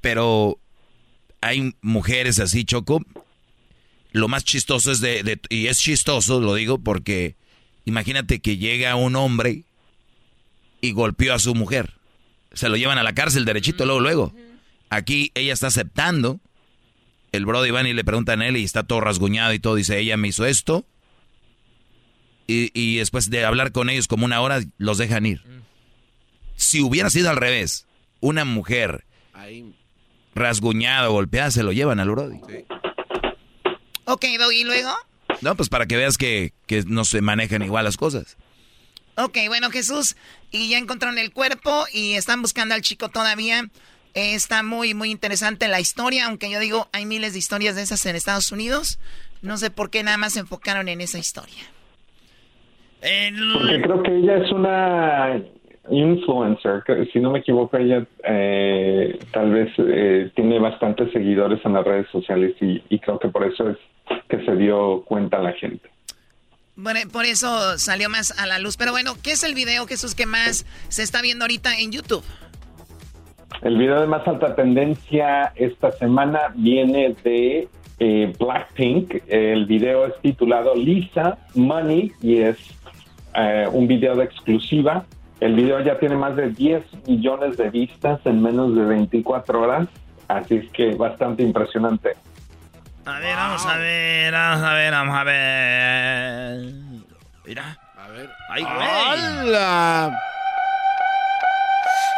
[0.00, 0.58] Pero
[1.40, 3.02] hay mujeres así, Choco.
[4.12, 5.40] Lo más chistoso es de...
[5.48, 7.36] Y es chistoso, lo digo, porque
[7.84, 9.64] imagínate que llega un hombre
[10.80, 11.94] y golpeó a su mujer.
[12.54, 14.34] Se lo llevan a la cárcel derechito luego, luego.
[14.90, 16.40] Aquí ella está aceptando.
[17.32, 19.74] El Brody van y le preguntan a él y está todo rasguñado y todo.
[19.74, 20.84] Dice, ella me hizo esto.
[22.46, 25.42] Y, y después de hablar con ellos como una hora, los dejan ir.
[26.56, 27.86] Si hubiera sido al revés,
[28.20, 29.04] una mujer
[30.34, 32.38] rasguñada o golpeada, se lo llevan al Brody.
[32.48, 32.64] Sí.
[34.04, 34.90] Ok, ¿y luego?
[35.40, 38.36] No, pues para que veas que, que no se manejan igual las cosas.
[39.16, 40.16] Ok, bueno, Jesús,
[40.50, 43.62] y ya encontraron el cuerpo y están buscando al chico todavía.
[44.14, 47.82] Eh, está muy, muy interesante la historia, aunque yo digo, hay miles de historias de
[47.82, 48.98] esas en Estados Unidos.
[49.42, 51.62] No sé por qué nada más se enfocaron en esa historia.
[53.00, 55.42] Porque creo que ella es una
[55.90, 61.84] influencer, si no me equivoco, ella eh, tal vez eh, tiene bastantes seguidores en las
[61.84, 63.76] redes sociales y, y creo que por eso es
[64.28, 65.93] que se dio cuenta la gente.
[66.76, 68.76] Bueno, por eso salió más a la luz.
[68.76, 72.24] Pero bueno, ¿qué es el video, Jesús, que más se está viendo ahorita en YouTube?
[73.62, 77.68] El video de más alta tendencia esta semana viene de
[78.00, 79.22] eh, Blackpink.
[79.28, 82.58] El video es titulado Lisa Money y es
[83.34, 85.06] eh, un video de exclusiva.
[85.40, 89.88] El video ya tiene más de 10 millones de vistas en menos de 24 horas,
[90.28, 92.14] así es que bastante impresionante.
[93.06, 96.74] A ver, vamos a ver, vamos a ver, vamos a ver.
[97.44, 97.78] Mira.
[97.98, 98.30] A ver.
[98.48, 98.88] ¡Ay, güey!
[98.88, 100.18] ¡Hala!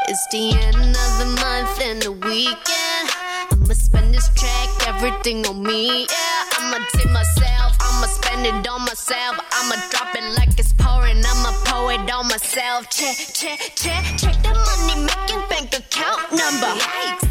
[0.06, 3.10] It's the end of the month and the weekend.
[3.50, 6.06] I'ma spend this track, everything on me.
[6.06, 9.40] Yeah, I'ma tip myself, I'ma spend it on myself.
[9.58, 12.88] I'ma drop it like it's pouring, I'ma pour it on myself.
[12.90, 16.70] Check, check, check, check the money making bank account number.
[16.78, 17.26] Yikes,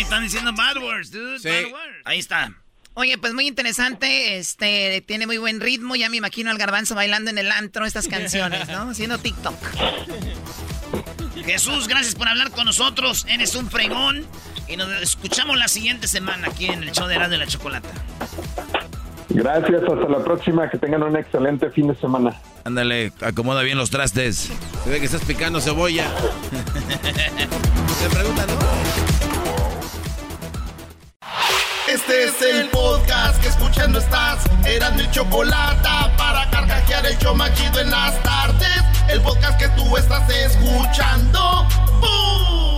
[0.00, 1.38] están diciendo bad words, dude.
[1.38, 1.96] Bad words.
[2.04, 2.52] Ahí está.
[2.94, 7.30] Oye, pues muy interesante, este, tiene muy buen ritmo, ya me imagino al garbanzo bailando
[7.30, 8.90] en el antro estas canciones, ¿no?
[8.90, 9.54] Haciendo TikTok.
[11.44, 13.24] Jesús, gracias por hablar con nosotros.
[13.28, 14.26] Eres un fregón.
[14.66, 17.88] Y nos escuchamos la siguiente semana aquí en el show de Erasmo de la Chocolata.
[19.30, 22.34] Gracias, hasta la próxima, que tengan un excelente fin de semana.
[22.64, 24.50] Ándale, acomoda bien los trastes.
[24.84, 26.06] Se ve que estás picando cebolla.
[28.00, 28.58] Se pregunta, ¿no?
[31.92, 34.44] Este es el podcast que escuchando estás.
[34.66, 38.82] Eran mi chocolate para carcajear el chido en las tardes.
[39.10, 41.66] El podcast que tú estás escuchando.
[42.00, 42.77] ¡Bum!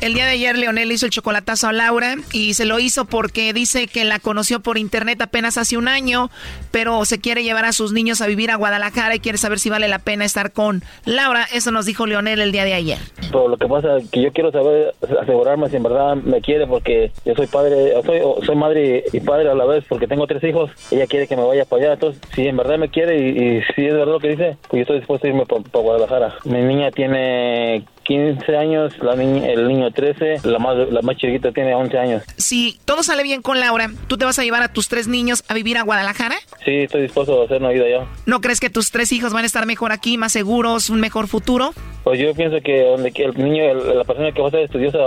[0.00, 3.52] El día de ayer Leonel hizo el chocolatazo a Laura y se lo hizo porque
[3.52, 6.30] dice que la conoció por internet apenas hace un año,
[6.70, 9.70] pero se quiere llevar a sus niños a vivir a Guadalajara y quiere saber si
[9.70, 11.46] vale la pena estar con Laura.
[11.52, 12.98] Eso nos dijo Leonel el día de ayer.
[13.32, 16.68] Pero lo que pasa es que yo quiero saber, asegurarme si en verdad me quiere
[16.68, 20.44] porque yo soy padre, soy, soy madre y padre a la vez porque tengo tres
[20.44, 20.70] hijos.
[20.92, 21.92] Ella quiere que me vaya para allá.
[21.94, 24.78] Entonces, si en verdad me quiere y, y si es verdad lo que dice, pues
[24.78, 26.36] yo estoy dispuesto a irme para Guadalajara.
[26.44, 31.52] Mi niña tiene 15 años, la niña- el niño 13, la más, la más chiquita
[31.52, 32.22] tiene 11 años.
[32.38, 35.44] Si todo sale bien con Laura, ¿tú te vas a llevar a tus tres niños
[35.46, 36.36] a vivir a Guadalajara?
[36.64, 38.06] Sí, estoy dispuesto a hacer una vida allá.
[38.24, 41.28] ¿No crees que tus tres hijos van a estar mejor aquí, más seguros, un mejor
[41.28, 41.72] futuro?
[42.02, 44.60] Pues yo pienso que donde que el niño, el- la persona que va a ser
[44.60, 44.98] estudiosa,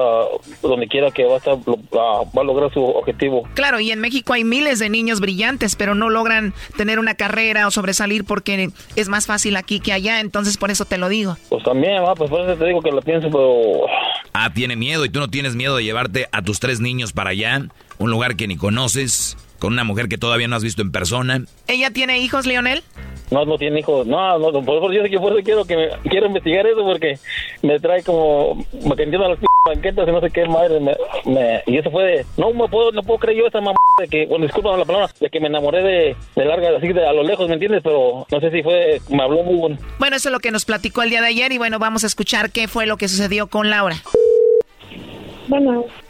[0.62, 1.56] donde quiera que va a estar,
[1.94, 3.48] ah, va a lograr su objetivo.
[3.56, 7.66] Claro, y en México hay miles de niños brillantes, pero no logran tener una carrera
[7.66, 11.38] o sobresalir porque es más fácil aquí que allá, entonces por eso te lo digo.
[11.50, 13.86] Pues también, pues por eso te digo que pienso, pero
[14.34, 17.30] Ah, tiene miedo y tú no tienes miedo de llevarte a tus tres niños para
[17.32, 17.62] allá,
[17.98, 21.42] un lugar que ni conoces, con una mujer que todavía no has visto en persona.
[21.68, 22.84] ¿Ella tiene hijos, Leonel?
[23.30, 24.06] no, no tiene hijos.
[24.08, 27.18] No, no, por eso yo, yo por eso quiero que me, quiero investigar eso porque
[27.62, 30.94] me trae como me entiendo a las p banquetas y no sé qué madre me,
[31.26, 34.08] me- y eso fue de no me puedo no puedo creer yo esa mamá de
[34.10, 37.14] que bueno disculpa la palabra de que me enamoré de, de larga así de a
[37.14, 40.28] lo lejos me entiendes pero no sé si fue me habló muy bueno Bueno, eso
[40.30, 42.68] es lo que nos platicó el día de ayer y bueno, vamos a escuchar qué
[42.68, 43.96] fue lo que sucedió con Laura.
[45.48, 45.86] Bueno.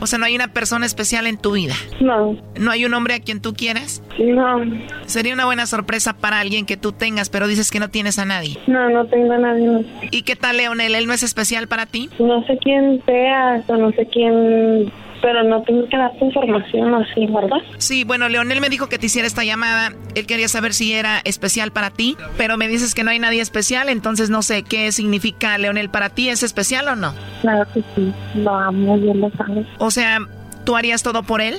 [0.00, 1.74] O sea, no hay una persona especial en tu vida.
[2.00, 2.36] No.
[2.58, 4.02] ¿No hay un hombre a quien tú quieras?
[4.18, 4.60] No.
[5.06, 8.24] Sería una buena sorpresa para alguien que tú tengas, pero dices que no tienes a
[8.24, 8.58] nadie.
[8.66, 9.66] No, no tengo a nadie.
[9.66, 10.94] No, ¿Y qué tal, Leonel?
[10.94, 12.10] ¿Él no es especial para ti?
[12.18, 17.26] No sé quién sea, o no sé quién pero no tengo que darte información así,
[17.26, 17.58] ¿verdad?
[17.78, 19.92] Sí, bueno, Leonel me dijo que te hiciera esta llamada.
[20.14, 23.40] Él quería saber si era especial para ti, pero me dices que no hay nadie
[23.40, 26.28] especial, entonces no sé qué significa Leonel para ti.
[26.28, 27.14] ¿Es especial o no?
[27.40, 29.66] Claro que sí, lo amo, yo lo sabes.
[29.78, 30.18] O sea,
[30.64, 31.56] ¿tú harías todo por él?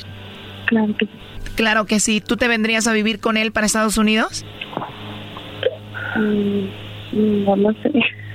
[0.68, 1.12] Claro que sí.
[1.56, 2.22] Claro que sí.
[2.22, 4.46] ¿Tú te vendrías a vivir con él para Estados Unidos?
[6.16, 7.92] Mm, no lo sé.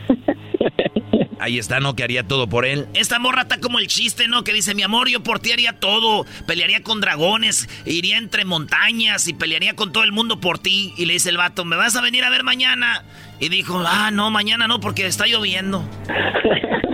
[1.41, 1.95] Ahí está, ¿no?
[1.95, 2.87] Que haría todo por él.
[2.95, 4.45] Esta morra está como el chiste, ¿no?
[4.45, 6.26] Que dice, mi amor, yo por ti haría todo.
[6.47, 10.93] Pelearía con dragones, iría entre montañas y pelearía con todo el mundo por ti.
[10.97, 13.05] Y le dice el vato, ¿me vas a venir a ver mañana?
[13.41, 15.89] Y dijo, ah, no, mañana no, porque está lloviendo.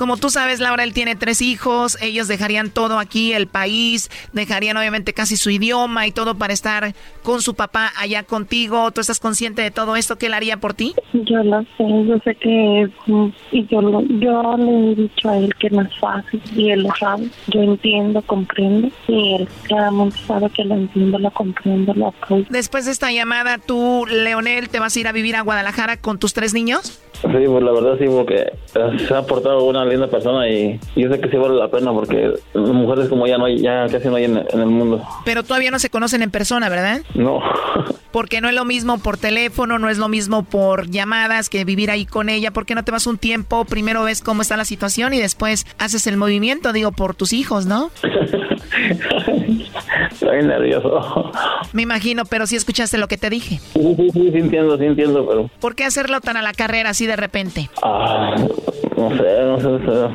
[0.00, 4.78] Como tú sabes, Laura, él tiene tres hijos, ellos dejarían todo aquí, el país, dejarían
[4.78, 8.90] obviamente casi su idioma y todo para estar con su papá allá contigo.
[8.92, 10.94] ¿Tú estás consciente de todo esto que él haría por ti?
[11.12, 15.36] Yo lo sé, yo sé que mm, y yo, lo- yo le he dicho a
[15.36, 17.28] él que no es fácil y él lo sabe.
[17.48, 22.46] Yo entiendo, comprendo y él claramente sabe que lo entiendo, lo comprendo, lo apoyo.
[22.48, 26.18] Después de esta llamada, tú, Leonel, te vas a ir a vivir a Guadalajara con
[26.18, 27.02] tus tres niños.
[27.22, 31.10] Sí, pues la verdad sí, porque eh, se ha portado una linda persona y yo
[31.10, 34.16] sé que sí vale la pena porque mujeres como ella no hay, ya casi no
[34.16, 35.02] hay en, en el mundo.
[35.24, 37.02] Pero todavía no se conocen en persona, ¿verdad?
[37.14, 37.40] No.
[38.12, 41.92] Porque no es lo mismo por teléfono, no es lo mismo por llamadas que vivir
[41.92, 42.50] ahí con ella.
[42.50, 43.64] ¿Por qué no te vas un tiempo?
[43.64, 47.66] Primero ves cómo está la situación y después haces el movimiento, digo, por tus hijos,
[47.66, 47.92] ¿no?
[50.10, 51.32] Estoy nervioso.
[51.72, 53.58] Me imagino, pero sí escuchaste lo que te dije.
[53.72, 55.50] Sí, sí, sí, sí entiendo, sí entiendo, pero...
[55.60, 57.68] ¿Por qué hacerlo tan a la carrera así de repente?
[57.82, 58.34] Ah,
[58.96, 60.14] no sé, no sé, no sé.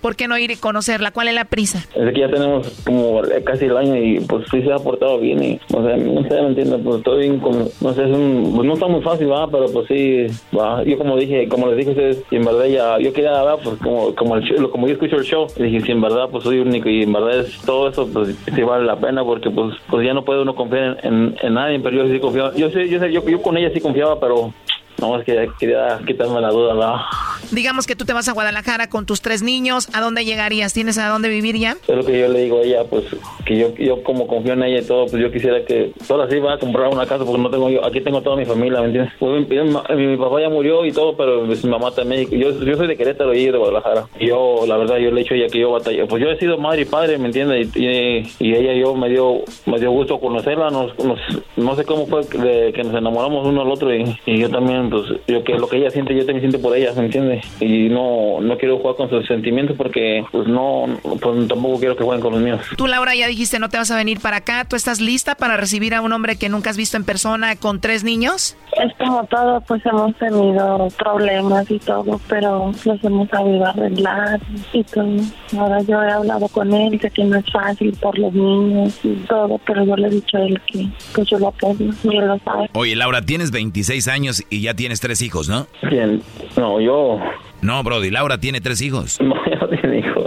[0.00, 1.10] ¿Por qué no ir y conocerla?
[1.10, 1.78] ¿Cuál es la prisa?
[1.94, 5.42] Es que ya tenemos como casi el año y pues sí se ha portado bien
[5.42, 8.52] y, o sea, no sé, me entiendes, pues estoy bien como, no sé, es un,
[8.54, 10.26] pues no está muy fácil, va, pero pues sí,
[10.56, 10.82] va.
[10.84, 13.58] Yo como dije, como les dije a ustedes, y en verdad ya, yo quería hablar,
[13.64, 16.44] pues como, como el show- como yo escucho el show, dije, si en verdad pues
[16.44, 19.74] soy único y en verdad es todo eso, pues sí vale la pena porque pues,
[19.90, 22.70] pues ya no puede uno confiar en, en, en nadie, pero yo sí confiaba, yo
[22.70, 24.52] sé, yo sé, yo con ella sí confiaba, pero
[25.00, 27.06] no, es que quería quitarme la duda.
[27.52, 29.88] Digamos que tú te vas a Guadalajara con tus tres niños.
[29.94, 30.72] ¿A dónde llegarías?
[30.72, 31.76] ¿Tienes a dónde vivir ya?
[31.86, 33.04] Es lo que yo le digo a ella, pues
[33.44, 36.38] que yo, yo como confío en ella y todo, pues yo quisiera que ahora sí
[36.40, 38.86] va a comprar una casa porque no tengo yo, aquí tengo toda mi familia, ¿me
[38.86, 39.12] entiendes?
[39.20, 42.76] Pues, mi, mi- mi papá ya murió y todo, pero mi mamá también, yo, yo
[42.76, 44.06] soy de Querétaro y ella de Guadalajara.
[44.18, 46.30] Y yo, la verdad, yo le he dicho a ella que yo batallé, pues yo
[46.30, 47.68] he sido madre y padre, ¿me entiendes?
[47.76, 51.20] Y, y, y ella y yo me dio, me dio gusto conocerla, nos, nos-
[51.56, 54.85] no sé cómo fue que, que nos enamoramos uno al otro y, y yo también,
[54.90, 57.44] pues yo que lo que ella siente, yo también siento por ella, ¿me entiendes?
[57.60, 62.04] Y no, no quiero jugar con sus sentimientos porque pues no, pues tampoco quiero que
[62.04, 62.60] jueguen con los míos.
[62.76, 64.64] Tú, Laura, ya dijiste no te vas a venir para acá.
[64.64, 67.80] ¿Tú estás lista para recibir a un hombre que nunca has visto en persona con
[67.80, 68.56] tres niños?
[68.82, 74.40] Es como todo, pues hemos tenido problemas y todo, pero los hemos sabido arreglar
[74.72, 75.16] y todo.
[75.58, 79.14] Ahora yo he hablado con él, sé que no es fácil por los niños y
[79.28, 82.26] todo, pero yo le he dicho a él que pues yo lo apoyo y él
[82.26, 82.68] lo sabe.
[82.74, 85.66] Oye, Laura, tienes 26 años y ya tienes tres hijos, ¿no?
[85.88, 86.22] ¿Quién?
[86.56, 87.18] No, yo.
[87.62, 89.18] No, Brody, Laura tiene tres hijos.
[89.20, 90.24] No, yo no tiene hijos.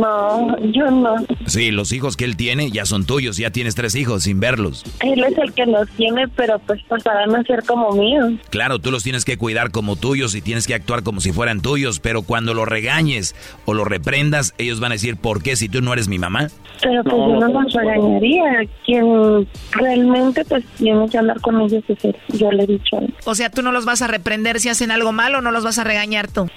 [0.00, 1.16] No, yo no.
[1.46, 4.84] Sí, los hijos que él tiene ya son tuyos, ya tienes tres hijos sin verlos.
[5.00, 8.34] Él es el que los tiene, pero pues pasarán a ser como míos.
[8.50, 11.60] Claro, tú los tienes que cuidar como tuyos y tienes que actuar como si fueran
[11.60, 13.34] tuyos, pero cuando los regañes
[13.64, 16.48] o los reprendas, ellos van a decir, ¿por qué si tú no eres mi mamá?
[16.82, 18.44] Pero pues yo no los regañaría.
[18.84, 22.16] Quien realmente pues tiene que hablar con ellos es él.
[22.28, 23.14] Yo le he dicho a él.
[23.24, 25.64] O sea, tú no los vas a reprender si hacen algo malo o no los
[25.64, 26.48] vas a regañar tú.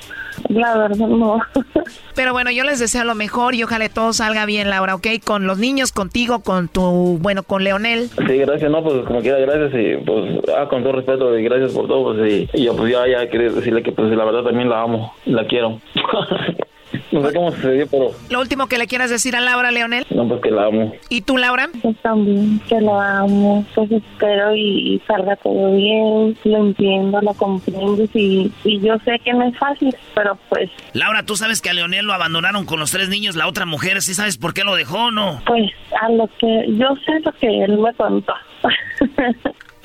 [0.49, 1.39] La verdad, no.
[2.15, 5.07] Pero bueno, yo les deseo lo mejor y ojalá todo salga bien, Laura, ¿ok?
[5.25, 8.09] Con los niños, contigo, con tu, bueno, con Leonel.
[8.27, 11.73] Sí, gracias, no, pues como quiera, gracias y pues ah, con todo respeto y gracias
[11.73, 14.43] por todo, pues y, y yo pues ya, ya quería decirle que pues la verdad
[14.43, 15.79] también la amo, la quiero.
[17.11, 20.05] no sé cómo sucedió, pero Lo último que le quieras decir a Laura, Leonel.
[20.09, 20.93] no, pues que la amo.
[21.09, 21.69] ¿Y tú, Laura?
[21.81, 27.33] Pues también, que lo amo, pues espero y, y salga todo bien, lo entiendo, lo
[27.33, 31.69] comprendo y, y yo sé que no es fácil, pero pues, Laura, tú sabes que
[31.69, 34.63] a Leonel lo abandonaron con los tres niños, la otra mujer, ¿sí sabes por qué
[34.63, 35.41] lo dejó o no?
[35.45, 35.71] pues
[36.01, 38.33] a lo que yo sé lo que él me contó.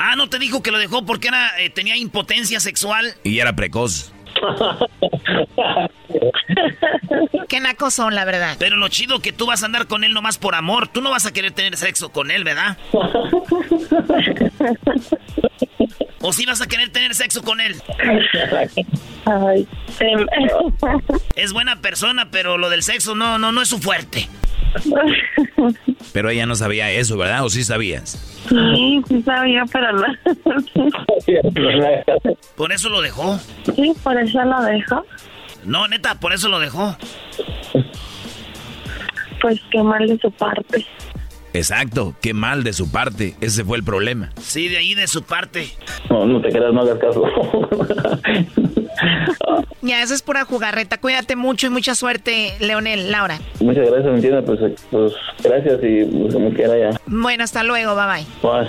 [0.03, 3.13] Ah, ¿no te dijo que lo dejó porque era, eh, tenía impotencia sexual?
[3.23, 4.15] Y era precoz.
[7.49, 8.57] Qué nacos son, la verdad.
[8.59, 10.89] Pero lo chido que tú vas a andar con él nomás por amor.
[10.89, 12.77] Tú no vas a querer tener sexo con él, ¿verdad?
[16.21, 17.77] ¿O sí vas a querer tener sexo con él?
[19.25, 19.67] Ay,
[21.37, 24.29] Es buena persona, pero lo del sexo no, no, no es su fuerte.
[26.13, 27.45] Pero ella no sabía eso, ¿verdad?
[27.45, 28.27] ¿O sí sabías?
[28.49, 30.07] sí, sí sabía, pero no.
[32.57, 33.39] Por eso lo dejó.
[33.75, 35.05] sí, por eso lo dejo.
[35.65, 36.97] No, neta, por eso lo dejó.
[39.41, 40.87] pues qué mal de su parte.
[41.53, 43.35] Exacto, qué mal de su parte.
[43.41, 44.31] Ese fue el problema.
[44.41, 45.69] Sí, de ahí de su parte.
[46.09, 47.25] No, no te creas, no hagas caso.
[49.83, 50.99] Ya, eso es pura jugarreta.
[50.99, 53.39] Cuídate mucho y mucha suerte, Leonel, Laura.
[53.61, 54.45] Muchas gracias, ¿me entiendes?
[54.45, 57.01] Pues, pues gracias y pues, como quiera ya.
[57.07, 58.27] Bueno, hasta luego, bye bye.
[58.43, 58.69] Pues.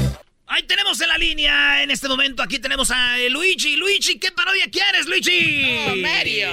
[0.53, 3.77] Ahí tenemos en la línea, en este momento, aquí tenemos a Luigi.
[3.77, 5.63] Luigi, ¿qué parodia quieres, Luigi?
[5.87, 6.49] Oh, Mario.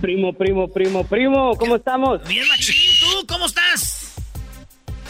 [0.00, 2.26] Primo, primo, primo, primo, ¿cómo estamos?
[2.26, 4.16] Bien, machín, ¿tú cómo estás?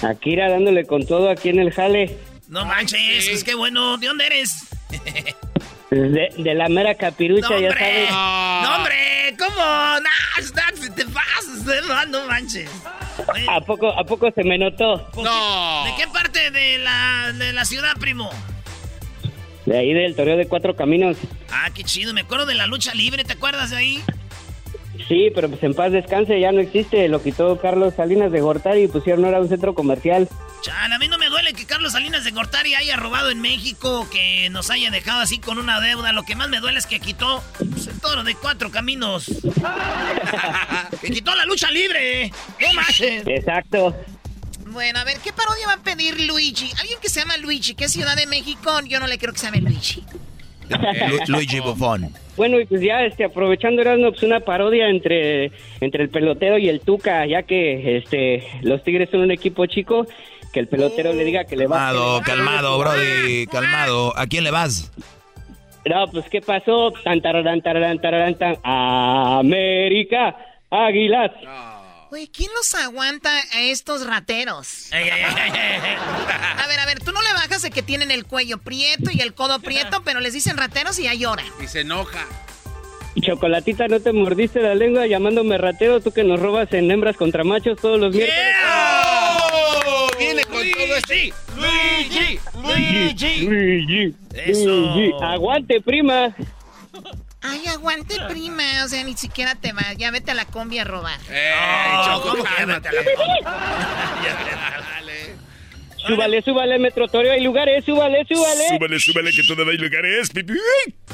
[0.03, 2.19] Aquí irá dándole con todo aquí en el jale.
[2.49, 4.69] No manches, es que bueno, ¿de dónde eres?
[5.91, 8.11] De, de la mera capirucha, No, ya sabes.
[8.11, 9.63] no, hombre, ¿cómo?
[10.39, 12.71] Está- te pasas, no, no manches.
[13.49, 14.99] ¿A poco, ¿A poco se me notó?
[14.99, 18.31] ¿De qué parte de la, de la ciudad, primo?
[19.67, 21.17] De ahí del toreo de cuatro caminos.
[21.51, 24.05] Ah, qué chido, me acuerdo de la lucha libre, ¿te acuerdas de ahí?
[25.09, 27.09] Sí, pero pues en paz descanse, ya no existe.
[27.09, 30.29] Lo quitó Carlos Salinas de Gortari y pusieron ahora un centro comercial.
[30.61, 34.07] Chan, a mí no me duele que Carlos Salinas de Gortari haya robado en México,
[34.11, 36.13] que nos haya dejado así con una deuda.
[36.13, 39.27] Lo que más me duele es que quitó pues, el toro de cuatro caminos.
[41.01, 42.31] que quitó la lucha libre.
[42.61, 43.27] No manches.
[43.27, 43.97] Exacto.
[44.67, 46.71] Bueno, a ver, ¿qué parodia va a pedir Luigi?
[46.81, 49.39] Alguien que se llama Luigi, que es Ciudad de México, yo no le creo que
[49.39, 50.05] se llame Luigi.
[50.69, 52.13] Lu- Luigi Buffon.
[52.37, 55.51] Bueno, y pues ya este, aprovechando Erasmo, pues una parodia entre,
[55.81, 60.07] entre el pelotero y el Tuca, ya que este los Tigres son un equipo chico,
[60.53, 64.17] que el pelotero le diga que le va Calmado, calmado, Brody, calmado.
[64.17, 64.93] ¿A quién le vas?
[65.85, 66.93] No, pues ¿qué pasó?
[67.03, 68.57] Tan, tararán, tararán, tararán, tan.
[68.63, 70.37] América,
[70.71, 71.31] Águilas.
[72.11, 74.91] Oye, ¿quién los aguanta a estos rateros?
[74.93, 74.97] A
[76.67, 79.35] ver, a ver, tú no le bajas de que tienen el cuello prieto y el
[79.35, 81.45] codo prieto, pero les dicen rateros y ya lloran.
[81.63, 82.27] Y se enoja.
[83.21, 86.01] Chocolatita, ¿no te mordiste la lengua llamándome ratero?
[86.01, 88.43] Tú que nos robas en hembras contra machos todos los miércoles.
[90.19, 91.33] Viene con todo este.
[91.57, 93.47] Luigi, Luigi.
[93.47, 94.69] Luigi, Eso.
[94.69, 95.13] Luigi.
[95.21, 96.35] Aguante, prima.
[97.41, 98.85] Ay, aguante, prima.
[98.85, 99.93] O sea, ni siquiera te va.
[99.97, 101.19] Ya vete a la combi a robar.
[101.21, 103.03] No, ¿cómo que vete a la-
[106.07, 107.33] Súbale, súbale, Metrotorio.
[107.33, 108.69] Hay lugares, súbale, súbale.
[108.69, 110.31] Súbele, súbele, que todavía hay lugares.
[110.31, 110.55] pipi.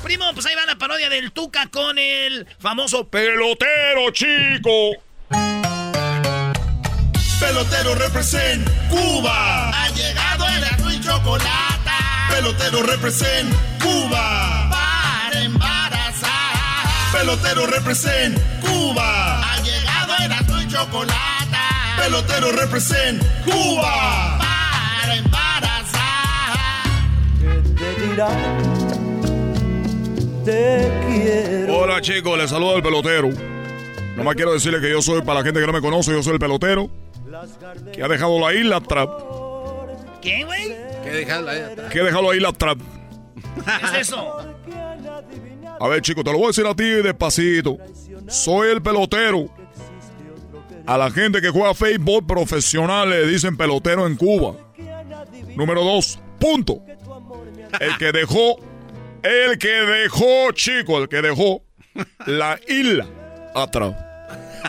[0.03, 5.03] Primo, pues ahí va la parodia del Tuca con el famoso Pelotero, chico.
[7.41, 9.71] Pelotero represent Cuba.
[9.71, 11.91] Ha llegado el azul y chocolate.
[12.31, 13.53] Pelotero represent
[13.83, 14.71] Cuba.
[17.15, 19.41] Pelotero represent Cuba.
[19.41, 21.15] Ha llegado el azul y chocolate.
[21.97, 24.39] Pelotero represent Cuba.
[24.39, 26.59] Para embarazar.
[31.71, 33.31] Hola chicos, les saluda el pelotero.
[34.17, 36.35] Nomás quiero decirle que yo soy, para la gente que no me conoce, yo soy
[36.35, 36.91] el pelotero
[37.93, 39.09] que ha dejado la isla trap.
[40.21, 40.77] ¿Qué, güey?
[41.03, 41.93] ¿Qué dejarla ahí atrás?
[41.93, 42.79] Que ha dejado la isla trap.
[43.65, 44.54] ¿Qué es eso?
[45.81, 47.79] A ver chicos, te lo voy a decir a ti despacito.
[48.29, 49.49] Soy el pelotero.
[50.87, 54.55] A la gente que juega fútbol profesional le dicen pelotero en Cuba.
[55.57, 56.83] Número dos, punto.
[57.81, 58.57] El que dejó,
[59.23, 61.63] el que dejó, chico, el que dejó
[62.27, 63.07] la isla
[63.55, 63.95] atrás.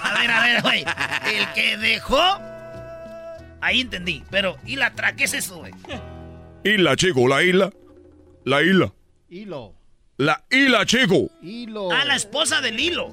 [0.02, 0.86] A ver, a ver, güey.
[1.34, 2.22] El que dejó.
[3.61, 4.23] Ahí entendí.
[4.30, 5.15] Pero, ¿y la tra?
[5.15, 5.73] ¿Qué es eso, güey?
[6.64, 7.72] Isla, chico, la isla.
[8.44, 8.94] La isla.
[9.30, 9.74] Hilo.
[10.18, 11.30] La isla, chico.
[11.42, 11.92] Hilo.
[11.92, 13.12] Ah, la esposa del hilo.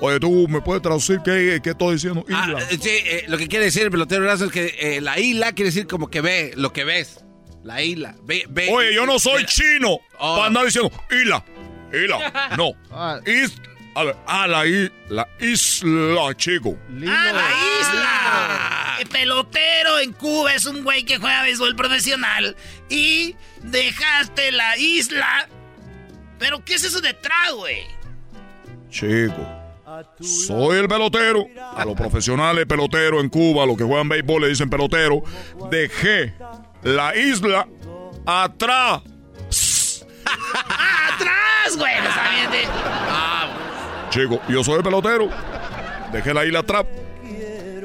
[0.00, 2.24] Oye, tú me puedes traducir qué, qué estoy diciendo.
[2.30, 2.60] Ah, Isla.
[2.70, 5.52] eh, sí, eh, lo que quiere decir el pelotero Erasmo es que eh, la isla
[5.52, 7.24] quiere decir como que ve lo que ves.
[7.64, 8.14] La isla.
[8.24, 8.68] Ve, ve.
[8.70, 10.34] Oye, yo no soy Ve- chino Oh.
[10.36, 11.44] para andar diciendo isla,
[11.92, 12.54] isla.
[12.56, 12.72] No.
[12.90, 13.20] Ah.
[13.26, 13.60] Is-
[13.94, 16.76] A la, a la, i- la isla, chico.
[17.08, 17.48] ¡Ah, la
[17.80, 18.96] isla!
[19.00, 22.54] El pelotero en Cuba es un güey que juega béisbol profesional.
[22.90, 25.48] Y dejaste la isla.
[26.38, 27.86] ¿Pero qué es eso detrás, güey?
[28.90, 29.46] Chico.
[30.20, 31.46] Soy el pelotero.
[31.76, 35.22] A los profesionales peloteros en Cuba, los que juegan béisbol le dicen pelotero.
[35.70, 36.34] Dejé
[36.82, 37.66] la isla
[38.26, 39.02] atrás.
[40.26, 41.94] ¡Ah, atrás, güey!
[42.02, 42.68] No sabía de-
[44.10, 45.28] Chico, yo soy el pelotero.
[46.12, 46.84] Dejé la isla atrás.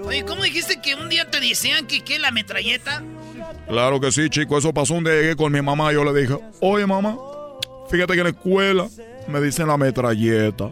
[0.06, 3.02] Oye, ¿cómo dijiste que un día te decían que qué, la metralleta?
[3.68, 4.57] Claro que sí, chico.
[4.57, 7.18] Eso pasó un día llegué con mi mamá y yo le dije, oye mamá,
[7.90, 8.88] fíjate que en la escuela
[9.27, 10.72] me dicen la metralleta.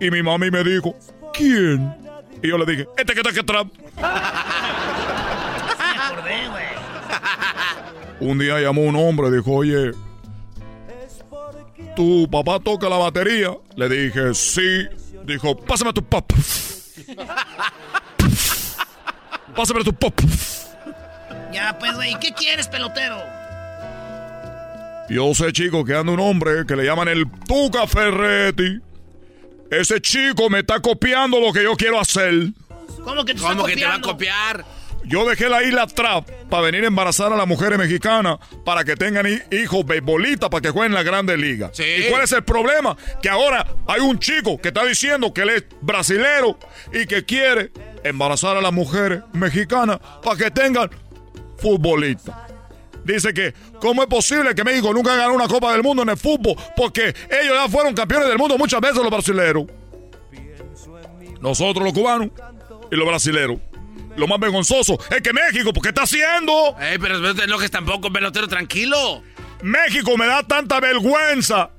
[0.00, 0.94] Y mi mami me dijo,
[1.32, 1.94] ¿quién?
[2.42, 3.60] Y yo le dije, este que está
[6.14, 6.64] acordé, güey.
[8.30, 9.92] Un día llamó un hombre y dijo, oye,
[11.96, 13.56] ¿tu papá toca la batería?
[13.76, 14.86] Le dije, sí.
[15.24, 16.30] Dijo, pásame tu pop.
[19.56, 20.14] Pásame tu pop.
[21.54, 23.22] Ya, pues, güey, ¿qué quieres, pelotero?
[25.08, 28.80] Yo sé, chico, que anda un hombre que le llaman el Tuca Ferretti.
[29.70, 32.32] Ese chico me está copiando lo que yo quiero hacer.
[33.04, 34.64] ¿Cómo que te ¿Cómo está que te va a copiar?
[35.06, 38.96] Yo dejé la isla atrás para venir a embarazar a las mujeres mexicanas para que
[38.96, 41.68] tengan hi- hijos beisbolistas para que jueguen en la Grande Liga.
[41.74, 41.82] Sí.
[41.84, 42.96] ¿Y cuál es el problema?
[43.20, 46.58] Que ahora hay un chico que está diciendo que él es brasilero
[46.94, 47.70] y que quiere
[48.02, 50.88] embarazar a las mujeres mexicanas para que tengan
[51.56, 52.34] futbolistas.
[53.04, 56.16] Dice que, ¿cómo es posible que México nunca ganó una Copa del Mundo en el
[56.16, 56.56] fútbol?
[56.74, 59.66] Porque ellos ya fueron campeones del mundo muchas veces los brasileros.
[61.40, 62.30] Nosotros los cubanos
[62.90, 63.58] y los brasileros.
[64.16, 66.76] Lo más vergonzoso es que México, ¿por qué está haciendo?
[66.80, 69.22] Eh, pero no te enojes tampoco, pelotero, tranquilo.
[69.62, 71.70] México me da tanta vergüenza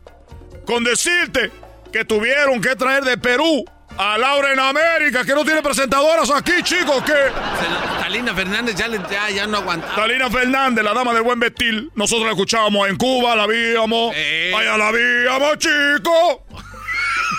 [0.66, 1.52] con decirte
[1.92, 3.66] que tuvieron que traer de Perú
[3.98, 7.14] a Laura en América, que no tiene presentadoras aquí, chicos, que...
[8.00, 9.96] Talina Fernández ya, le- ya, ya no aguanta.
[9.96, 14.54] Talina Fernández, la dama del buen vestir, nosotros la escuchábamos en Cuba, la víamos, Eh.
[14.56, 16.38] allá la víamos, chicos,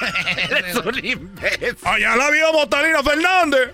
[0.51, 1.77] Eres un imbécil.
[1.85, 3.71] allá la víamos, Talina Fernández.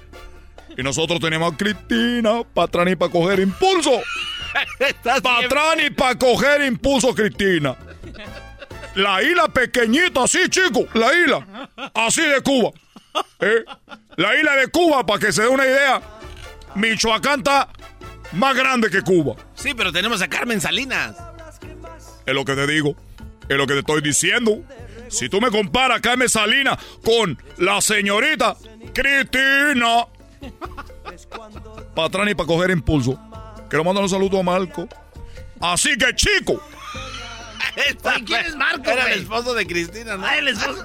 [0.76, 3.90] Y nosotros teníamos a Cristina Patrani para coger impulso.
[4.80, 7.76] Bien- Patrani para coger impulso, Cristina.
[8.94, 10.86] La isla pequeñita, así, chico.
[10.94, 11.70] La isla.
[11.94, 12.70] Así de Cuba.
[13.40, 13.64] ¿Eh?
[14.16, 16.02] La isla de Cuba, para que se dé una idea.
[16.74, 17.68] Michoacán está
[18.32, 19.36] más grande que Cuba.
[19.54, 21.16] Sí, pero tenemos a Carmen Salinas.
[22.26, 22.94] Es lo que te digo.
[23.48, 24.62] Es lo que te estoy diciendo.
[25.08, 28.56] Si tú me comparas a Carmen Salinas con la señorita
[28.92, 30.06] Cristina.
[31.94, 33.18] Patrani para coger impulso.
[33.68, 34.88] Quiero mandar un saludo a Marco.
[35.60, 36.62] Así que, chico.
[37.76, 40.26] Oye, ¿quién es Marco, Era el esposo de Cristina, ¿no?
[40.26, 40.84] Ah, el esposo.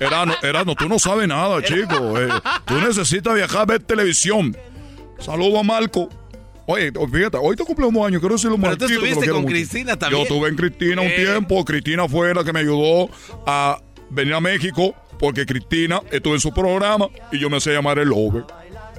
[0.00, 2.18] Erano, Erano, tú no sabes nada, chico.
[2.20, 2.28] eh.
[2.66, 4.56] tú necesitas viajar a ver televisión.
[5.18, 6.08] Saludo a Marco.
[6.66, 9.34] Oye, fíjate, hoy te cumpleaños años, quiero decirle un Pero tú Marquito, lo estuviste quiero
[9.34, 9.52] con mucho.
[9.54, 10.20] Cristina también.
[10.20, 11.16] Yo estuve en Cristina un Eh.
[11.16, 11.64] tiempo.
[11.64, 13.08] Cristina fue la que me ayudó
[13.46, 13.80] a
[14.10, 18.08] venir a México porque Cristina estuvo en su programa y yo me sé llamar el
[18.08, 18.44] Lobe.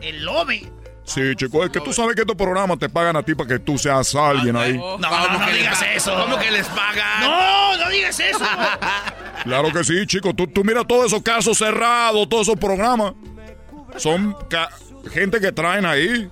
[0.02, 0.72] El lobe.
[1.08, 3.60] Sí, chico, es que tú sabes que estos programas te pagan a ti para que
[3.60, 4.78] tú seas alguien ahí.
[4.78, 6.14] No, no, ¿Cómo no digas eso.
[6.22, 7.22] ¿Cómo que les pagan?
[7.22, 8.40] No, no digas eso.
[9.44, 10.34] Claro que sí, chico.
[10.34, 13.14] Tú, tú mira todos esos casos cerrados, todos esos programas.
[13.96, 14.70] Son ca-
[15.14, 16.30] gente que traen ahí,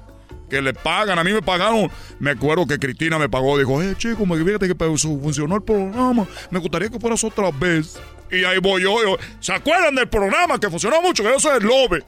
[0.49, 1.17] que le pagan.
[1.19, 1.89] A mí me pagaron.
[2.19, 3.57] Me acuerdo que Cristina me pagó.
[3.57, 6.25] Dijo, eh, chico, me fíjate que funcionó el programa.
[6.49, 7.97] Me gustaría que fueras otra vez.
[8.29, 9.01] Y ahí voy yo.
[9.01, 11.23] yo, ¿Se acuerdan del programa que funcionó mucho?
[11.23, 12.03] Que yo soy el Lobe.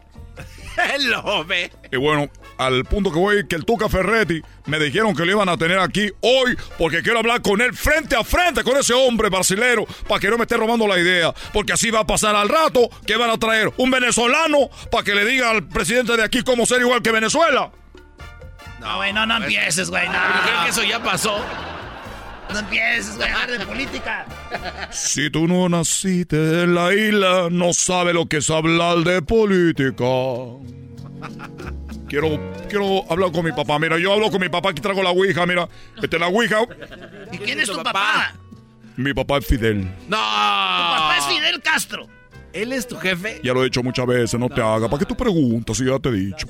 [0.99, 1.71] Lo ve.
[1.91, 5.49] Y bueno, al punto que voy, que el Tuca Ferretti me dijeron que lo iban
[5.49, 9.29] a tener aquí hoy porque quiero hablar con él frente a frente con ese hombre
[9.29, 11.33] brasilero para que no me esté robando la idea.
[11.53, 15.15] Porque así va a pasar al rato que van a traer un venezolano para que
[15.15, 17.71] le diga al presidente de aquí cómo ser igual que Venezuela.
[18.79, 20.19] No, güey, no, no empieces, güey, no.
[20.43, 21.43] Creo que eso ya pasó.
[22.51, 24.25] No empieces, güey, a hablar de política.
[24.91, 30.05] Si tú no naciste en la isla, no sabes lo que es hablar de política.
[32.07, 33.77] Quiero, quiero hablar con mi papá.
[33.79, 35.67] Mira, yo hablo con mi papá, aquí traigo la ouija, mira.
[36.01, 36.59] Esta es la ouija.
[37.31, 38.33] ¿Y quién es tu papá?
[38.95, 39.81] Mi papá es Fidel.
[40.07, 40.17] No.
[40.17, 42.07] Tu papá es Fidel Castro.
[42.53, 43.41] ¿Él es tu jefe?
[43.43, 44.89] Ya lo he dicho muchas veces, no te hagas.
[44.89, 46.47] ¿Para qué tú preguntas si ya te he dicho?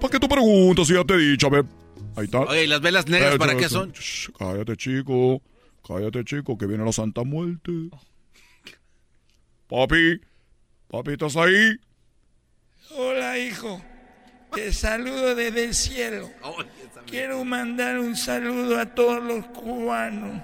[0.00, 1.46] ¿Para qué tú preguntas si ya te he dicho?
[1.46, 1.64] A ver,
[2.16, 2.40] ahí está.
[2.40, 3.92] Oye, ¿y las velas negras para qué son?
[3.92, 5.40] Shh, cállate, chico.
[5.86, 7.72] Cállate, chico, que viene la Santa Muerte.
[9.68, 10.20] Papi,
[10.88, 11.76] papi, ¿estás ahí?
[12.90, 13.80] Hola, hijo.
[14.52, 16.30] Te saludo desde el cielo.
[17.06, 20.42] Quiero mandar un saludo a todos los cubanos.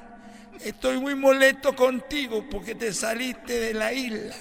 [0.65, 4.35] Estoy muy molesto contigo porque te saliste de la isla.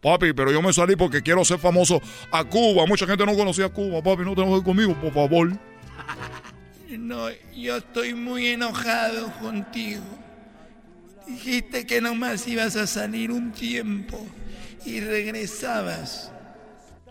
[0.00, 2.84] Papi, pero yo me salí porque quiero ser famoso a Cuba.
[2.86, 4.22] Mucha gente no conocía a Cuba, papi.
[4.22, 5.52] No te enojes conmigo, por favor.
[6.88, 10.04] No, yo estoy muy enojado contigo.
[11.26, 14.24] Dijiste que nomás ibas a salir un tiempo
[14.84, 16.30] y regresabas.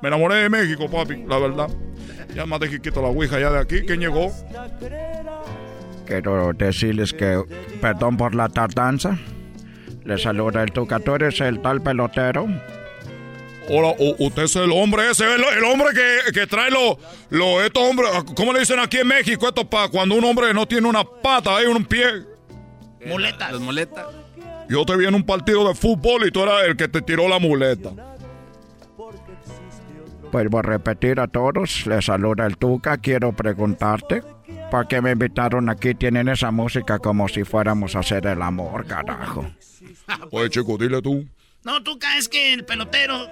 [0.02, 1.70] Me enamoré de México, papi, la verdad.
[2.34, 3.82] Ya más de que quito la ouija ya de aquí.
[3.82, 4.32] ¿Quién llegó?
[6.06, 7.44] Quiero decirles que
[7.82, 9.18] perdón por la tardanza.
[10.06, 11.00] Les saluda el Tuca.
[11.00, 12.48] ¿Tú eres el tal pelotero?
[13.68, 16.98] Hola, usted es el hombre ese, el, el hombre que, que trae los,
[17.30, 19.48] lo, estos hombres, ¿cómo le dicen aquí en México?
[19.48, 22.06] Esto para cuando un hombre no tiene una pata, hay un pie.
[23.06, 23.52] Muletas.
[23.52, 24.06] Las muletas.
[24.70, 27.28] Yo te vi en un partido de fútbol y tú eras el que te tiró
[27.28, 27.92] la muleta.
[30.32, 31.86] Vuelvo a repetir a todos.
[31.86, 32.98] Les saluda el Tuca.
[32.98, 34.24] Quiero preguntarte.
[34.72, 35.94] ¿Por qué me invitaron aquí?
[35.94, 39.46] Tienen esa música como si fuéramos a hacer el amor, carajo.
[40.32, 41.26] Oye, chico, dile tú.
[41.64, 43.28] No, Tuca, es que el pelotero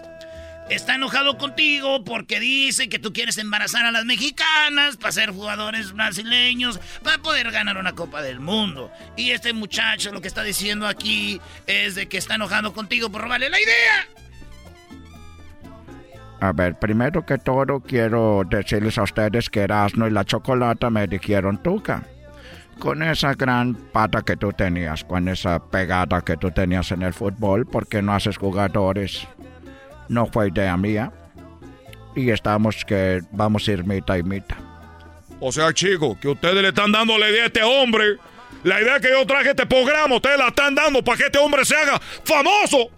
[0.69, 5.93] está enojado contigo porque dice que tú quieres embarazar a las mexicanas para ser jugadores
[5.93, 8.91] brasileños, para poder ganar una Copa del Mundo.
[9.15, 13.21] Y este muchacho lo que está diciendo aquí es de que está enojado contigo por
[13.21, 14.07] robarle la idea.
[16.39, 21.07] A ver, primero que todo quiero decirles a ustedes que Erasmo y la Chocolata me
[21.07, 22.03] dijeron Tuca.
[22.79, 27.13] Con esa gran pata que tú tenías, con esa pegada que tú tenías en el
[27.13, 29.25] fútbol, porque no haces jugadores?
[30.09, 31.11] No fue idea mía.
[32.15, 34.57] Y estamos que vamos a ir mitad y mitad.
[35.39, 38.17] O sea, chico, que ustedes le están dando la idea a este hombre.
[38.63, 41.37] La idea que yo traje a este programa, ustedes la están dando para que este
[41.39, 42.89] hombre se haga famoso.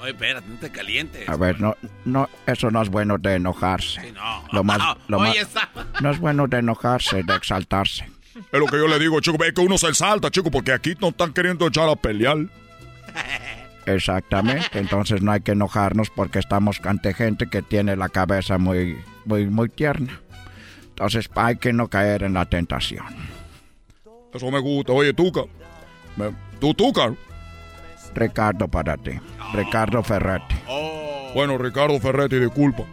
[0.00, 1.26] Oye, espérate, no te calientes.
[1.28, 1.74] A ver, no,
[2.04, 4.12] no, eso no es bueno de enojarse.
[4.12, 4.44] no.
[4.52, 4.78] Lo más,
[5.08, 5.70] lo Oye, más- está-
[6.02, 8.04] no es bueno de enojarse, de exaltarse.
[8.52, 10.94] Es lo que yo le digo, chico, es que uno se salta, chico, porque aquí
[11.00, 12.36] no están queriendo echar a pelear.
[13.86, 18.96] Exactamente, entonces no hay que enojarnos porque estamos ante gente que tiene la cabeza muy,
[19.24, 20.20] muy, muy tierna.
[20.88, 23.04] Entonces hay que no caer en la tentación.
[24.32, 24.92] Eso me gusta.
[24.92, 25.42] Oye, Tuca.
[26.60, 27.14] ¿Tú, Tuca?
[28.14, 29.12] Ricardo para ti.
[29.52, 30.54] Ricardo Ferretti.
[31.34, 32.84] Bueno, Ricardo Ferretti, disculpa.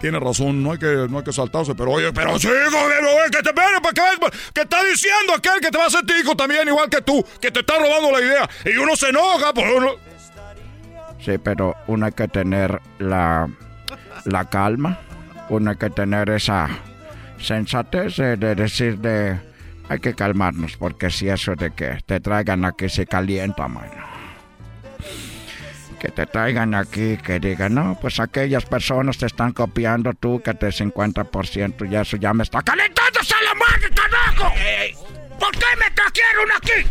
[0.00, 3.30] Tiene razón, no hay que, no hay que saltarse, pero oye, pero chico, pero, oye,
[3.30, 6.04] que te espere, para que veas, que está diciendo aquel que te va a hacer
[6.04, 8.50] tico también, igual que tú, que te está robando la idea.
[8.66, 10.05] Y uno se enoja, pues uno...
[11.18, 13.48] Sí, pero uno hay que tener la,
[14.24, 14.98] la calma.
[15.48, 16.68] Uno hay que tener esa
[17.38, 19.38] sensatez de, de decir de...
[19.88, 23.92] Hay que calmarnos porque si eso de que te traigan aquí se calienta, mano.
[26.00, 30.54] Que te traigan aquí, que digan, no, pues aquellas personas te están copiando tú, que
[30.54, 33.00] te 50% y eso ya me está calentando.
[33.12, 34.54] ¡Calentando a la madre, carajo!
[35.38, 36.88] ¿Por qué me trajeron aquí?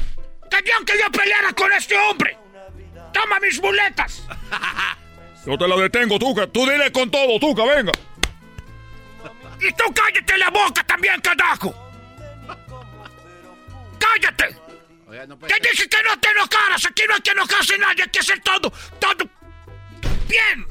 [0.50, 2.38] Querían que yo peleara con este hombre.
[3.16, 4.24] Toma mis muletas.
[5.46, 6.48] Yo te la detengo, Tuca.
[6.48, 7.92] Tú dile con todo, Tuca, venga.
[9.62, 11.74] Y tú cállate la boca también, carajo.
[13.98, 14.58] ¡Cállate!
[15.48, 16.86] Te dije que no te enojaras.
[16.86, 18.04] Aquí no hay que enojarse nadie.
[18.04, 18.70] Hay que hacer todo,
[19.00, 19.30] todo
[20.28, 20.66] bien.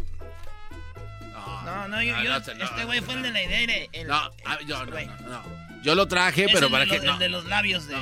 [1.65, 3.87] No, no, yo, yo- este güey fue el de la idea.
[3.93, 4.31] el- No,
[4.67, 5.43] yo, no, no, no.
[5.83, 6.99] Yo lo traje, pero para que.
[7.01, 7.15] no.
[7.15, 7.97] el de los labios de...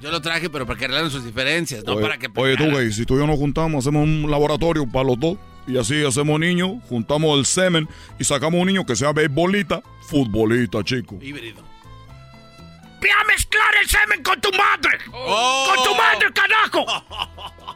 [0.00, 2.28] Yo lo traje, pero para que arreglaran sus diferencias, no oye, para que.
[2.34, 5.38] oye, Tuca, y si tú y yo nos juntamos, hacemos un laboratorio para los dos.
[5.66, 7.88] Y así hacemos niños, juntamos el semen
[8.18, 11.18] y sacamos un niño que sea beisbolita, futbolista, chico.
[11.20, 11.62] Híbrido.
[13.00, 14.98] Ve a mezclar el semen con tu madre.
[15.12, 15.72] Oh.
[15.74, 16.86] Con tu madre, carajo.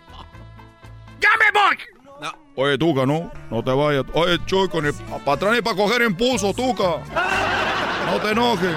[1.21, 1.77] Ya me voy.
[2.57, 4.05] Oye, Tuca, no, no te vayas.
[4.13, 6.99] Oye, Choco, ni para atrás ni para coger impulso, Tuca.
[8.07, 8.77] No te enojes.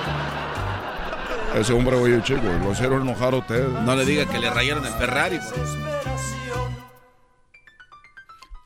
[1.55, 3.69] Ese hombre, oye, chico, lo hicieron enojar a ustedes.
[3.69, 5.39] No le diga que le rayaron el Ferrari.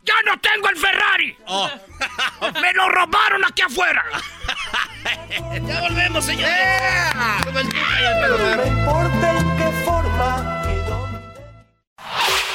[0.03, 1.37] Ya no tengo el Ferrari.
[1.45, 1.69] Oh.
[2.61, 4.03] Me lo robaron aquí afuera.
[5.65, 6.39] Ya volvemos, y el
[7.55, 10.63] No importa en qué forma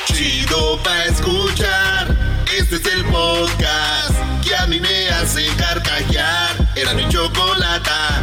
[0.04, 2.08] Chido pa' escuchar.
[2.56, 4.14] Este es el podcast
[4.46, 6.50] que a mí me hace carcajear.
[6.76, 8.22] Era mi chocolata.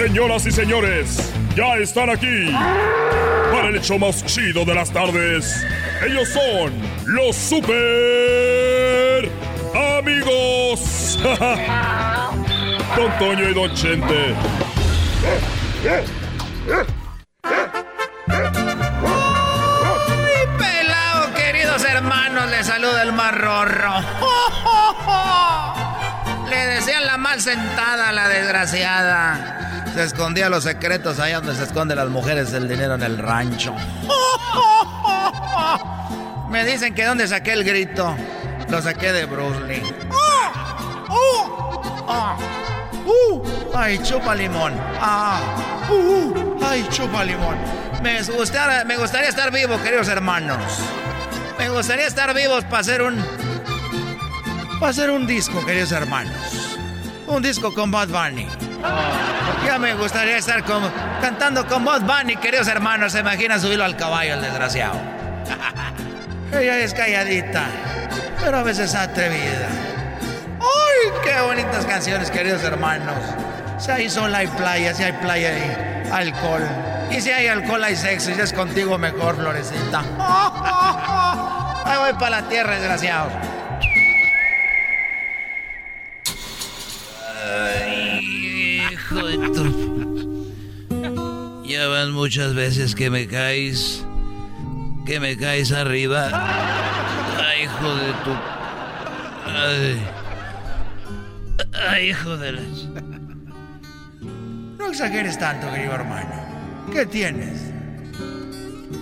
[0.00, 2.50] Señoras y señores, ya están aquí
[3.52, 5.62] para el hecho más chido de las tardes.
[6.02, 6.72] Ellos son
[7.04, 9.30] los super
[9.98, 11.18] amigos.
[12.96, 14.34] Don Toño y Don Chente.
[20.16, 24.00] Muy pelado, queridos hermanos, les saluda el marrorro.
[26.48, 29.60] Le desean la mal sentada a la desgraciada.
[29.94, 33.74] Se escondía los secretos allá donde se esconden las mujeres el dinero en el rancho.
[36.50, 38.14] Me dicen que dónde saqué el grito.
[38.68, 39.82] Lo saqué de Bruce Lee.
[42.12, 42.36] Ah,
[43.06, 43.42] uh,
[43.74, 44.72] ay, chupa limón.
[45.00, 45.40] Ah,
[45.90, 47.56] uh, ay, chupa limón.
[48.02, 50.56] Me gustaría, me gustaría estar vivo, queridos hermanos.
[51.58, 53.22] Me gustaría estar vivos para hacer un.
[54.78, 56.34] Para hacer un disco, queridos hermanos.
[57.26, 58.46] Un disco con Bud Bunny.
[59.64, 60.64] Ya me gustaría estar
[61.20, 63.12] cantando con Bud Bunny, queridos hermanos.
[63.12, 64.98] Se imagina subirlo al caballo, el desgraciado.
[66.52, 67.64] Ella es calladita,
[68.42, 69.68] pero a veces atrevida.
[70.60, 73.16] ¡Ay, qué bonitas canciones, queridos hermanos!
[73.78, 76.62] Si hay sol, hay playa, si hay playa, hay alcohol.
[77.10, 78.30] Y si hay alcohol, hay sexo.
[78.30, 80.00] Y si es contigo, mejor, florecita.
[81.84, 83.30] Ahí voy para la tierra, desgraciado.
[89.10, 89.90] Hijo de tu...
[91.64, 94.04] Ya van muchas veces que me caes.
[95.06, 96.30] Que me caes arriba.
[97.38, 98.30] Ay, hijo de tu.
[99.46, 100.02] Ay.
[101.72, 102.62] Ay, hijo de la.
[104.78, 106.30] No exageres tanto, querido hermano.
[106.92, 107.70] ¿Qué tienes?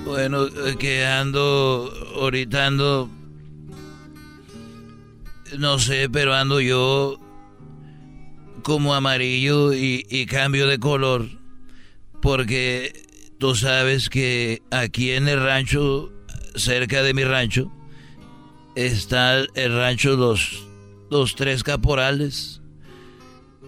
[0.04, 1.90] Bueno, eh, que ando.
[2.16, 3.08] Ahorita ando.
[5.58, 7.18] No sé, pero ando yo.
[8.62, 11.26] Como amarillo y, cambio de color.
[12.20, 12.92] Porque
[13.38, 16.12] tú sabes que aquí en el rancho,
[16.56, 17.70] cerca de mi rancho,
[18.74, 20.66] está el rancho Los,
[21.10, 22.60] los Tres Caporales.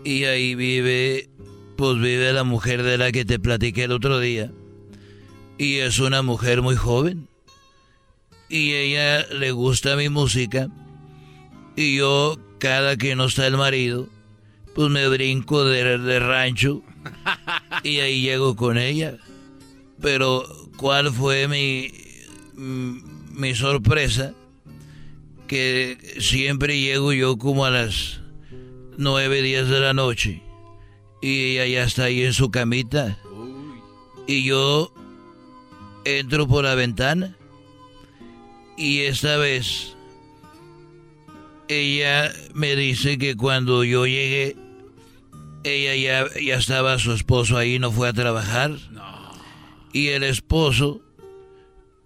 [0.05, 1.29] Y ahí vive,
[1.77, 4.51] pues vive la mujer de la que te platiqué el otro día.
[5.59, 7.29] Y es una mujer muy joven.
[8.49, 10.69] Y ella le gusta mi música.
[11.77, 14.09] Y yo, cada que no está el marido,
[14.75, 16.83] pues me brinco de, de rancho.
[17.83, 19.17] Y ahí llego con ella.
[20.01, 20.45] Pero,
[20.77, 21.93] ¿cuál fue mi,
[22.55, 24.35] mi sorpresa?
[25.47, 28.21] Que siempre llego yo como a las
[28.97, 30.43] nueve, diez de la noche.
[31.23, 33.19] Y ella ya está ahí en su camita.
[34.27, 34.93] Y yo
[36.05, 37.37] entro por la ventana.
[38.77, 39.97] Y esta vez
[41.71, 44.57] ella me dice que cuando yo llegué,
[45.63, 48.73] ella ya, ya estaba su esposo ahí, no fue a trabajar.
[49.93, 51.01] Y el esposo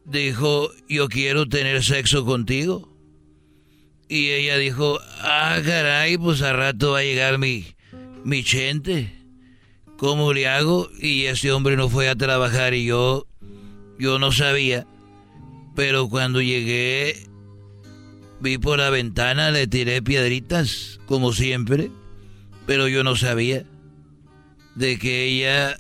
[0.05, 2.93] dijo, yo quiero tener sexo contigo.
[4.07, 7.65] Y ella dijo, ah, caray, pues a rato va a llegar mi,
[8.23, 9.15] mi chente.
[9.97, 10.91] ¿Cómo le hago?
[11.01, 13.27] Y ese hombre no fue a trabajar y yo,
[13.99, 14.86] yo no sabía.
[15.74, 17.27] Pero cuando llegué,
[18.40, 21.90] vi por la ventana, le tiré piedritas, como siempre.
[22.66, 23.65] Pero yo no sabía
[24.74, 25.77] de que ella,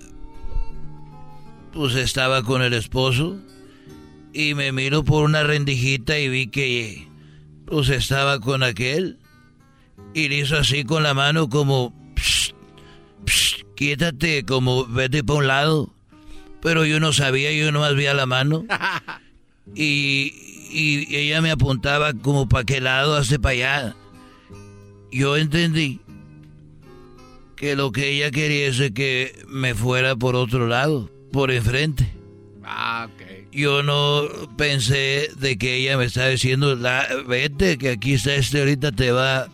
[1.72, 3.38] pues estaba con el esposo.
[4.32, 7.08] Y me miro por una rendijita y vi que,
[7.66, 9.18] pues estaba con aquel.
[10.12, 12.54] Y le hizo así con la mano como, "Psst,
[13.24, 15.94] psst, quítate, como vete para un lado.
[16.60, 18.64] Pero yo no sabía, yo nomás vi a la mano.
[19.74, 23.96] Y, y ella me apuntaba como para qué lado, hace para allá.
[25.12, 26.00] Yo entendí
[27.56, 32.12] que lo que ella quería es que me fuera por otro lado, por enfrente.
[32.64, 33.52] Ah, ok.
[33.52, 34.22] Yo no
[34.56, 39.12] pensé de que ella me estaba diciendo, "La- vete, que aquí está este ahorita te
[39.12, 39.48] va,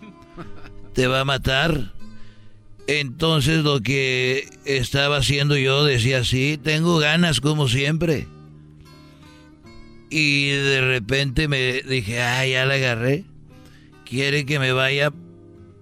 [0.95, 1.93] te va a matar.
[2.87, 8.27] Entonces lo que estaba haciendo yo decía, sí, tengo ganas como siempre.
[10.11, 13.25] Y de repente me dije, ah, ya la agarré.
[14.05, 15.13] Quiere que me vaya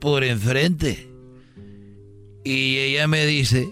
[0.01, 1.09] por enfrente.
[2.45, 3.71] Y ella me dice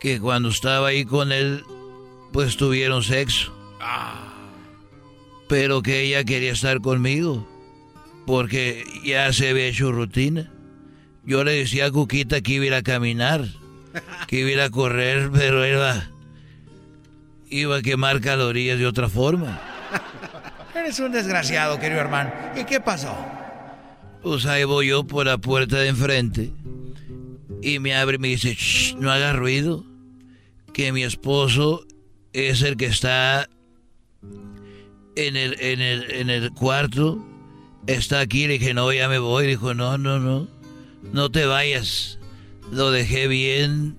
[0.00, 1.64] que cuando estaba ahí con él,
[2.32, 3.52] pues tuvieron sexo.
[5.48, 7.46] Pero que ella quería estar conmigo.
[8.26, 10.52] Porque ya se había hecho rutina.
[11.24, 13.48] Yo le decía a Cuquita que iba a ir a caminar.
[14.28, 16.08] Que iba a correr, pero iba,
[17.50, 19.60] iba a quemar calorías de otra forma.
[20.74, 22.32] Eres un desgraciado, querido hermano.
[22.58, 23.14] ¿Y qué pasó?
[24.22, 26.52] Pues ahí voy yo por la puerta de enfrente.
[27.62, 29.84] Y me abre y me dice, "Shh, no haga ruido.
[30.72, 31.84] Que mi esposo
[32.32, 33.48] es el que está
[35.16, 37.18] en el, en el, en el cuarto.
[37.86, 38.46] Está aquí.
[38.46, 39.46] Le dije, no, ya me voy.
[39.46, 40.48] Dijo, no, no, no.
[41.12, 42.18] No te vayas.
[42.70, 43.96] Lo dejé bien.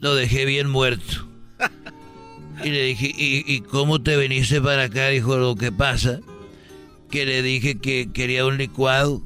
[0.00, 1.28] Lo dejé bien muerto.
[2.64, 5.08] Y le dije, ¿y, y cómo te viniste para acá?
[5.08, 6.20] Dijo, lo que pasa,
[7.10, 9.22] que le dije que quería un licuado,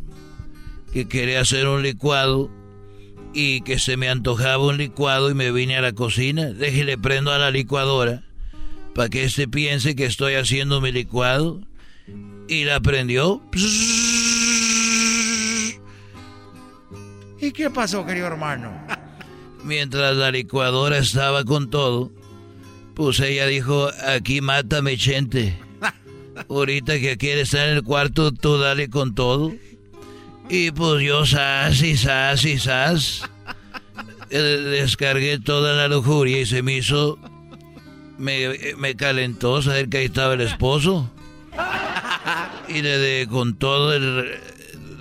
[0.93, 2.51] que quería hacer un licuado,
[3.33, 6.47] y que se me antojaba un licuado y me vine a la cocina.
[6.53, 8.25] Déjele prendo a la licuadora
[8.95, 11.61] para que este piense que estoy haciendo mi licuado.
[12.49, 13.41] Y la prendió.
[17.41, 18.73] ¿Y qué pasó, querido hermano?
[19.63, 22.11] Mientras la licuadora estaba con todo,
[23.01, 25.57] pues ella dijo, aquí mátame, Chente.
[26.51, 29.55] Ahorita que quiere estar en el cuarto, tú dale con todo.
[30.51, 33.23] Y pues yo, sas y sas y sas.
[34.29, 37.19] eh, Descargué toda la lujuria y se me hizo...
[38.19, 41.11] Me, me calentó saber que ahí estaba el esposo.
[42.69, 44.31] Y le de con todo el...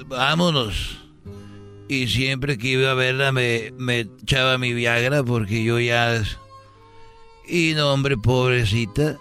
[0.07, 0.99] Vámonos.
[1.89, 6.23] Y siempre que iba a verla me, me echaba mi Viagra porque yo ya...
[7.49, 9.17] Y no, hombre, pobrecita.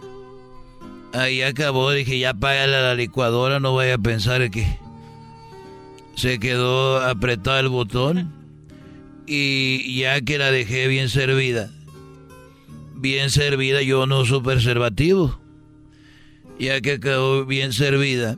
[1.15, 4.79] Ahí acabó, dije, ya págale a la licuadora, no vaya a pensar que
[6.15, 8.35] se quedó apretado el botón.
[9.27, 11.71] Y ya que la dejé bien servida,
[12.95, 15.41] bien servida, yo no uso preservativo.
[16.59, 18.37] Ya que quedó bien servida,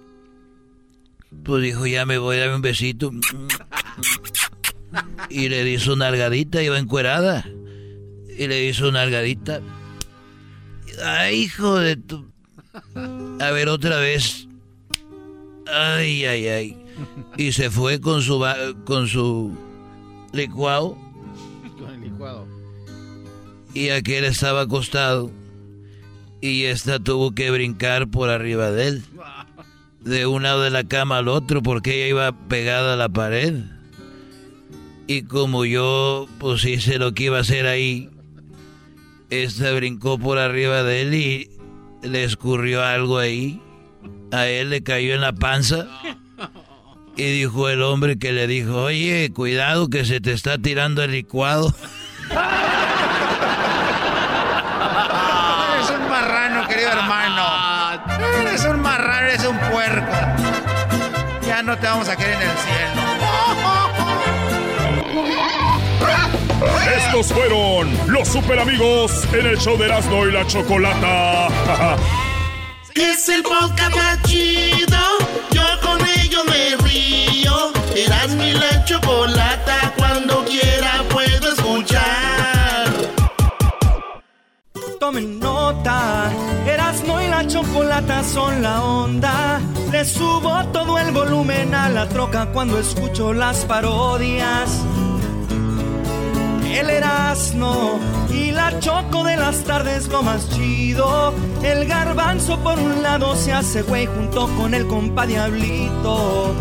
[1.44, 3.10] pues dijo, ya me voy a dar un besito.
[5.28, 7.44] Y le di su nalgadita, iba encuerada.
[8.38, 9.60] Y le di su nalgadita.
[11.04, 12.30] Ay, hijo de tu...
[13.40, 14.46] A ver, otra vez.
[15.66, 16.76] Ay, ay, ay.
[17.36, 18.44] Y se fue con su,
[18.84, 19.56] con su
[20.32, 20.96] licuado.
[21.78, 22.46] Con el licuado.
[23.74, 25.30] Y aquel estaba acostado.
[26.40, 29.02] Y esta tuvo que brincar por arriba de él.
[30.00, 33.62] De un lado de la cama al otro porque ella iba pegada a la pared.
[35.06, 38.08] Y como yo pues hice lo que iba a hacer ahí,
[39.30, 41.50] esta brincó por arriba de él y
[42.02, 43.62] le escurrió algo ahí.
[44.32, 45.86] A él le cayó en la panza.
[47.16, 51.12] Y dijo el hombre que le dijo, oye, cuidado que se te está tirando el
[51.12, 51.74] licuado.
[55.74, 57.44] Eres un marrano, querido hermano.
[58.42, 60.12] Eres un marrano, eres un puerco.
[61.46, 63.02] Ya no te vamos a querer en el cielo.
[66.96, 71.48] Estos fueron los super amigos en el show de Erasmo y la Chocolata.
[72.94, 74.98] Es el podcast más chido.
[75.52, 77.72] Yo con ello me río.
[77.94, 79.94] Eras mi la chocolata.
[79.96, 82.90] Cuando quiera puedo escuchar.
[84.98, 86.30] Tomen nota,
[86.66, 89.60] Erasmo y la chocolata son la onda.
[89.92, 94.82] Le subo todo el volumen a la troca cuando escucho las parodias.
[96.70, 97.98] El Erasmo
[98.30, 101.34] y la choco de las tardes lo más chido.
[101.62, 106.54] El garbanzo por un lado se hace güey junto con el compa Diablito.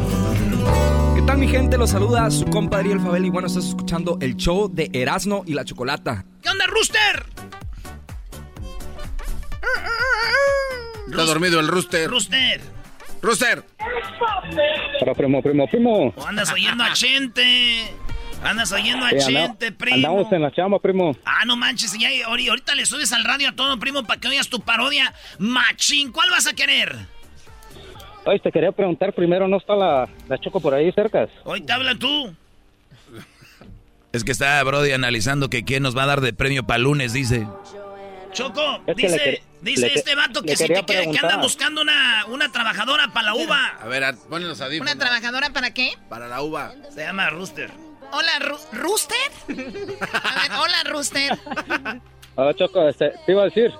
[1.15, 1.77] ¿Qué tal mi gente?
[1.77, 5.53] Los saluda su compadre El Fabel y bueno, estás escuchando el show de Erasmo y
[5.53, 6.26] la Chocolata.
[6.41, 7.26] ¿Qué onda, Rooster?
[11.10, 12.10] Está dormido el rooster.
[12.10, 12.61] Rooster.
[13.22, 13.64] Rooster.
[14.99, 16.14] Para primo, primo, primo.
[16.15, 17.94] ¿O andas oyendo a Chente?
[18.44, 19.95] Andas oyendo a Sí, anda- Chente, primo.
[19.95, 21.16] Andamos en la chamba, primo.
[21.26, 24.28] Ah, no manches, ya, ahori- ahorita le subes al radio a todo, primo, para que
[24.30, 25.14] oigas tu parodia.
[25.40, 26.95] Machín, ¿cuál vas a querer?
[28.26, 31.28] Oye, te quería preguntar primero, ¿no está la, la Choco por ahí cerca?
[31.44, 32.34] Hoy te habla tú.
[34.11, 37.14] Es que está Brody analizando que quién nos va a dar de premio para lunes,
[37.14, 37.48] dice.
[38.32, 41.82] Choco, Es que dice, dice este vato que si quería te que, que anda buscando
[41.82, 43.78] una, una trabajadora para la uva.
[43.82, 44.94] A ver, a- ponle los audífonos.
[44.94, 45.91] ¿Una trabajadora para qué?
[46.10, 46.74] Para la uva.
[46.94, 47.72] Se llama Rooster.
[48.11, 49.18] Hola, Ru- ¿Rooster?
[49.48, 51.38] A ver, hola, Rooster.
[52.38, 53.72] Ah, Choco, este, te iba a decir.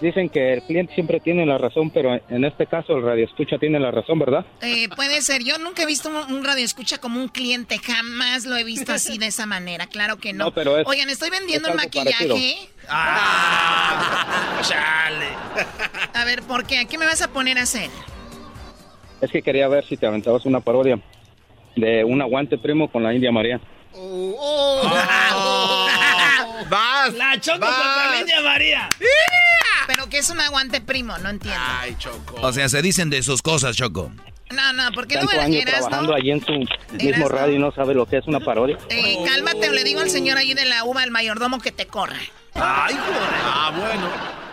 [0.00, 3.58] Dicen que el cliente siempre tiene la razón, pero en este caso el radio escucha
[3.58, 4.46] tiene la razón, ¿verdad?
[4.62, 5.44] Eh, puede ser.
[5.44, 7.78] Yo nunca he visto un, radio escucha como un cliente.
[7.78, 9.86] Jamás lo he visto así de esa manera.
[9.88, 10.46] Claro que no.
[10.46, 12.28] No, pero es- Oigan, estoy vendiendo es maquillaje.
[12.28, 12.70] parecido.
[12.88, 15.26] Ah, chale.
[16.14, 16.86] A ver, ¿por qué?
[16.86, 17.90] ¿Qué me vas a poner a hacer?
[19.20, 20.98] Es que quería ver si te aventabas una parodia
[21.80, 23.60] de un aguante primo con la India María.
[26.70, 27.14] ¡Vas!
[27.14, 27.74] La Choco vas.
[27.74, 28.88] contra la India María.
[29.86, 31.18] ¿Pero qué es un aguante primo?
[31.18, 31.60] No entiendo.
[31.80, 32.36] Ay, Choco.
[32.40, 34.12] O sea, se dicen de sus cosas, Choco.
[34.50, 36.16] No, no, ¿por qué no me años eras, trabajando no?
[36.16, 36.52] allí en su
[36.96, 38.78] mismo radio y no sabe lo que es una parodia.
[38.88, 41.86] Eh, cálmate, o le digo al señor ahí de la uva, al mayordomo, que te
[41.86, 42.18] corra.
[42.54, 43.30] Ay, joder.
[43.44, 44.49] Ah, bueno.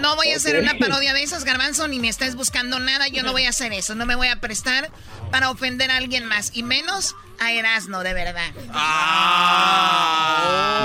[0.00, 3.08] No voy a hacer una parodia de esas, Garbanzo, ni me estés buscando nada.
[3.08, 3.94] Yo no voy a hacer eso.
[3.94, 4.90] No me voy a prestar
[5.30, 6.50] para ofender a alguien más.
[6.54, 8.50] Y menos a Erasno, de verdad.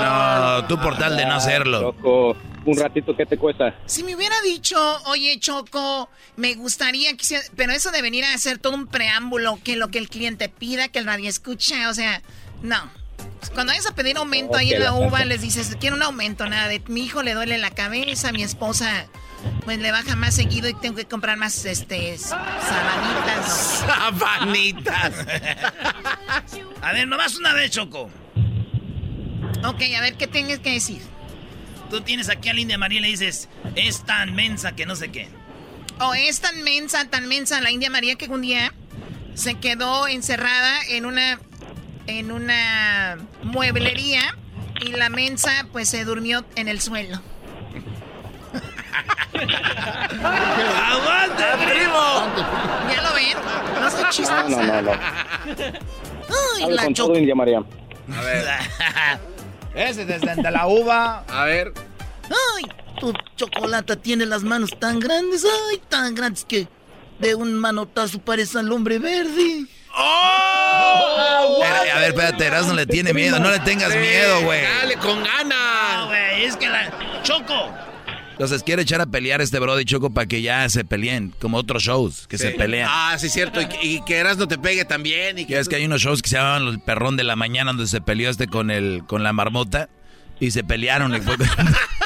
[0.02, 1.80] No, Tú por tal de no hacerlo.
[1.80, 3.74] Choco, un ratito, ¿qué te cuesta?
[3.86, 4.76] Si me hubiera dicho,
[5.06, 9.76] oye, Choco, me gustaría que Pero eso de venir a hacer todo un preámbulo, que
[9.76, 12.22] lo que el cliente pida, que el radio escucha, o sea,
[12.62, 12.90] no.
[13.54, 16.68] Cuando vayas a pedir aumento ahí en la uva, les dices, quiero un aumento, nada
[16.68, 19.08] de mi hijo le duele la cabeza, mi esposa
[19.64, 23.84] pues le baja más seguido y tengo que comprar más, este, sabanitas.
[23.86, 25.12] Sabanitas.
[26.82, 28.10] A ver, nomás una vez, Choco.
[29.64, 31.02] Ok, a ver, ¿qué tienes que decir?
[31.90, 35.10] Tú tienes aquí a Linda María y le dices, es tan mensa que no sé
[35.10, 35.28] qué.
[35.98, 38.72] O es tan mensa, tan mensa la India María que un día
[39.34, 41.40] se quedó encerrada en una
[42.08, 44.34] en una mueblería
[44.80, 47.20] y la mensa pues se durmió en el suelo.
[50.10, 52.26] ¡Aguante, primo!
[52.90, 53.36] ¿Ya lo ven?
[53.80, 54.48] No soy No, chistosa.
[54.48, 54.92] no, no, no.
[54.92, 57.58] Ay, Hable la con todo, India María.
[57.58, 58.44] A ver.
[59.74, 61.24] Ese desde de la uva.
[61.28, 61.72] A ver.
[62.24, 62.64] Ay,
[62.98, 66.66] tu chocolate tiene las manos tan grandes, ay, tan grandes que
[67.20, 69.66] de un manotazo parece al hombre verde.
[69.96, 71.62] ¡Oh!
[71.64, 73.38] A ver, espérate, Erasmo le tiene miedo.
[73.40, 74.62] No le tengas miedo, güey.
[74.62, 75.98] Dale, con ganas.
[76.00, 76.90] No, güey, es que la...
[77.22, 77.74] Choco.
[78.32, 81.82] Entonces quiere echar a pelear este Brody Choco para que ya se peleen, como otros
[81.82, 82.88] shows que se pelean.
[82.88, 83.60] Ah, sí, cierto.
[83.60, 85.38] Y, que- y que Eras no te pegue también.
[85.40, 87.72] Y que es que hay unos shows que se llaman El Perrón de la Mañana,
[87.72, 89.88] donde se peleó este con el con la marmota
[90.38, 91.16] y se pelearon.
[91.16, 91.34] y fue-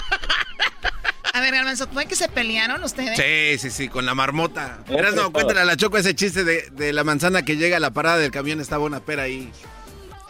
[1.35, 3.17] A ver, Garbanzo, ¿fue que se pelearon ustedes?
[3.17, 4.85] Sí, sí, sí, con la marmota.
[4.89, 7.81] Eras no, cuéntale a la Choco ese chiste de, de la manzana que llega a
[7.81, 9.51] la parada del camión, estaba una pera ahí.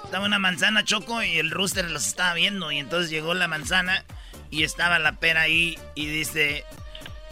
[0.04, 2.70] Estaba una manzana, Choco, y el rooster los estaba viendo.
[2.70, 4.04] Y entonces llegó la manzana
[4.50, 6.64] y estaba la pera ahí y dice...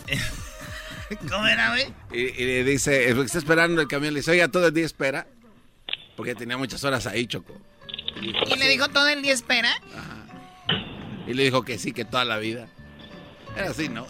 [1.28, 1.92] ¿Cómo era, güey?
[2.12, 4.74] Y, y le dice, es porque está esperando el camión, le dice, oiga, todo el
[4.74, 5.26] día espera.
[6.16, 7.60] Porque tenía muchas horas ahí, Choco.
[8.20, 9.72] Y, dijo, Y le dijo todo el día espera.
[11.26, 12.68] y le dijo que sí, que toda la vida.
[13.56, 14.06] Era así, ¿no?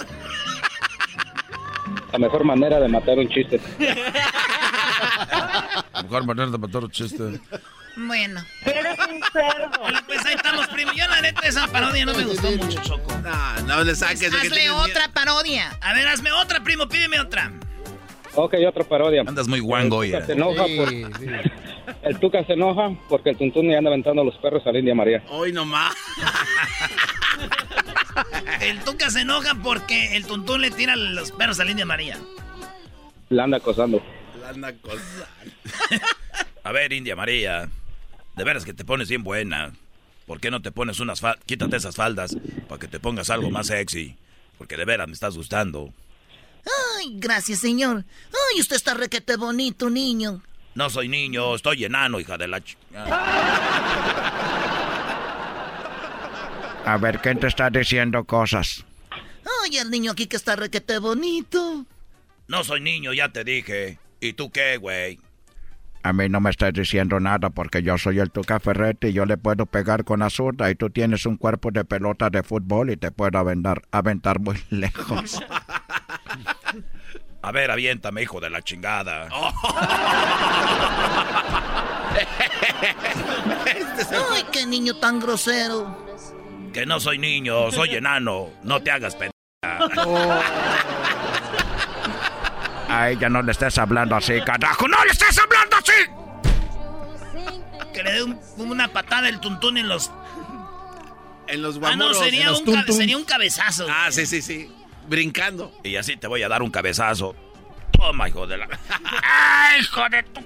[2.12, 3.60] La mejor manera de matar un chiste.
[6.02, 7.40] Mejor manera de matar un chiste.
[7.96, 8.42] Bueno.
[8.64, 9.80] Eres un cerdo.
[9.80, 10.92] Bueno, pues ahí estamos, primo.
[10.92, 13.12] Yo la neta esa parodia no me gustó mucho, Choco.
[13.18, 14.20] No, no le saques.
[14.20, 15.76] de que Hazle tienes otra parodia.
[15.80, 17.52] A ver, hazme otra, primo, pídeme otra.
[18.34, 19.22] Ok, otra parodia.
[19.26, 20.12] Andas muy guango hoy.
[20.12, 20.36] El Tuca se eh.
[20.36, 20.92] enoja por-
[22.02, 24.94] El Tuca se enoja porque el Tuntún le anda aventando los perros a la India
[24.94, 25.22] María.
[25.28, 25.94] Hoy nomás.
[28.60, 32.18] El Tuca se enoja porque el Tuntún le tira los perros a la India María.
[33.30, 34.02] La anda acosando.
[34.40, 35.28] La anda cosa.
[36.64, 37.70] A ver, India María,
[38.36, 39.72] de veras que te pones bien buena.
[40.26, 41.42] ¿Por qué no te pones unas faldas?
[41.46, 42.36] Quítate esas faldas
[42.68, 44.16] para que te pongas algo más sexy.
[44.58, 45.92] Porque de veras me estás gustando.
[46.98, 48.04] Ay, gracias, señor.
[48.28, 50.42] Ay, usted está requete bonito, niño.
[50.74, 52.76] No soy niño, estoy enano, hija de la ch...
[56.90, 58.84] A ver, ¿quién te está diciendo cosas?
[59.62, 61.86] Ay, el niño aquí que está requete bonito.
[62.48, 64.00] No soy niño, ya te dije.
[64.18, 65.20] ¿Y tú qué, güey?
[66.02, 69.24] A mí no me estás diciendo nada porque yo soy el Tuca Ferretti y yo
[69.24, 72.90] le puedo pegar con la zurda y tú tienes un cuerpo de pelota de fútbol
[72.90, 75.40] y te puedo aventar, aventar muy lejos.
[77.40, 79.28] A ver, aviéntame, hijo de la chingada.
[84.32, 86.09] Ay, qué niño tan grosero.
[86.72, 88.50] Que no soy niño, soy enano.
[88.62, 89.34] No te hagas pendeja.
[92.88, 94.88] A ella no le estés hablando así, carajo.
[94.88, 95.92] ¡No le estés hablando así!
[97.94, 100.10] Que le dé un- una patada el Tuntún en los...
[101.46, 103.86] En los Ah, no, guamuros, sería en los un, sería un cabezazo.
[103.88, 104.12] Ah, güey.
[104.12, 104.72] sí, sí, sí.
[105.06, 105.72] Brincando.
[105.84, 107.34] Y así te voy a dar un cabezazo.
[107.92, 108.66] Toma, hijo de la...
[109.22, 110.40] ¡Ay, hijo de tu...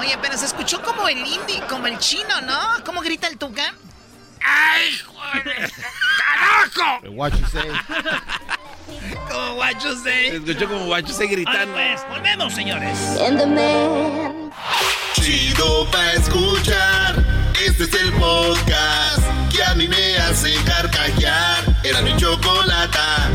[0.00, 2.84] Oye, pero se escuchó como el indie, como el chino, ¿no?
[2.84, 3.72] ¿Cómo grita el tuca?
[4.44, 5.00] ¡Ay.
[6.18, 7.00] ¡Carajo!
[7.10, 7.70] What you say?
[9.30, 10.30] Como guacho sé.
[10.30, 11.74] Se escuchó como guacho se gritando.
[11.74, 12.98] Pues, volvemos, señores.
[15.14, 17.16] Chido pa' escuchar.
[17.64, 21.64] Este es el podcast que a mí me hace carcajear.
[21.82, 23.30] Era mi chocolata.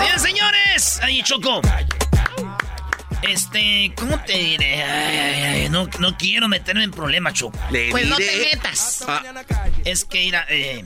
[0.00, 1.00] Bien, señores.
[1.02, 1.60] Ahí, Choco.
[3.30, 4.82] Este, ¿cómo te diré?
[4.82, 7.56] Ay, ay, no, no quiero meterme en problemas, Choco.
[7.90, 9.04] Pues no te metas.
[9.84, 10.84] Es que, mira, eh,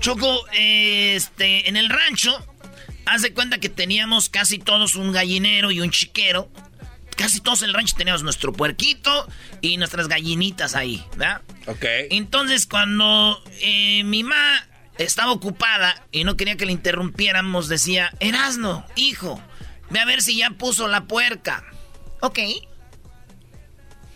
[0.00, 2.34] Choco, eh, este, en el rancho,
[3.04, 6.50] haz de cuenta que teníamos casi todos un gallinero y un chiquero.
[7.14, 9.26] Casi todos en el rancho teníamos nuestro puerquito
[9.60, 11.42] y nuestras gallinitas ahí, ¿verdad?
[11.66, 11.84] Ok.
[12.10, 14.66] Entonces, cuando eh, mi mamá
[14.98, 19.42] estaba ocupada y no quería que le interrumpiéramos, decía, Erasno, hijo,
[19.90, 21.64] ve a ver si ya puso la puerca.
[22.20, 22.38] Ok.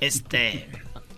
[0.00, 0.68] Este.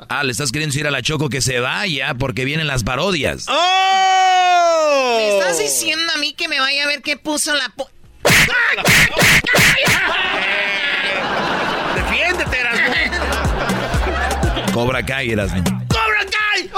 [0.08, 3.46] Ah, le estás queriendo decir a la Choco que se vaya porque vienen las parodias.
[3.48, 5.16] ¡Oh!
[5.18, 7.72] ¿Me estás diciendo a mí que me vaya a ver qué puso la...
[11.94, 12.94] Defiéndete, Erasmo.
[14.72, 15.62] Cobra Kai, Erasmo.
[15.88, 16.70] ¡Cobra Kai!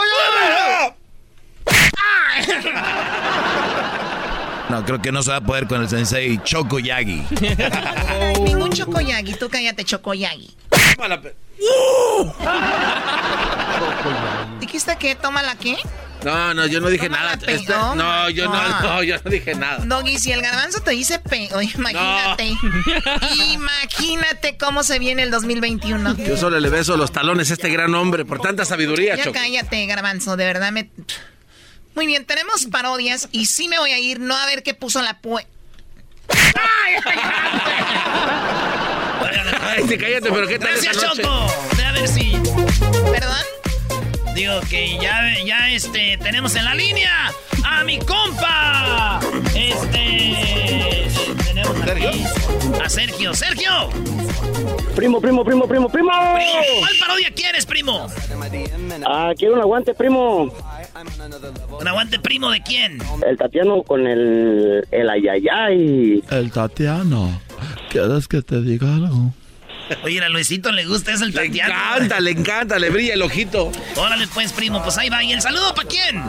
[4.75, 7.25] No, creo que no se va a poder con el sensei Choco Yagi.
[8.43, 10.53] Ningún Choco Yagi, tú cállate, Choco Yagi.
[14.59, 15.77] ¿Dijiste que toma la qué?
[16.25, 17.35] No, no, yo no dije Toma nada.
[17.47, 18.81] Este- no, no, yo no, no.
[18.81, 19.85] no, yo no dije nada.
[19.85, 21.51] Doggy, si el garbanzo te dice pe...
[21.55, 22.57] Oye, imagínate.
[23.53, 26.17] Imagínate cómo se viene el 2021.
[26.17, 29.39] Yo solo le beso los talones a este gran hombre por tanta sabiduría, Ya Choco.
[29.39, 30.91] cállate, garbanzo, de verdad me...
[31.95, 35.01] Muy bien, tenemos parodias y sí me voy a ir, no a ver qué puso
[35.03, 35.47] la pue...
[39.63, 40.99] Ay, sí, cállate, pero ¿qué tal Gracias?
[40.99, 41.29] Choco.
[41.85, 42.33] A ver si.
[43.13, 43.45] ¿Perdón?
[44.35, 47.33] Digo que ya, ya este, tenemos en la línea
[47.65, 49.21] a mi compa.
[49.55, 51.09] Este.
[51.45, 52.25] Tenemos aquí
[52.83, 53.35] a Sergio.
[53.35, 53.91] ¡Sergio!
[54.95, 56.13] Primo, primo, primo, primo, primo.
[56.13, 58.07] ¿Cuál parodia quieres, primo?
[59.07, 60.53] Ah, quiero un aguante, primo.
[61.81, 62.99] ¿Un aguante primo de quién?
[63.27, 66.23] El Tatiano con el, el ayayay.
[66.31, 67.41] El Tatiano.
[67.91, 69.33] ¿Quieres que te diga algo?
[70.03, 71.75] Oye, a Luisito le gusta eso el Le Tatiano.
[71.75, 73.71] encanta, le encanta, le brilla el ojito.
[73.97, 75.23] Órale, pues, primo, pues ahí va.
[75.23, 76.23] ¿Y el saludo para quién?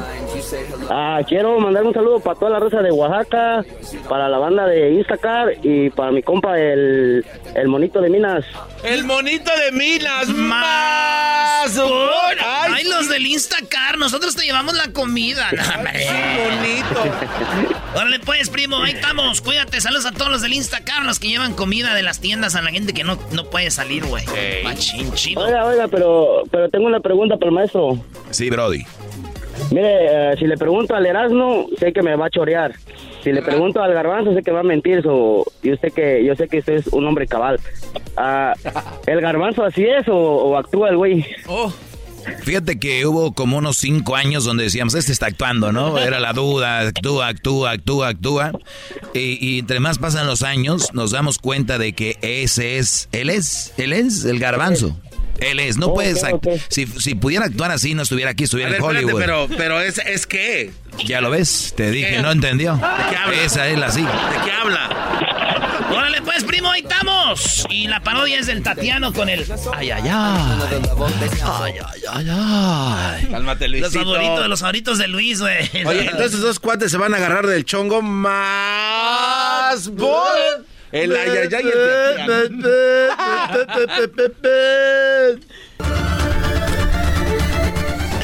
[0.89, 3.63] Ah, quiero mandar un saludo para toda la raza de Oaxaca,
[4.09, 7.25] para la banda de Instacar y para mi compa el,
[7.55, 8.45] el monito de Minas.
[8.83, 10.27] El monito de Minas.
[10.29, 11.77] Más.
[11.77, 15.49] Ay, Ay, los del Instacar, nosotros te llevamos la comida.
[15.51, 16.07] No, hombre.
[16.59, 17.03] bonito.
[17.95, 19.41] Órale, pues, primo, ahí estamos.
[19.41, 22.61] Cuídate, saludos a todos los del Instacar, los que llevan comida de las tiendas a
[22.61, 24.23] la gente que no, no puede salir, güey.
[24.63, 25.41] Machín, chido.
[25.41, 27.97] Oiga, oiga, pero, pero tengo una pregunta para el maestro.
[28.31, 28.83] Sí, Brody.
[29.71, 32.75] Mire, eh, si le pregunto al Erasmo, sé que me va a chorear.
[33.23, 35.01] Si le pregunto al Garbanzo, sé que va a mentir.
[35.01, 37.59] So, yo sé que yo sé que usted es un hombre cabal.
[38.15, 38.53] Ah,
[39.07, 41.25] ¿El Garbanzo así es o, o actúa el güey?
[42.43, 45.97] Fíjate que hubo como unos cinco años donde decíamos, este está actuando, ¿no?
[45.97, 48.51] Era la duda, actúa, actúa, actúa, actúa.
[49.19, 53.29] Y, y entre más pasan los años, nos damos cuenta de que ese es, él
[53.29, 54.99] es, él es el garbanzo.
[55.39, 56.61] Él es, no puedes, act- ok.
[56.69, 59.21] si, si pudiera actuar así, no estuviera aquí, estuviera ver, en espérate, Hollywood.
[59.21, 60.71] pero, pero es, es que.
[61.05, 62.21] Ya lo ves, te dije, ¿Qué?
[62.21, 62.75] no entendió.
[62.75, 62.79] ¿De
[63.09, 63.43] qué habla?
[63.43, 64.01] Esa es la sí.
[64.01, 64.07] ¿De
[64.45, 64.89] qué habla?
[65.91, 67.65] Órale, pues, primo, ahí estamos.
[67.69, 69.45] Y la parodia es del Tatiano con el...
[69.73, 70.11] Ay, ay, ay.
[71.43, 73.27] Ay, ay, ay, ay.
[73.29, 74.03] Cálmate, Los Luisito.
[74.03, 75.69] favoritos, los favoritos de Luis, güey.
[75.85, 80.65] Oye, entonces dos cuates se van a agarrar del chongo más bol.
[80.91, 82.65] El ayayay y el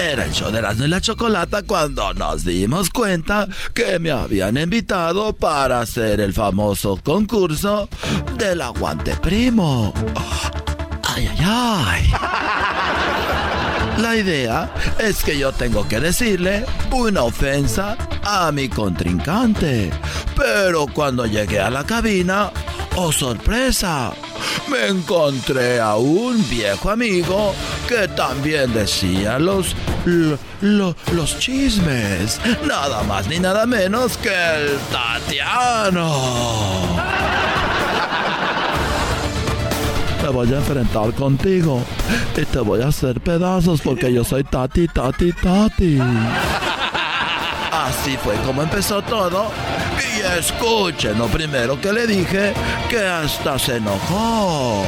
[0.02, 4.58] Era el show de Erasmo y la Chocolata cuando nos dimos cuenta que me habían
[4.58, 7.88] invitado para hacer el famoso concurso
[8.36, 9.94] del aguante primo.
[11.04, 13.11] Ay, ay, ay.
[14.02, 19.92] La idea es que yo tengo que decirle una ofensa a mi contrincante.
[20.36, 22.52] Pero cuando llegué a la cabina,
[22.96, 24.12] oh sorpresa,
[24.70, 27.54] me encontré a un viejo amigo
[27.88, 29.76] que también decía los,
[30.06, 32.40] lo- lo- los chismes.
[32.66, 36.12] Nada más ni nada menos que el Tatiano.
[40.32, 41.84] Voy a enfrentar contigo
[42.36, 46.00] y te voy a hacer pedazos porque yo soy Tati, Tati, Tati.
[47.72, 49.52] Así fue como empezó todo.
[50.00, 52.54] Y escuchen lo primero que le dije,
[52.90, 54.84] que hasta se enojó.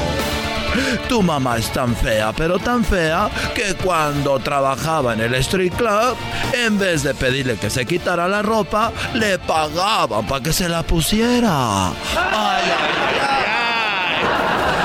[1.08, 6.16] Tu mamá es tan fea, pero tan fea, que cuando trabajaba en el street club,
[6.54, 10.82] en vez de pedirle que se quitara la ropa, le pagaban para que se la
[10.82, 11.90] pusiera.
[11.90, 13.44] Ay, ay, ay.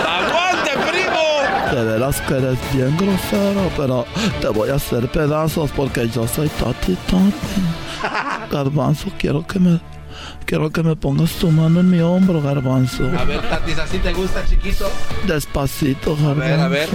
[0.07, 1.65] ¡Aguante, primo!
[1.79, 4.05] De veras que eres bien grosero, pero
[4.41, 8.51] te voy a hacer pedazos porque yo soy Tati Tati.
[8.51, 9.81] Garbanzo, quiero que me
[10.45, 13.05] quiero que me pongas tu mano en mi hombro, Garbanzo.
[13.19, 14.91] A ver, Tatis, ¿así te gusta, chiquito?
[15.27, 16.41] Despacito, Garbanzo.
[16.41, 16.89] ver, a ver.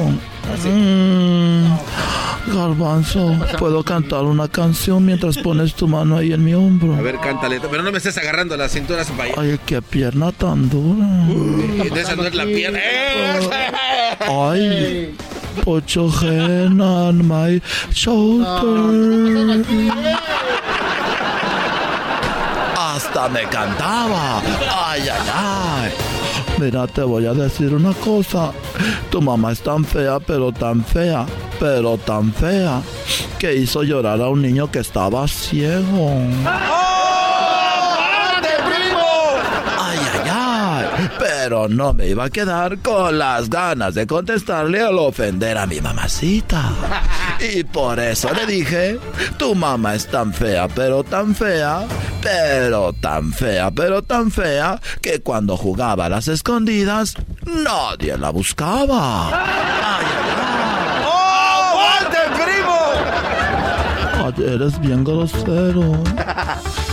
[0.54, 0.68] Así.
[0.68, 1.78] Mm,
[2.54, 6.96] garbanzo, puedo cantar una canción mientras pones tu mano ahí en mi hombro.
[6.96, 7.60] A ver, cántale.
[7.60, 9.34] Pero no me estés agarrando la cintura allá.
[9.38, 11.08] Ay, qué pierna tan dura.
[11.94, 12.80] De esa no es la pierna.
[12.80, 13.50] ¡Eh!
[14.30, 15.16] Ay,
[15.64, 19.64] put your hand on my shoulder.
[23.06, 24.42] Hasta me cantaba.
[24.72, 25.92] Ay, ay, ay.
[26.58, 28.54] Mira, te voy a decir una cosa.
[29.12, 31.26] Tu mamá es tan fea, pero tan fea,
[31.60, 32.82] pero tan fea,
[33.38, 36.12] que hizo llorar a un niño que estaba ciego.
[39.78, 40.86] Ay, ay, ay.
[41.54, 45.80] Pero no me iba a quedar con las ganas de contestarle al ofender a mi
[45.80, 46.72] mamacita.
[47.40, 49.00] Y por eso le dije,
[49.38, 51.86] tu mamá es tan fea, pero tan fea,
[52.22, 57.16] pero tan fea, pero tan fea, que cuando jugaba a las escondidas,
[57.46, 59.30] nadie la buscaba.
[61.06, 62.80] ¡Oh, Walter, primo!
[64.38, 66.02] Ay, eres bien grosero.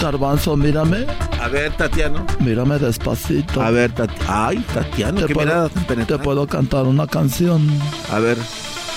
[0.00, 1.06] Garbanzo, mírame.
[1.40, 2.26] A ver, Tatiano.
[2.38, 3.60] Mírame despacito.
[3.60, 4.24] A ver, Tatiano.
[4.28, 7.68] Ay, Tatiano, Te qué puedo, mirada tan te puedo cantar una canción.
[8.10, 8.38] A ver,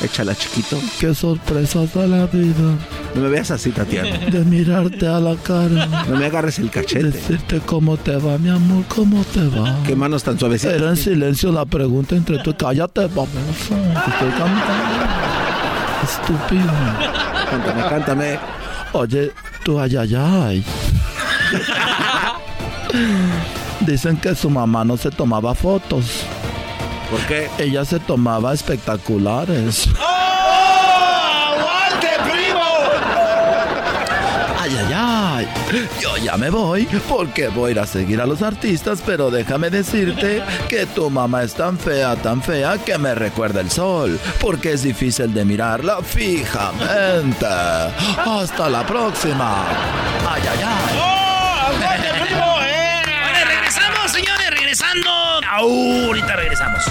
[0.02, 0.78] échala, chiquito.
[1.00, 2.78] Qué sorpresas de la vida.
[3.16, 4.18] No me veas así, Tatiano.
[4.32, 5.88] De mirarte a la cara.
[6.08, 7.12] No me agarres el cachete.
[7.12, 9.78] Decirte cómo te va, mi amor, cómo te va.
[9.86, 10.76] Qué manos tan suavecitas.
[10.76, 12.56] Era en silencio la pregunta entre tú.
[12.56, 13.76] Cállate, baboso.
[14.08, 15.04] Estoy cantando.
[16.04, 16.72] Estúpido.
[17.50, 18.40] Cántame, cántame.
[18.94, 19.32] Oye,
[19.64, 20.64] tú ay, ay, ay.
[23.82, 26.26] Dicen que su mamá no se tomaba fotos.
[27.10, 27.50] ¿Por qué?
[27.58, 29.88] Ella se tomaba espectaculares.
[31.58, 32.62] ¡Walter, primo!
[34.60, 35.48] Ay, ay, ay.
[36.00, 39.70] Yo ya me voy porque voy a ir a seguir a los artistas, pero déjame
[39.70, 44.74] decirte que tu mamá es tan fea, tan fea que me recuerda el sol, porque
[44.74, 47.46] es difícil de mirarla fijamente.
[47.46, 49.66] Hasta la próxima.
[50.30, 51.14] Ay, ay, ay.
[51.72, 55.10] Bueno, regresamos, señores, regresando.
[55.50, 56.84] Ahorita regresamos.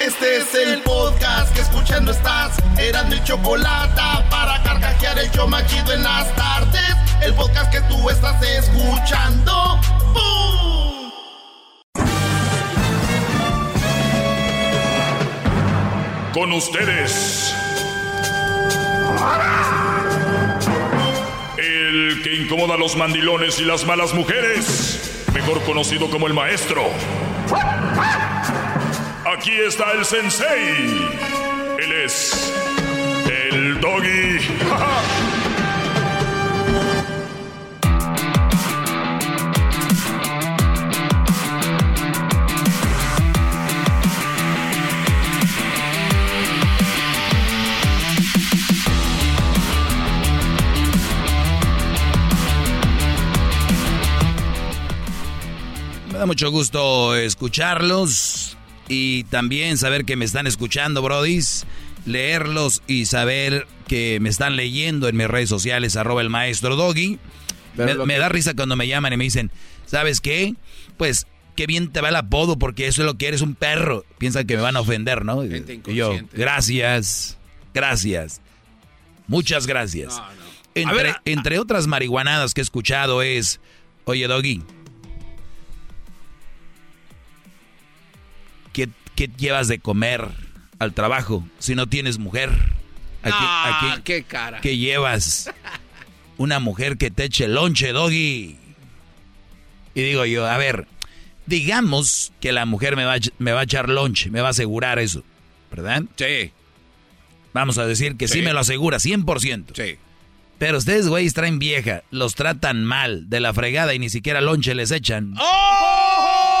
[0.00, 2.56] Este es el podcast que escuchando estás.
[2.76, 7.01] Eran mi chocolate para carcajear el yo machido en las tardes.
[7.24, 9.78] El podcast que tú estás escuchando.
[10.12, 11.12] ¡Bum!
[16.34, 17.54] Con ustedes.
[21.56, 25.24] El que incomoda a los mandilones y las malas mujeres.
[25.32, 26.82] Mejor conocido como el maestro.
[29.32, 31.08] Aquí está el sensei.
[31.78, 32.52] Él es
[33.50, 34.40] el doggy.
[34.40, 35.31] Me
[56.22, 61.66] da mucho gusto escucharlos y también saber que me están escuchando, brodis.
[62.06, 67.18] Leerlos y saber que me están leyendo en mis redes sociales, arroba el maestro Doggy.
[67.74, 69.50] Me, da risa cuando me llaman y me dicen,
[69.84, 70.54] ¿sabes qué?
[70.96, 71.26] Pues
[71.56, 74.04] qué bien te va el apodo porque eso es lo que eres un perro.
[74.18, 75.42] Piensan que me van a ofender, ¿no?
[75.42, 77.36] Gente Y yo, gracias,
[77.74, 78.40] gracias.
[79.26, 80.22] Muchas gracias.
[80.76, 83.60] Entre, ver, a- entre otras marihuanadas que he escuchado es,
[84.04, 84.62] oye Doggy,
[89.16, 90.26] ¿qué, llevas de comer
[90.78, 92.50] al trabajo si no tienes mujer?
[93.22, 94.60] Aquí, Ah, aquí- qué cara.
[94.60, 95.50] ¿Qué llevas?
[96.38, 98.56] Una mujer que te eche lonche, Doggy.
[99.94, 100.86] Y digo yo, a ver,
[101.46, 104.48] digamos que la mujer me va, a ech- me va a echar lonche, me va
[104.48, 105.22] a asegurar eso,
[105.70, 106.02] ¿verdad?
[106.16, 106.50] Sí.
[107.52, 108.42] Vamos a decir que sí, Sí.
[108.42, 109.74] me lo asegura, 100%.
[109.76, 109.98] Sí.
[110.58, 114.74] Pero ustedes, güeyes, traen vieja, los tratan mal, de la fregada y ni siquiera lonche
[114.74, 115.34] les echan.
[115.38, 116.51] ¡Oh!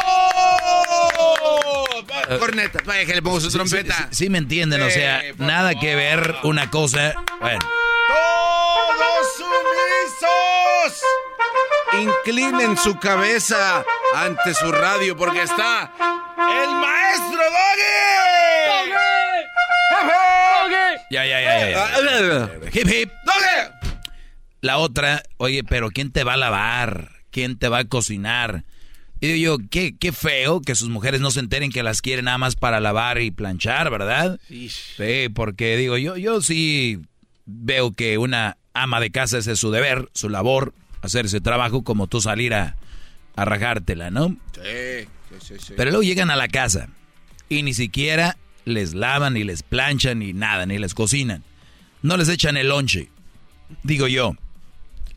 [2.38, 3.94] Corneta, vaya que le pongo su Sí, trompeta.
[3.94, 7.14] Sí, sí, sí me entienden, o sea, por nada que ver una cosa.
[7.40, 7.60] Bueno,
[8.08, 11.02] ¡Todos sumisos!
[12.00, 13.84] Inclinen su cabeza
[14.14, 15.92] ante su radio porque está
[16.38, 17.92] el maestro Doggy.
[21.10, 21.70] ya, ya, ya, ya.
[21.70, 22.50] ya.
[22.72, 23.10] Hip, hip.
[23.24, 23.90] ¡Doggy!
[24.60, 27.10] La otra, oye, pero ¿quién te va a lavar?
[27.30, 28.64] ¿Quién te va a cocinar?
[29.22, 32.24] Y digo yo, qué, qué feo que sus mujeres no se enteren que las quieren
[32.24, 34.40] nada más para lavar y planchar, ¿verdad?
[34.48, 36.98] Sí, porque digo, yo, yo sí
[37.46, 41.84] veo que una ama de casa ese es su deber, su labor, hacer ese trabajo
[41.84, 42.74] como tú salir a,
[43.36, 44.36] a rajártela, ¿no?
[44.54, 45.74] Sí, sí, sí, sí.
[45.76, 46.88] Pero luego llegan a la casa
[47.48, 51.44] y ni siquiera les lavan, ni les planchan, ni nada, ni les cocinan.
[52.02, 53.08] No les echan el lonche.
[53.84, 54.34] Digo yo,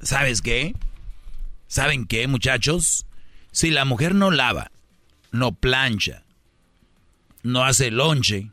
[0.03, 0.75] ¿sabes qué?
[1.67, 3.07] ¿Saben qué, muchachos?
[3.55, 4.69] Si la mujer no lava,
[5.31, 6.25] no plancha,
[7.41, 8.51] no hace lonche,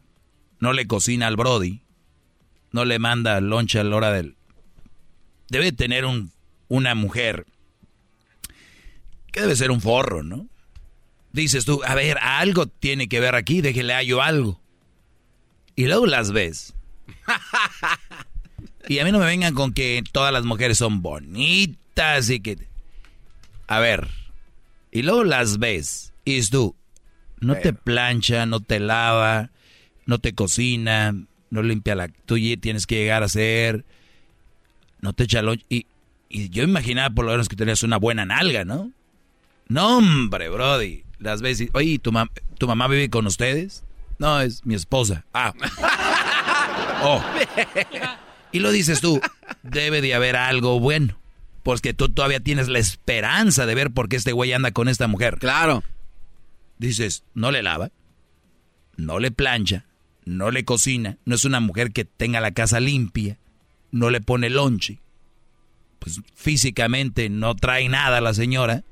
[0.60, 1.82] no le cocina al Brody,
[2.70, 4.36] no le manda lonche a la hora del...
[5.48, 6.30] Debe tener un,
[6.68, 7.46] una mujer
[9.32, 10.46] que debe ser un forro, ¿no?
[11.32, 14.60] Dices tú, a ver, algo tiene que ver aquí, déjele hallo algo.
[15.74, 16.74] Y luego las ves.
[18.88, 22.56] y a mí no me vengan con que todas las mujeres son bonitas y que...
[23.66, 24.21] A ver,
[24.92, 26.76] y luego las ves y tú,
[27.40, 29.50] no te plancha, no te lava,
[30.06, 31.14] no te cocina,
[31.50, 32.08] no limpia la...
[32.08, 33.84] Tú tienes que llegar a hacer...
[35.00, 35.86] No te echa y,
[36.28, 38.92] y yo imaginaba por lo menos que tenías una buena nalga, ¿no?
[39.66, 41.02] No, hombre, Brody.
[41.18, 42.12] Las ves y, oye, ¿tu,
[42.58, 43.82] ¿tu mamá vive con ustedes?
[44.18, 45.24] No, es mi esposa.
[45.32, 45.52] Ah.
[47.04, 47.20] Oh.
[48.52, 49.20] Y lo dices tú,
[49.64, 51.18] debe de haber algo bueno.
[51.62, 55.06] Porque tú todavía tienes la esperanza de ver por qué este güey anda con esta
[55.06, 55.38] mujer.
[55.38, 55.82] Claro.
[56.78, 57.92] Dices, no le lava,
[58.96, 59.86] no le plancha,
[60.24, 63.38] no le cocina, no es una mujer que tenga la casa limpia,
[63.92, 64.98] no le pone lonche.
[66.00, 68.82] Pues físicamente no trae nada la señora.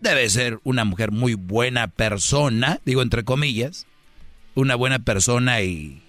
[0.00, 3.86] Debe ser una mujer muy buena persona, digo entre comillas,
[4.54, 6.02] una buena persona y,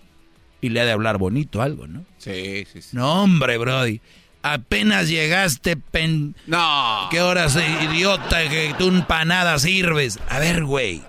[0.61, 2.05] y le ha de hablar bonito algo, ¿no?
[2.17, 2.95] Sí, sí, sí.
[2.95, 4.01] No, hombre, Brody.
[4.43, 6.35] Apenas llegaste, pen...
[6.47, 7.07] No.
[7.11, 10.19] ¿Qué horas, idiota, que tú empanada sirves?
[10.29, 11.03] A ver, güey.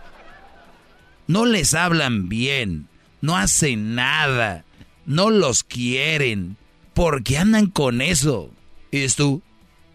[1.26, 2.88] No les hablan bien.
[3.22, 4.64] No hacen nada.
[5.06, 6.59] No los quieren.
[6.92, 8.50] ¿Por qué andan con eso?
[8.90, 9.42] Y dices tú,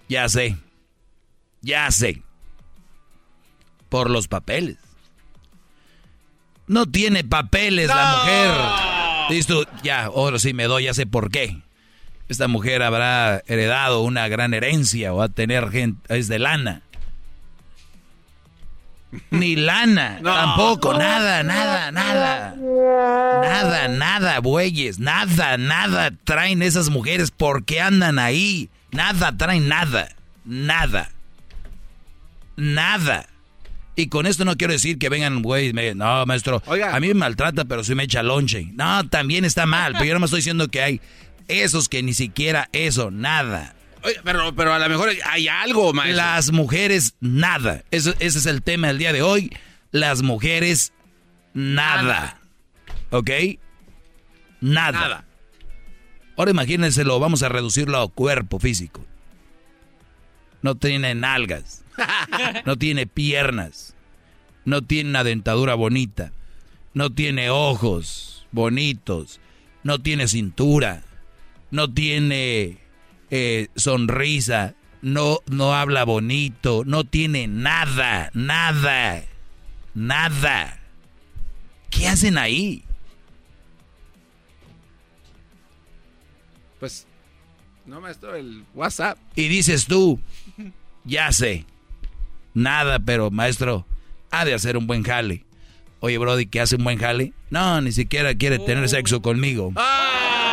[0.09, 0.57] ya sé.
[1.61, 2.23] Ya sé.
[3.89, 4.77] Por los papeles.
[6.65, 9.29] No tiene papeles la mujer.
[9.29, 11.61] Dices tú, ya, ahora sí me doy, ya sé por qué.
[12.29, 16.81] Esta mujer habrá heredado una gran herencia o va a tener gente, es de lana.
[19.31, 22.55] Ni lana, tampoco, nada, nada, nada.
[22.57, 28.69] Nada, nada, bueyes, nada, nada traen esas mujeres porque andan ahí.
[28.91, 30.09] Nada traen nada,
[30.43, 31.09] nada.
[32.57, 33.27] Nada.
[33.95, 37.65] Y con esto no quiero decir que vengan, güey, no, maestro, a mí me maltrata,
[37.65, 38.67] pero sí me echa lonche.
[38.73, 41.01] No, también está mal, pero yo no me estoy diciendo que hay
[41.47, 43.75] esos que ni siquiera eso, nada.
[44.23, 46.17] pero, pero a lo mejor hay algo, maestro.
[46.17, 47.83] Las mujeres, nada.
[47.91, 49.55] ese es el tema del día de hoy.
[49.91, 50.93] Las mujeres,
[51.53, 52.39] nada.
[53.09, 53.29] ¿Ok?
[54.61, 54.99] Nada.
[54.99, 55.25] nada.
[56.37, 59.05] Ahora imagínense, lo vamos a reducirlo a cuerpo físico.
[60.61, 61.83] No tiene nalgas.
[62.65, 63.95] No tiene piernas.
[64.65, 66.31] No tiene una dentadura bonita.
[66.93, 69.39] No tiene ojos bonitos.
[69.83, 71.03] No tiene cintura.
[71.71, 72.77] No tiene
[73.29, 74.75] eh, sonrisa.
[75.01, 76.83] No, no habla bonito.
[76.85, 78.29] No tiene nada.
[78.33, 79.23] Nada.
[79.93, 80.79] Nada.
[81.89, 82.83] ¿Qué hacen ahí?
[86.79, 87.07] Pues,
[87.85, 89.17] no, maestro, el WhatsApp.
[89.35, 90.19] Y dices tú,
[91.03, 91.65] ya sé.
[92.53, 93.85] Nada, pero maestro,
[94.29, 95.43] ha de hacer un buen jale.
[95.99, 97.33] Oye, Brody, ¿qué hace un buen jale?
[97.49, 98.87] No, ni siquiera quiere tener oh.
[98.87, 99.73] sexo conmigo.
[99.75, 100.46] Ah.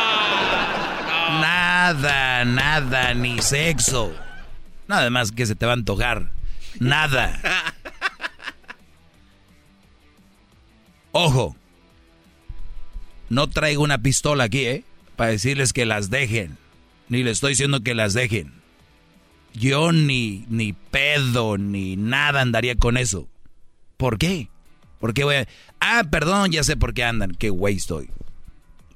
[1.85, 4.11] Nada, nada, ni sexo.
[4.87, 6.31] Nada más que se te va a antojar.
[6.79, 7.39] Nada.
[11.11, 11.55] Ojo.
[13.29, 14.83] No traigo una pistola aquí, ¿eh?
[15.15, 16.57] Para decirles que las dejen.
[17.07, 18.51] Ni les estoy diciendo que las dejen.
[19.53, 23.27] Yo ni, ni pedo, ni nada andaría con eso.
[23.97, 24.49] ¿Por qué?
[24.99, 25.47] ¿Por qué voy a...
[25.79, 27.35] Ah, perdón, ya sé por qué andan.
[27.35, 28.09] Qué güey estoy.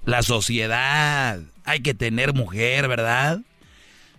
[0.06, 1.40] La sociedad.
[1.66, 3.42] Hay que tener mujer, ¿verdad?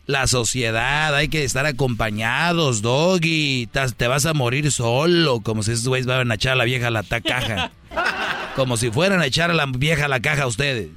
[0.06, 3.68] La sociedad, hay que estar acompañados, doggy.
[3.96, 6.88] Te vas a morir solo, como si esos güeyes van a echar a la vieja
[6.88, 7.70] a la caja.
[8.56, 10.88] Como si fueran a echar a la vieja a la caja a ustedes.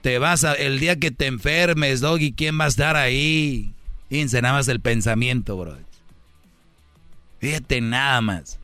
[0.00, 3.74] Te vas a, el día que te enfermes, doggy, ¿quién va a estar ahí?
[4.08, 5.76] Fíjense nada más el pensamiento, bro.
[7.40, 8.58] Fíjate nada más.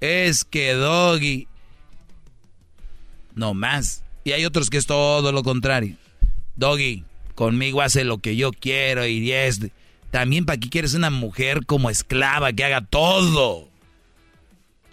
[0.00, 1.48] Es que Doggy.
[3.34, 4.01] No más.
[4.24, 5.96] Y hay otros que es todo lo contrario.
[6.56, 7.04] Doggy,
[7.34, 9.60] conmigo hace lo que yo quiero y es.
[10.10, 13.68] También para qué quieres una mujer como esclava que haga todo.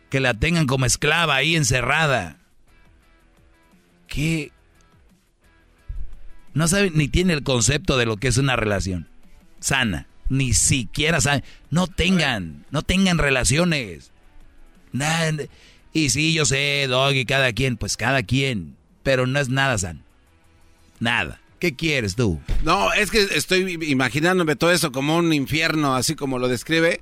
[0.09, 2.37] Que la tengan como esclava ahí encerrada.
[4.07, 4.51] ¿Qué?
[6.53, 9.09] No sabe ni tiene el concepto de lo que es una relación
[9.59, 10.07] sana.
[10.29, 11.43] Ni siquiera saben.
[11.69, 14.11] No tengan, no tengan relaciones.
[14.91, 15.43] Nada.
[15.93, 18.75] Y sí, yo sé, Doggy, cada quien, pues cada quien.
[19.09, 20.01] Pero no es nada sano.
[20.99, 21.41] Nada.
[21.57, 22.39] ¿Qué quieres tú?
[22.63, 27.01] No, es que estoy imaginándome todo eso como un infierno, así como lo describe.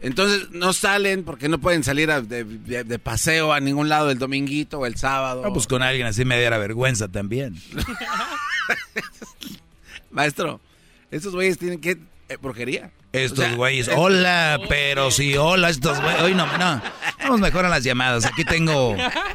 [0.00, 4.86] Entonces no salen porque no pueden salir de, paseo a ningún lado el dominguito o
[4.86, 5.44] el sábado.
[5.52, 7.54] pues con alguien así me diera vergüenza también.
[10.10, 10.60] Maestro,
[11.12, 11.92] estos güeyes tienen que...
[12.28, 12.90] Eh, brujería.
[13.12, 16.22] Estos güeyes, hola, pero sí, hola, estos güeyes.
[16.22, 16.80] Hoy no, no.
[17.18, 18.24] Vamos mejor a las llamadas.
[18.24, 18.94] Aquí tengo,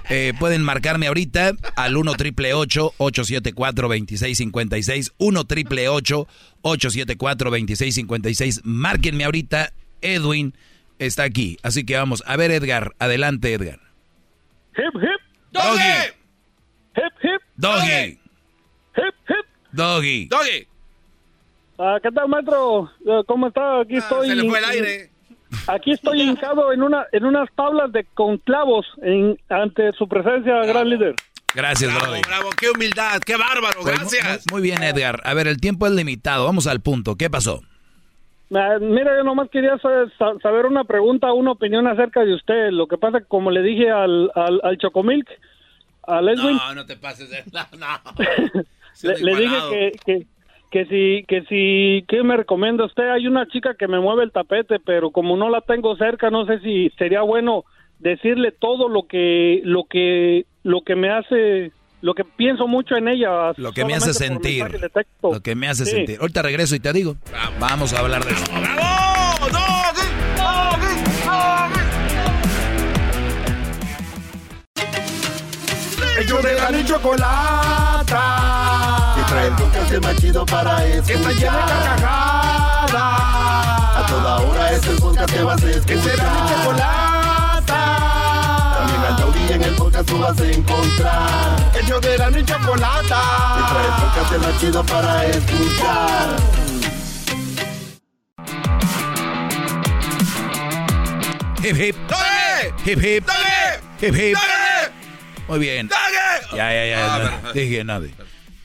[0.09, 9.73] eh, pueden marcarme ahorita al 1 triple 874 2656 1 triple 874 2656 Márquenme ahorita,
[10.01, 10.55] Edwin
[10.97, 11.57] está aquí.
[11.61, 13.81] Así que vamos, a ver Edgar, adelante Edgar.
[14.77, 15.21] Hip, hip.
[15.51, 16.13] Doggy.
[16.95, 17.41] Hip, hip.
[17.57, 18.19] Doggy.
[18.95, 19.45] Hip, hip.
[19.73, 20.27] Doggy.
[20.27, 20.67] Doggy.
[21.77, 22.89] Ah, ¿Qué tal, maestro?
[23.05, 23.81] Eh, ¿Cómo está?
[23.81, 24.27] Aquí estoy.
[24.27, 25.09] Ah, se le fue el aire.
[25.67, 30.53] Aquí estoy hincado en una en unas tablas de con clavos en, ante su presencia,
[30.65, 31.15] gran líder.
[31.53, 32.21] Gracias, Bravo, Brody.
[32.27, 34.43] bravo, qué humildad, qué bárbaro, Pues, gracias.
[34.51, 35.21] Muy, muy bien, Edgar.
[35.23, 36.45] A ver, el tiempo es limitado.
[36.45, 37.15] Vamos al punto.
[37.15, 37.61] ¿Qué pasó?
[38.53, 42.71] Ah, Mira, yo nomás quería sa- sa- saber una pregunta, una opinión acerca de usted.
[42.71, 45.27] Lo que pasa, como le dije al, al, al Chocomilk,
[46.03, 47.43] al Edwin, No, no te pases de...
[47.53, 48.63] No, no.
[49.03, 50.27] le, le dije que,
[50.71, 53.09] que si, que si, ¿qué me recomienda usted?
[53.09, 56.45] Hay una chica que me mueve el tapete, pero como no la tengo cerca, no
[56.45, 57.63] sé si sería bueno
[57.99, 61.71] decirle todo lo que, lo que, lo que me hace,
[62.01, 63.53] lo que pienso mucho en ella.
[63.57, 64.65] Lo que me hace sentir.
[65.21, 65.91] Lo que me hace Sí.
[65.91, 66.17] sentir.
[66.19, 67.15] Ahorita regreso y te digo.
[67.59, 68.43] Vamos a hablar de eso.
[68.51, 69.47] ¡Bravo!
[69.47, 70.07] ¡Doggy!
[70.37, 70.95] ¡Doggy!
[76.21, 78.64] Ellos de la chocolata.
[79.43, 81.05] El podcast más chido para escuchar.
[81.05, 82.93] Que está llena de carcajadas.
[83.95, 85.85] A toda hora es el podcast que vas a escuchar.
[85.85, 87.81] Que será mi chocolata.
[88.77, 91.71] También al taurí en el podcast tú vas a encontrar.
[91.81, 93.21] Ellos de la ni chocolata.
[93.69, 96.35] Trae el podcast más chido para escuchar.
[101.63, 101.95] Hip hip.
[102.85, 103.29] Hip hip.
[104.01, 104.37] Hip hip.
[105.47, 105.89] Muy bien.
[106.53, 107.15] Ya, ya, ya.
[107.15, 108.05] Ah, no, dije nada.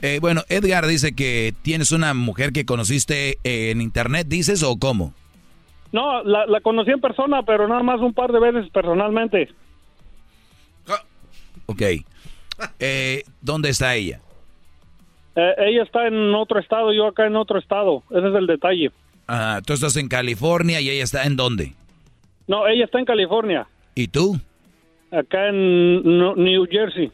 [0.03, 4.77] Eh, bueno, Edgar dice que tienes una mujer que conociste eh, en internet, dices, o
[4.79, 5.13] cómo?
[5.93, 9.49] No, la, la conocí en persona, pero nada más un par de veces personalmente.
[11.67, 11.83] Ok.
[12.79, 14.21] Eh, ¿Dónde está ella?
[15.35, 18.03] Eh, ella está en otro estado, yo acá en otro estado.
[18.11, 18.91] Ese es el detalle.
[19.27, 21.73] Ah, tú estás en California y ella está en dónde?
[22.49, 24.39] No, ella está en California, ¿Y tú?
[25.11, 27.11] acá en New Jersey.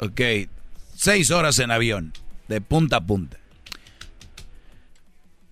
[0.00, 0.20] Ok.
[0.94, 2.12] Seis horas en avión,
[2.48, 3.38] de punta a punta.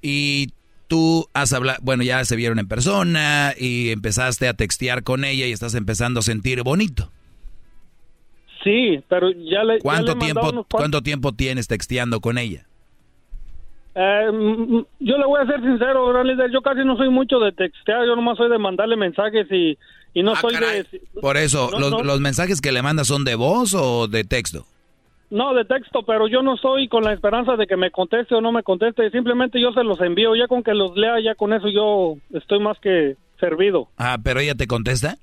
[0.01, 0.51] Y
[0.89, 5.47] tú has hablado, bueno, ya se vieron en persona y empezaste a textear con ella
[5.47, 7.11] y estás empezando a sentir bonito.
[8.65, 9.75] Sí, pero ya le.
[9.79, 12.67] ya ¿Cuánto le tiempo, unos cuánto tiempo tienes texteando con ella?
[13.95, 14.27] Eh,
[15.01, 16.51] yo le voy a ser sincero, gran líder.
[16.53, 18.07] Yo casi no soy mucho de textear.
[18.07, 19.77] Yo nomás soy de mandarle mensajes y,
[20.15, 20.87] y no soy de.
[21.21, 22.03] Por eso, No, los, no.
[22.05, 24.65] los mensajes que le mandas son de voz o de texto?
[25.33, 28.43] No, de texto, pero yo no estoy con la esperanza de que me conteste o
[28.43, 29.11] no me conteste.
[29.11, 30.37] Simplemente yo se los envío.
[30.37, 33.89] Ya con que los lea, ya con eso yo estoy más que servido.
[33.97, 35.17] Ah, pero ella te contesta.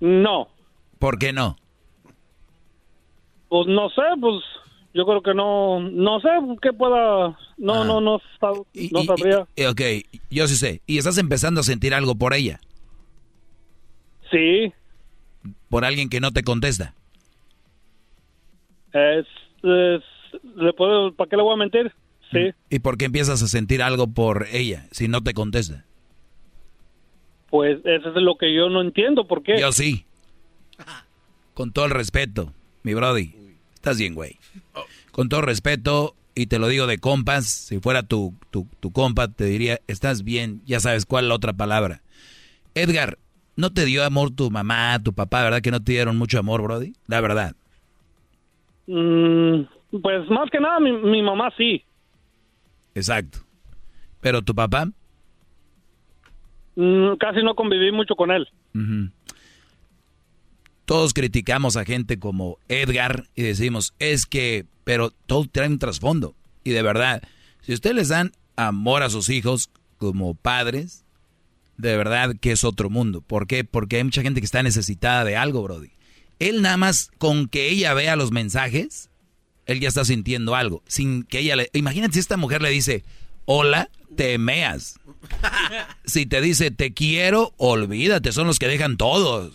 [0.00, 0.48] No,
[0.98, 1.56] ¿Por qué no?
[3.50, 4.36] pues no sé, pues
[4.94, 6.28] yo creo que no, no sé
[6.62, 9.46] qué pueda, no, no, no, sab- no sabría.
[9.56, 9.80] Eh, ok,
[10.30, 10.80] yo sí sé.
[10.86, 12.60] ¿Y estás empezando a sentir algo por ella?
[14.30, 14.72] Sí,
[15.68, 16.94] ¿Por alguien que no te contesta?
[18.92, 19.26] Es,
[19.62, 20.02] es
[20.56, 21.92] le puedo, ¿para qué le voy a mentir?
[22.30, 25.84] Sí, ¿Y por qué empiezas a sentir algo por ella si no te contesta?
[27.52, 29.60] pues eso es lo que yo no entiendo, ¿por qué?
[29.60, 30.06] Yo sí.
[31.52, 33.34] Con todo el respeto, mi brody.
[33.74, 34.38] Estás bien, güey.
[35.10, 39.28] Con todo respeto, y te lo digo de compas, si fuera tu, tu, tu compa,
[39.28, 42.00] te diría, estás bien, ya sabes cuál la otra palabra.
[42.74, 43.18] Edgar,
[43.54, 46.62] ¿no te dio amor tu mamá, tu papá, verdad que no te dieron mucho amor,
[46.62, 46.94] brody?
[47.06, 47.54] La verdad.
[48.86, 49.62] Mm,
[50.02, 51.84] pues más que nada mi, mi mamá sí,
[52.94, 53.38] Exacto.
[54.20, 54.86] Pero tu papá,
[56.74, 58.48] Mm, casi no conviví mucho con él.
[60.84, 66.34] Todos criticamos a gente como Edgar y decimos, es que, pero todo trae un trasfondo.
[66.64, 67.22] Y de verdad,
[67.60, 71.04] si ustedes les dan amor a sus hijos como padres,
[71.76, 73.20] de verdad que es otro mundo.
[73.20, 73.64] ¿Por qué?
[73.64, 75.90] Porque hay mucha gente que está necesitada de algo, Brody.
[76.38, 79.10] Él nada más con que ella vea los mensajes,
[79.66, 80.82] él ya está sintiendo algo.
[80.86, 81.70] Sin que ella le...
[81.72, 83.04] Imagínate si esta mujer le dice,
[83.44, 84.98] hola, te meas.
[86.04, 89.54] Si te dice te quiero, olvídate, son los que dejan todos.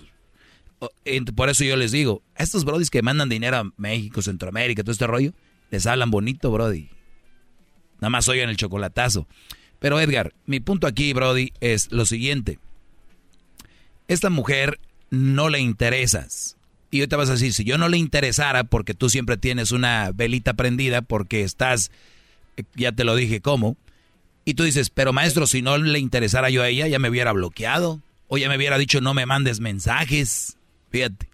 [1.36, 4.92] Por eso yo les digo, a estos brodis que mandan dinero a México, Centroamérica, todo
[4.92, 5.34] este rollo,
[5.72, 6.90] les hablan bonito, brody.
[7.96, 9.28] Nada más oigan el chocolatazo.
[9.80, 12.60] Pero Edgar, mi punto aquí, brody, es lo siguiente.
[14.08, 14.80] Esta mujer
[15.10, 16.57] no le interesas.
[16.90, 20.12] Y ahorita vas a decir, si yo no le interesara, porque tú siempre tienes una
[20.14, 21.92] velita prendida, porque estás,
[22.56, 23.78] eh, ya te lo dije cómo,
[24.46, 27.34] Y tú dices, pero maestro, si no le interesara yo a ella, ya me hubiera
[27.34, 28.02] bloqueado.
[28.30, 30.58] O ya me hubiera dicho, no me mandes mensajes.
[30.90, 31.30] Fíjate.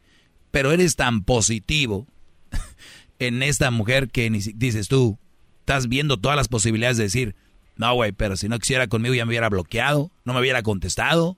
[0.49, 2.07] Pero eres tan positivo
[3.19, 5.19] en esta mujer que ni, dices tú,
[5.59, 7.35] estás viendo todas las posibilidades de decir,
[7.75, 11.37] no, güey, pero si no quisiera conmigo ya me hubiera bloqueado, no me hubiera contestado.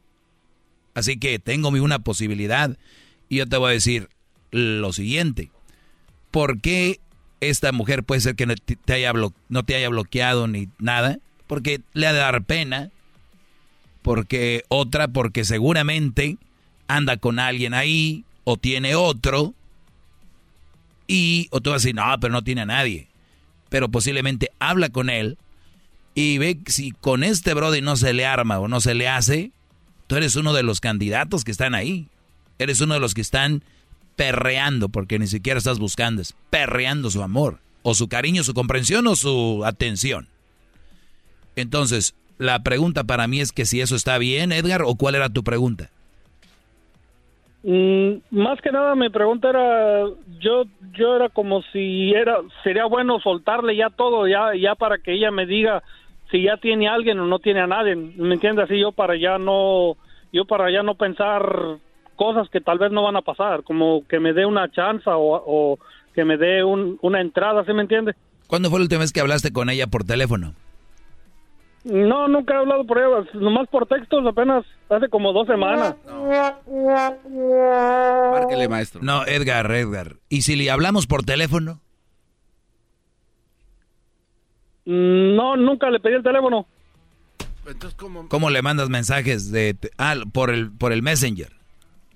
[0.93, 2.77] Así que tengo una posibilidad.
[3.29, 4.09] Y yo te voy a decir
[4.51, 5.51] lo siguiente.
[6.31, 6.99] ¿Por qué
[7.41, 9.11] esta mujer puede ser que no te haya,
[9.89, 11.19] bloqueado ni nada?
[11.47, 12.91] Porque le ha de dar pena.
[14.01, 16.37] Porque otra, porque seguramente
[16.87, 19.53] anda con alguien ahí o tiene otro.
[21.07, 23.07] Y, o tú vas a decir, no, pero no tiene a nadie.
[23.69, 25.37] Pero posiblemente habla con él
[26.15, 29.51] y ve si con este Brody no se le arma o no se le hace,
[30.07, 32.07] tú eres uno de los candidatos que están ahí.
[32.59, 33.63] Eres uno de los que están
[34.15, 39.07] perreando, porque ni siquiera estás buscando, es perreando su amor, o su cariño, su comprensión
[39.07, 40.27] o su atención.
[41.55, 45.29] Entonces, la pregunta para mí es que si eso está bien, Edgar, o cuál era
[45.29, 45.89] tu pregunta.
[47.63, 50.05] Mm, más que nada mi pregunta era,
[50.39, 55.13] yo, yo era como si era, sería bueno soltarle ya todo, ya, ya para que
[55.13, 55.81] ella me diga
[56.29, 58.65] si ya tiene a alguien o no tiene a nadie, ¿me entiendes?
[58.65, 59.97] Así yo para ya no,
[60.31, 61.79] yo para ya no pensar
[62.15, 65.77] cosas que tal vez no van a pasar, como que me dé una chance o,
[66.13, 68.15] que me dé una entrada, ¿sí me entiende?
[68.47, 70.53] ¿Cuándo fue la última vez que hablaste con ella por teléfono?
[71.85, 75.95] No, nunca he hablado por ella, nomás por textos apenas hace como dos semanas.
[78.31, 79.01] Márquele, maestro.
[79.03, 80.15] No, Edgar, Edgar.
[80.27, 81.79] ¿Y si le hablamos por teléfono?
[84.85, 86.65] No, nunca le pedí el teléfono.
[87.67, 88.29] Entonces, ¿cómo?
[88.29, 91.51] ¿Cómo le mandas mensajes de ah, por el por el Messenger?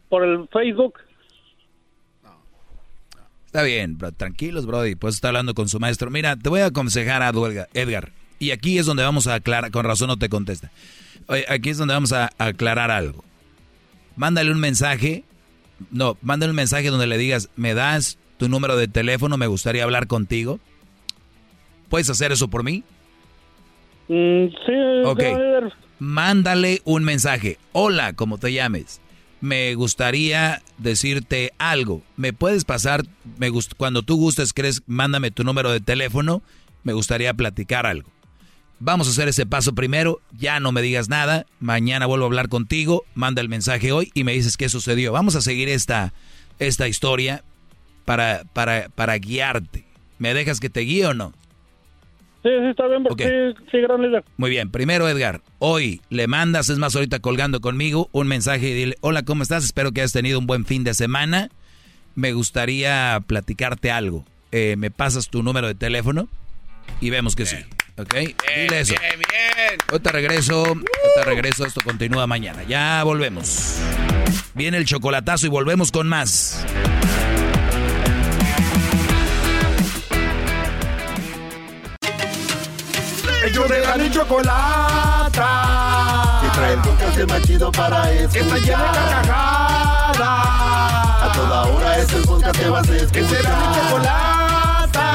[0.09, 0.95] Por el Facebook.
[3.45, 4.95] Está bien, bro, tranquilos, Brody.
[4.95, 6.11] Pues está hablando con su maestro.
[6.11, 7.31] Mira, te voy a aconsejar a
[7.73, 8.11] Edgar.
[8.37, 10.71] Y aquí es donde vamos a aclarar, con razón no te contesta.
[11.47, 13.23] aquí es donde vamos a aclarar algo.
[14.15, 15.23] Mándale un mensaje.
[15.91, 19.83] No, mándale un mensaje donde le digas, me das tu número de teléfono, me gustaría
[19.83, 20.59] hablar contigo.
[21.89, 22.83] ¿Puedes hacer eso por mí?
[24.09, 24.73] Mm, sí.
[25.05, 25.23] Ok.
[25.99, 27.57] Mándale un mensaje.
[27.71, 29.01] Hola, como te llames.
[29.41, 32.03] Me gustaría decirte algo.
[32.17, 33.05] ¿Me puedes pasar?
[33.37, 36.41] Me cuando tú gustes, crees, mándame tu número de teléfono.
[36.83, 38.09] Me gustaría platicar algo.
[38.81, 40.21] Vamos a hacer ese paso primero.
[40.37, 41.45] Ya no me digas nada.
[41.59, 43.03] Mañana vuelvo a hablar contigo.
[43.13, 45.11] Manda el mensaje hoy y me dices qué sucedió.
[45.11, 46.13] Vamos a seguir esta,
[46.59, 47.43] esta historia
[48.05, 49.85] para, para, para guiarte.
[50.17, 51.33] ¿Me dejas que te guíe o no?
[52.41, 54.23] Sí, sí, está bien, porque sí, gran líder.
[54.37, 58.73] Muy bien, primero Edgar, hoy le mandas, es más ahorita colgando conmigo, un mensaje y
[58.73, 59.65] dile, hola, ¿cómo estás?
[59.65, 61.49] Espero que hayas tenido un buen fin de semana.
[62.15, 64.25] Me gustaría platicarte algo.
[64.51, 66.29] Eh, ¿Me pasas tu número de teléfono?
[67.01, 67.57] Y vemos que sí.
[67.97, 68.13] ¿Ok?
[68.13, 68.95] dile eso.
[68.99, 69.79] Bien, bien.
[69.89, 72.63] Ahorita regreso, ahorita regreso, esto continúa mañana.
[72.63, 73.79] Ya volvemos.
[74.53, 76.65] Viene el chocolatazo y volvemos con más.
[83.45, 85.47] Ellos de la ni chocolata.
[86.41, 88.31] Que trae el podcast más chido para escuchar.
[88.31, 90.19] Que está llena de carcajadas.
[90.19, 93.11] A toda hora es el podcast que vas a escuchar.
[93.11, 95.07] Que será mi chocolata.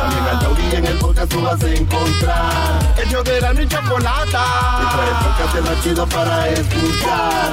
[0.00, 2.94] También al taurí en el podcast tú vas a encontrar.
[3.04, 4.44] Ellos de la ni chocolata.
[4.80, 7.52] Que trae el podcast más chido para escuchar.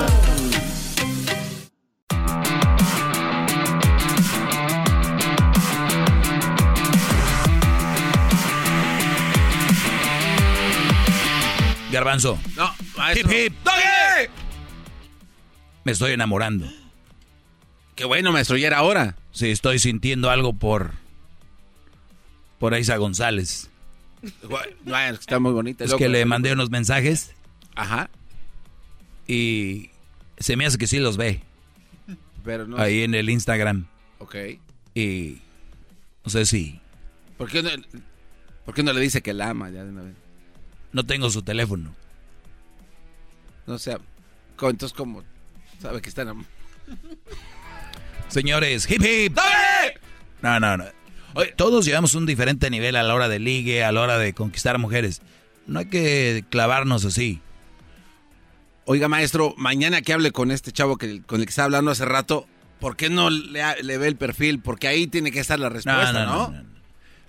[11.94, 12.40] Garbanzo.
[12.58, 13.32] No, maestro.
[13.32, 13.54] Hip, hip.
[15.84, 16.68] Me estoy enamorando.
[17.96, 19.16] Qué bueno, maestro, ya era hora.
[19.32, 20.94] Sí, estoy sintiendo algo por.
[22.58, 23.70] por Isa González.
[25.20, 25.84] está muy bonita.
[25.84, 27.34] Es que le mandé unos mensajes.
[27.76, 28.10] Ajá.
[29.28, 29.92] Y
[30.40, 31.42] se me hace que sí los ve.
[32.44, 32.78] Pero no.
[32.78, 33.86] Ahí en el Instagram.
[34.18, 34.36] Ok.
[34.96, 35.38] Y.
[36.26, 36.80] No sé si.
[37.38, 37.70] ¿Por qué no,
[38.66, 40.23] ¿por qué no le dice que la ama ya de una vez?
[40.94, 41.94] No tengo su teléfono.
[43.66, 43.98] No sé,
[44.62, 45.24] entonces como
[45.82, 46.46] sabe que están...
[48.28, 49.34] Señores, hip hip.
[49.36, 50.00] ¡Dale!
[50.42, 50.86] No, no, no.
[51.56, 54.78] todos llevamos un diferente nivel a la hora de ligue, a la hora de conquistar
[54.78, 55.22] mujeres.
[55.68, 57.42] No hay que clavarnos así.
[58.86, 62.06] Oiga, maestro, mañana que hable con este chavo que, con el que estaba hablando hace
[62.06, 62.48] rato,
[62.80, 64.60] ¿por qué no le, ve el perfil?
[64.60, 66.54] Porque ahí tiene que estar la respuesta, ¿no?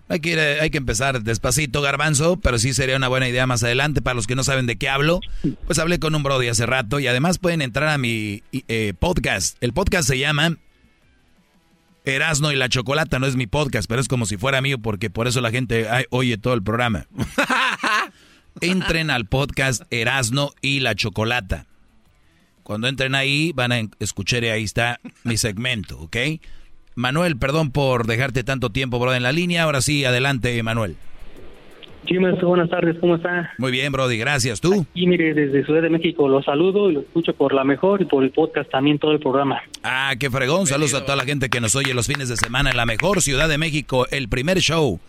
[0.08, 4.02] Hay que, hay que empezar despacito, garbanzo, pero sí sería una buena idea más adelante.
[4.02, 5.20] Para los que no saben de qué hablo,
[5.66, 9.56] pues hablé con un brody hace rato y además pueden entrar a mi eh, podcast.
[9.62, 10.56] El podcast se llama
[12.04, 15.08] Erasno y la Chocolata, no es mi podcast, pero es como si fuera mío porque
[15.08, 17.06] por eso la gente oye todo el programa.
[18.60, 21.66] entren al podcast Erasno y la Chocolata.
[22.62, 26.16] Cuando entren ahí, van a escuchar y ahí está mi segmento, ¿ok?
[26.94, 29.64] Manuel, perdón por dejarte tanto tiempo, bro, en la línea.
[29.64, 30.96] Ahora sí, adelante, Manuel.
[32.06, 33.52] Sí, maestro, buenas tardes, ¿cómo está?
[33.56, 34.60] Muy bien, Brody, gracias.
[34.60, 34.86] ¿Tú?
[34.94, 38.04] Y mire, desde Ciudad de México lo saludo y lo escucho por la mejor y
[38.04, 39.62] por el podcast también todo el programa.
[39.82, 40.66] Ah, qué fregón.
[40.66, 43.22] Saludos a toda la gente que nos oye los fines de semana en la mejor
[43.22, 44.06] Ciudad de México.
[44.10, 45.00] El primer show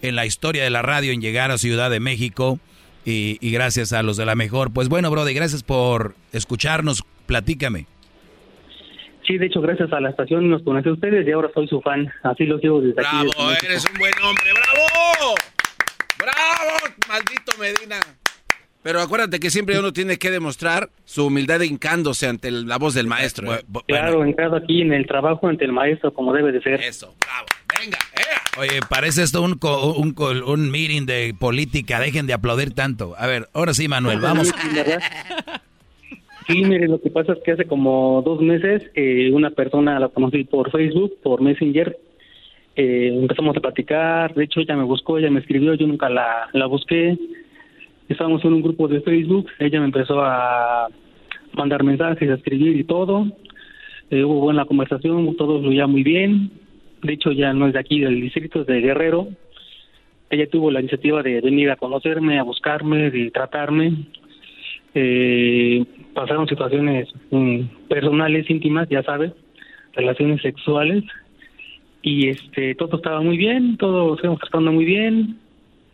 [0.00, 2.58] en la historia de la radio en llegar a Ciudad de México.
[3.04, 4.72] Y, y gracias a los de la mejor.
[4.72, 7.04] Pues bueno, Brody, gracias por escucharnos.
[7.26, 7.86] Platícame.
[9.28, 11.80] Sí, de hecho, gracias a la estación nos conocí a ustedes y ahora soy su
[11.82, 12.10] fan.
[12.24, 13.28] Así lo sigo desde aquí.
[13.36, 13.52] ¡Bravo!
[13.62, 14.44] ¡Eres un buen hombre!
[14.54, 15.34] ¡Bravo!
[16.18, 16.94] ¡Bravo!
[17.08, 17.96] Maldito Medina.
[18.82, 22.94] Pero acuérdate que siempre uno tiene que demostrar su humildad hincándose ante el- la voz
[22.94, 23.54] del maestro.
[23.54, 23.60] ¿eh?
[23.86, 26.80] Claro, entrado aquí en el trabajo ante el maestro como debe de ser.
[26.80, 27.46] Eso, bravo.
[27.78, 27.98] Venga,
[28.56, 32.00] Oye, parece esto un, co- un, co- un meeting de política.
[32.00, 33.14] Dejen de aplaudir tanto.
[33.18, 34.52] A ver, ahora sí, Manuel, vamos.
[36.48, 40.08] Sí, mire, lo que pasa es que hace como dos meses eh, una persona la
[40.08, 41.98] conocí por Facebook, por Messenger.
[42.74, 46.48] Eh, empezamos a platicar, de hecho ella me buscó, ella me escribió, yo nunca la,
[46.54, 47.18] la busqué.
[48.08, 50.88] Estábamos en un grupo de Facebook, ella me empezó a
[51.52, 53.26] mandar mensajes, a escribir y todo.
[54.10, 56.50] Eh, hubo buena conversación, todo fluía muy bien.
[57.02, 59.28] De hecho ya no es de aquí, del distrito, es de Guerrero.
[60.30, 64.06] Ella tuvo la iniciativa de venir a conocerme, a buscarme, de tratarme
[64.94, 65.84] eh,
[66.18, 69.32] pasaron situaciones mm, personales íntimas ya sabes
[69.92, 71.04] relaciones sexuales
[72.02, 75.38] y este todo estaba muy bien todo estamos tratando muy bien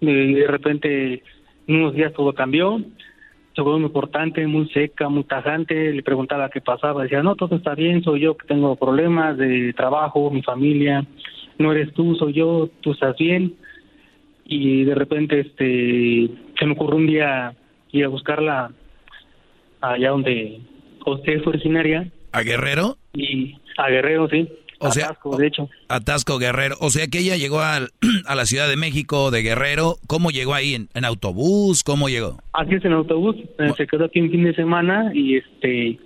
[0.01, 1.23] de repente
[1.67, 2.81] en unos días todo cambió
[3.55, 7.57] se volvió muy importante muy seca muy tajante le preguntaba qué pasaba decía no todo
[7.57, 11.05] está bien soy yo que tengo problemas de trabajo mi familia
[11.59, 13.57] no eres tú soy yo tú estás bien
[14.47, 17.55] y de repente este se me ocurrió un día
[17.93, 18.71] ir a buscarla
[19.93, 20.61] allá donde
[21.07, 22.97] usted es originaria ¿A Guerrero?
[23.13, 24.49] y a Guerrero, sí.
[24.81, 25.71] O sea, Atasco, de hecho.
[25.89, 26.77] Atasco Guerrero.
[26.81, 27.91] O sea que ella llegó al-
[28.27, 29.97] a la Ciudad de México de Guerrero.
[30.07, 30.75] ¿Cómo llegó ahí?
[30.75, 31.83] ¿En, en autobús?
[31.85, 32.39] ¿Cómo llegó?
[32.53, 35.99] Así es en autobús, eh, se quedó aquí un fin de semana y este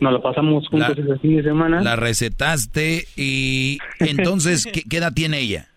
[0.00, 1.80] nos lo pasamos juntos ese fin de semana.
[1.82, 5.68] La recetaste y entonces, ¿qué, qué edad tiene ella?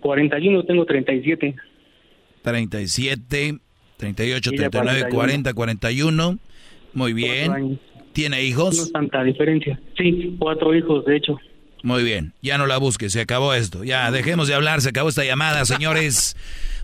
[0.00, 1.54] 41, tengo 37.
[2.42, 3.58] 37,
[4.06, 6.38] 38, Ella 39, 40, 41.
[6.94, 7.80] Muy bien.
[8.12, 8.78] ¿Tiene No hijos?
[8.78, 9.80] es tanta diferencia.
[9.96, 11.38] Sí, cuatro hijos, de hecho.
[11.84, 12.32] Muy bien.
[12.42, 13.84] Ya no la busques, se acabó esto.
[13.84, 16.36] Ya, dejemos de hablar, se acabó esta llamada, señores.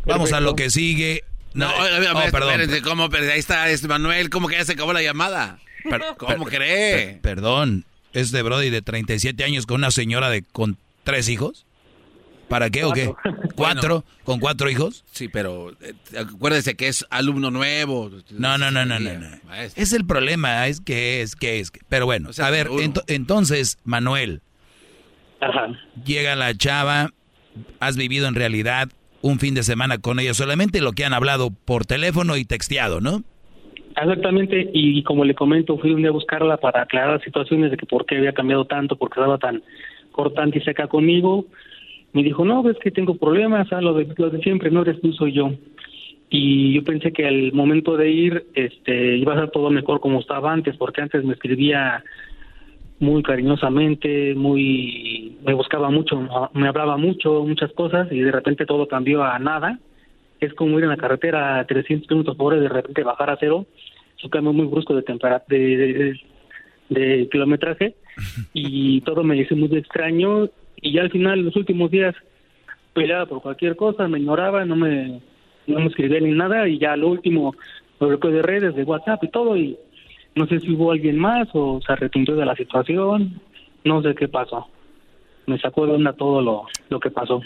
[0.06, 1.24] Vamos a lo que sigue.
[1.54, 2.50] No, No, oye, oye, oh, perdón.
[2.60, 3.08] espérense, ¿cómo?
[3.10, 5.58] Pero ahí está este Manuel, ¿cómo que ya se acabó la llamada?
[6.18, 7.06] ¿Cómo Per- cree?
[7.06, 11.66] per- perdón, es de Brody de 37 años con una señora de con tres hijos.
[12.48, 13.12] ¿Para qué o qué?
[13.54, 14.04] ¿Cuatro?
[14.24, 15.04] ¿Con cuatro hijos?
[15.10, 18.10] Sí, pero eh, acuérdese que es alumno nuevo.
[18.30, 19.10] No, no, no, no, no.
[19.76, 21.70] Es el problema, es que es, que es.
[21.70, 22.68] que- Pero bueno, O sea, a ver,
[23.06, 24.40] entonces, Manuel,
[26.04, 27.10] llega la chava,
[27.80, 28.88] has vivido en realidad
[29.20, 33.00] un fin de semana con ella, solamente lo que han hablado por teléfono y texteado,
[33.00, 33.22] ¿no?
[34.00, 37.84] Exactamente, y como le comento, fui un día a buscarla para aclarar situaciones de que
[37.86, 39.62] por qué había cambiado tanto, por qué estaba tan
[40.12, 41.46] cortante y seca conmigo.
[42.18, 45.00] Me dijo, no, ves que tengo problemas, ah, lo, de, lo de siempre, no eres
[45.00, 45.52] tú, soy yo.
[46.30, 50.18] Y yo pensé que al momento de ir este, iba a ser todo mejor como
[50.18, 52.02] estaba antes, porque antes me escribía
[52.98, 58.88] muy cariñosamente, muy me buscaba mucho, me hablaba mucho, muchas cosas, y de repente todo
[58.88, 59.78] cambió a nada.
[60.40, 63.30] Es como ir en la carretera a 300 kilómetros por hora y de repente bajar
[63.30, 63.66] a cero.
[64.18, 66.20] Es un cambio muy brusco de, tempera- de, de,
[66.90, 67.94] de kilometraje
[68.52, 70.48] y todo me hizo muy extraño.
[70.80, 72.14] Y ya al final, los últimos días,
[72.94, 75.20] peleaba por cualquier cosa, me ignoraba, no me,
[75.66, 76.68] no me escribía ni nada.
[76.68, 77.54] Y ya lo último,
[78.00, 79.56] lo bloqueó de redes, de WhatsApp y todo.
[79.56, 79.76] Y
[80.34, 83.40] no sé si hubo alguien más o se arrepintió de la situación.
[83.84, 84.66] No sé qué pasó.
[85.46, 87.40] Me sacó de onda todo lo, lo que pasó.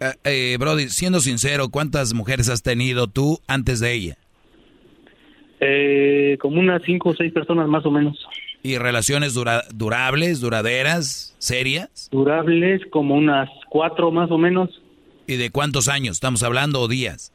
[0.00, 4.16] Eh, eh, Brody, siendo sincero, ¿cuántas mujeres has tenido tú antes de ella?
[5.60, 8.16] Eh, como unas cinco o seis personas más o menos.
[8.62, 12.08] ¿Y relaciones dura- durables, duraderas, serias?
[12.10, 14.68] Durables como unas cuatro más o menos.
[15.26, 17.32] ¿Y de cuántos años estamos hablando o días?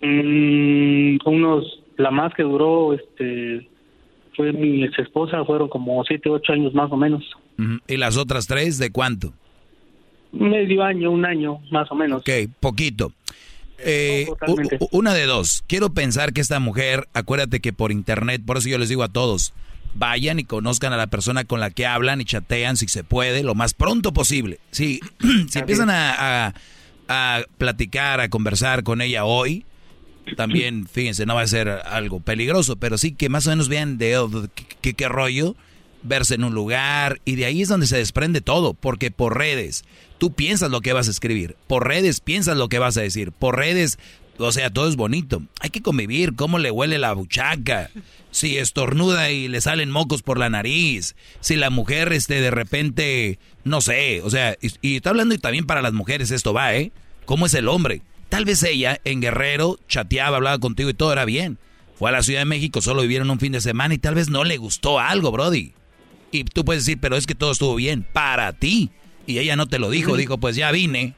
[0.00, 3.68] Mm, unos, la más que duró, este,
[4.36, 7.22] fue mi ex esposa, fueron como siete, ocho años más o menos.
[7.86, 9.32] ¿Y las otras tres de cuánto?
[10.32, 12.20] Medio año, un año, más o menos.
[12.22, 13.12] Ok, poquito.
[13.78, 14.26] Eh,
[14.90, 15.62] una de dos.
[15.68, 19.08] Quiero pensar que esta mujer, acuérdate que por internet, por eso yo les digo a
[19.08, 19.52] todos,
[19.94, 23.42] vayan y conozcan a la persona con la que hablan y chatean si se puede,
[23.42, 24.58] lo más pronto posible.
[24.70, 25.00] Si,
[25.48, 26.54] si empiezan a, a-
[27.08, 29.64] a platicar, a conversar con ella hoy,
[30.36, 33.98] también, fíjense, no va a ser algo peligroso, pero sí que más o menos vean
[33.98, 34.30] de oh,
[34.80, 35.54] qué, qué rollo,
[36.02, 39.84] verse en un lugar, y de ahí es donde se desprende todo, porque por redes
[40.18, 43.32] tú piensas lo que vas a escribir, por redes piensas lo que vas a decir,
[43.32, 43.98] por redes,
[44.38, 45.42] o sea, todo es bonito.
[45.60, 47.90] Hay que convivir, cómo le huele la buchaca,
[48.30, 53.38] si estornuda y le salen mocos por la nariz, si la mujer, este, de repente,
[53.62, 56.92] no sé, o sea, y, está hablando y también para las mujeres esto va, ¿eh?
[57.26, 58.02] ¿Cómo es el hombre?
[58.28, 61.58] Tal vez ella en Guerrero chateaba, hablaba contigo y todo era bien.
[61.96, 64.28] Fue a la Ciudad de México, solo vivieron un fin de semana y tal vez
[64.28, 65.72] no le gustó algo, Brody.
[66.32, 68.90] Y tú puedes decir, pero es que todo estuvo bien para ti.
[69.26, 71.14] Y ella no te lo dijo, dijo, pues ya vine,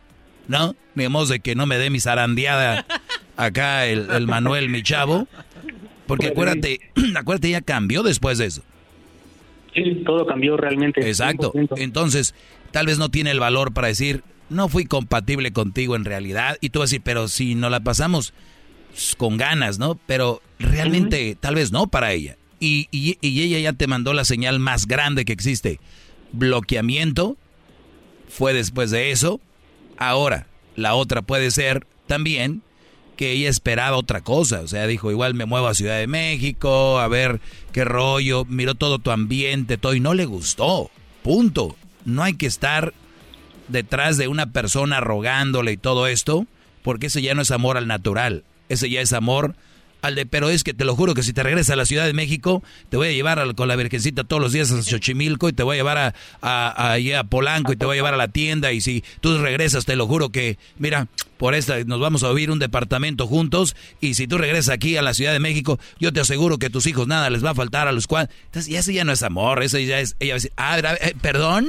[0.48, 0.76] ¿no?
[0.94, 2.86] Modo de que no me dé mi zarandeada
[3.36, 5.26] acá el, Manuel, mi chavo.
[6.06, 6.80] Porque acuérdate,
[7.16, 8.62] acuérdate, ella cambió después de eso.
[9.74, 11.06] Sí, todo cambió realmente.
[11.06, 11.52] Exacto.
[11.76, 12.34] Entonces,
[12.70, 16.56] tal vez no tiene el valor para decir, no fui compatible contigo en realidad.
[16.60, 18.32] Y tú vas a decir, pero si no la pasamos
[19.18, 19.98] con ganas, ¿no?
[20.06, 22.36] Pero realmente tal vez no para ella.
[22.58, 25.78] Y, y, ella ya te mandó la señal más grande que existe.
[26.32, 27.36] Bloqueamiento
[28.28, 29.40] fue después de eso.
[29.98, 32.62] Ahora, la otra puede ser también
[33.16, 34.60] que ella esperaba otra cosa.
[34.60, 37.40] O sea, dijo, igual me muevo a Ciudad de México, a ver
[37.72, 38.44] qué rollo.
[38.44, 40.90] Miró todo tu ambiente, todo, y no le gustó.
[41.22, 41.76] Punto.
[42.04, 42.94] No hay que estar
[43.68, 46.46] detrás de una persona rogándole y todo esto,
[46.82, 49.56] porque ese ya no es amor al natural, ese ya es amor
[50.02, 52.06] al de, pero es que te lo juro que si te regresas a la Ciudad
[52.06, 55.52] de México, te voy a llevar con la Virgencita todos los días a Xochimilco y
[55.52, 58.28] te voy a llevar a, a, a, Polanco y te voy a llevar a la
[58.28, 62.30] tienda y si tú regresas, te lo juro que, mira, por esta nos vamos a
[62.30, 66.12] vivir un departamento juntos y si tú regresas aquí a la Ciudad de México, yo
[66.12, 68.30] te aseguro que tus hijos nada les va a faltar a los cuales...
[68.46, 71.14] Entonces, ese ya no es amor, ese ya es, ella va a decir, ah, eh,
[71.20, 71.68] perdón.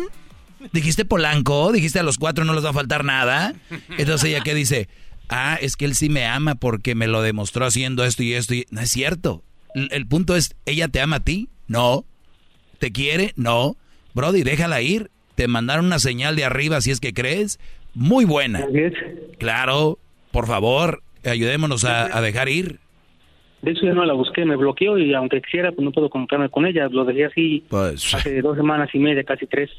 [0.74, 3.54] Dijiste Polanco, dijiste a los cuatro no les va a faltar nada.
[3.98, 4.90] Entonces ella que dice,
[5.30, 8.54] ah, es que él sí me ama porque me lo demostró haciendo esto y esto.
[8.54, 8.66] Y...
[8.72, 9.44] No es cierto.
[9.74, 11.50] El, punto es, ¿ella te ama a ti?
[11.68, 12.06] No.
[12.80, 13.34] ¿Te quiere?
[13.36, 13.76] No.
[14.14, 15.12] Brody, déjala ir.
[15.36, 17.60] Te mandaron una señal de arriba si es que crees.
[17.94, 18.66] Muy buena.
[19.38, 20.00] Claro,
[20.32, 22.80] por favor, ayudémonos a, dejar ir.
[23.62, 26.50] De hecho, yo no la busqué, me bloqueó y aunque quisiera, pues no puedo comunicarme
[26.50, 26.88] con ella.
[26.90, 29.70] Lo dejé así pues, hace dos semanas y media, casi tres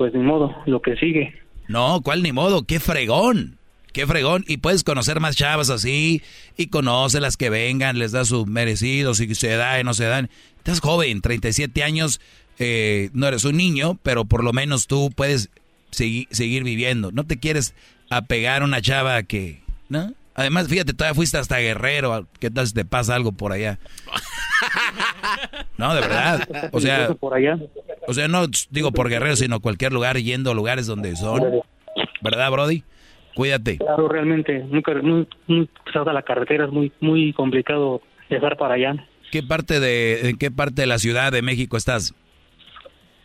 [0.00, 1.34] pues ni modo, lo que sigue.
[1.68, 2.64] No, ¿cuál ni modo?
[2.64, 3.58] ¡Qué fregón!
[3.92, 4.44] ¡Qué fregón!
[4.46, 6.22] Y puedes conocer más chavas así,
[6.56, 10.04] y conoce las que vengan, les da sus merecidos, si se da y no se
[10.04, 10.30] dan.
[10.58, 12.20] Estás joven, 37 años,
[12.58, 15.50] eh, no eres un niño, pero por lo menos tú puedes
[15.90, 17.10] seguir, seguir viviendo.
[17.12, 17.74] No te quieres
[18.10, 20.12] apegar a una chava que, ¿no?
[20.34, 22.26] Además, fíjate, todavía fuiste hasta Guerrero.
[22.38, 23.78] ¿Qué tal si te pasa algo por allá?
[25.76, 26.48] No, de verdad.
[26.72, 27.16] O sea,
[28.06, 31.62] o sea, no digo por Guerrero, sino cualquier lugar yendo a lugares donde son.
[32.20, 32.84] ¿Verdad, Brody?
[33.34, 33.78] Cuídate.
[33.78, 34.64] Claro, realmente.
[34.70, 39.06] Nunca, muy, muy la carretera, es muy, muy complicado llegar para allá.
[39.30, 42.14] ¿Qué parte de, ¿En qué parte de la Ciudad de México estás?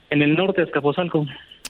[0.09, 1.25] En el norte, Escapozalco.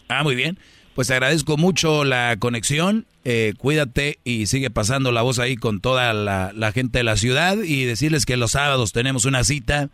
[0.10, 0.58] Ah, muy bien.
[0.94, 6.14] Pues agradezco mucho la conexión, eh, cuídate y sigue pasando la voz ahí con toda
[6.14, 9.90] la, gente de la ciudad y decirles que los sábados tenemos una cita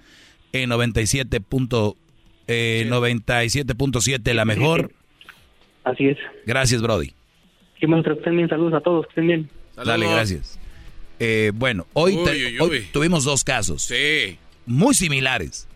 [0.54, 1.96] en 97.7,
[2.48, 4.92] eh, 97 la mejor.
[5.84, 6.18] Así es.
[6.46, 7.14] Gracias, Brody.
[7.82, 9.50] Y que estén bien, saludos a todos, que estén bien.
[9.76, 10.60] Dale, gracias.
[11.20, 12.18] Eh, bueno, hoy,
[12.94, 13.84] tuvimos dos casos.
[13.84, 14.38] Sí.
[14.66, 15.68] Muy similares.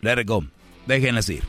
[0.00, 0.44] Let it go.
[0.86, 1.42] Déjenlas ir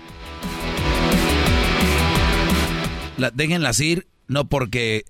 [3.17, 5.05] la, déjenlas ir, no porque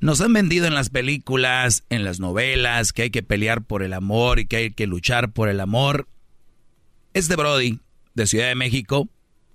[0.00, 3.92] nos han vendido en las películas, en las novelas, que hay que pelear por el
[3.92, 6.08] amor y que hay que luchar por el amor.
[7.14, 7.80] Este Brody,
[8.14, 9.08] de Ciudad de México,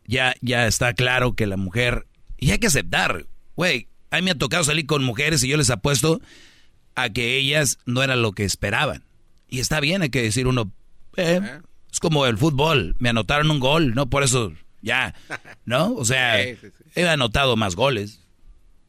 [0.05, 2.07] ya, ya está claro que la mujer,
[2.38, 3.25] y hay que aceptar,
[3.55, 6.21] güey, a mí me ha tocado salir con mujeres y yo les apuesto
[6.95, 9.03] a que ellas no eran lo que esperaban.
[9.49, 10.71] Y está bien, hay que decir uno,
[11.17, 11.41] eh,
[11.91, 15.15] es como el fútbol, me anotaron un gol, no por eso ya,
[15.65, 15.93] ¿no?
[15.93, 18.19] O sea, he anotado más goles.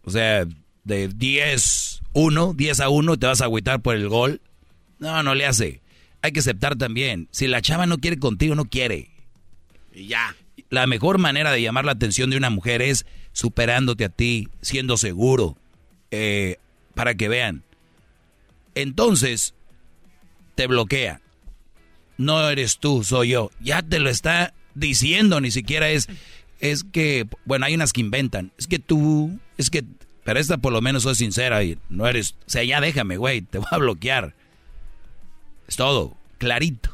[0.03, 0.47] O sea,
[0.85, 4.43] de 10, 1, 10 a 1, te vas a agüitar por el gol.
[4.99, 5.83] No, no le hace.
[6.21, 7.29] Hay que aceptar también.
[7.31, 9.11] Si la chava no quiere contigo, no quiere.
[9.93, 10.37] Y ya.
[10.71, 14.97] La mejor manera de llamar la atención de una mujer es superándote a ti, siendo
[14.97, 15.57] seguro,
[16.11, 16.57] eh,
[16.95, 17.63] para que vean.
[18.75, 19.55] Entonces,
[20.55, 21.21] te bloquea.
[22.17, 23.51] No eres tú, soy yo.
[23.61, 26.09] Ya te lo está diciendo, ni siquiera es,
[26.61, 29.85] es que, bueno, hay unas que inventan, es que tú, es que,
[30.25, 33.43] pero esta por lo menos soy sincera y no eres, o sea, ya déjame, güey,
[33.43, 34.35] te voy a bloquear.
[35.67, 36.94] Es todo, clarito.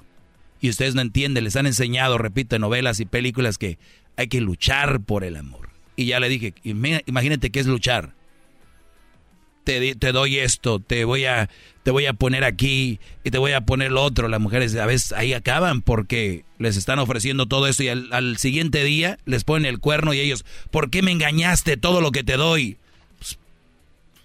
[0.61, 3.79] Y ustedes no entienden, les han enseñado, repito, en novelas y películas que
[4.17, 5.71] hay que luchar por el amor.
[5.97, 8.15] Y ya le dije, imagínate qué es luchar.
[9.65, 11.49] te, te doy esto, te voy a
[11.83, 14.29] te voy a poner aquí y te voy a poner lo otro.
[14.29, 18.85] Las mujeres a veces ahí acaban porque les están ofreciendo todo eso y al, siguiente
[18.85, 22.37] día les ponen el cuerno y ellos, ¿por qué me engañaste todo lo que te
[22.37, 22.77] doy?
[23.19, 23.39] Pues,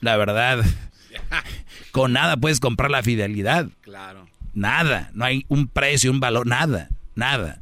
[0.01, 0.65] la verdad,
[1.91, 3.69] con nada puedes comprar la fidelidad.
[3.81, 4.27] Claro.
[4.55, 7.61] Nada, no hay un precio, un valor, nada, nada.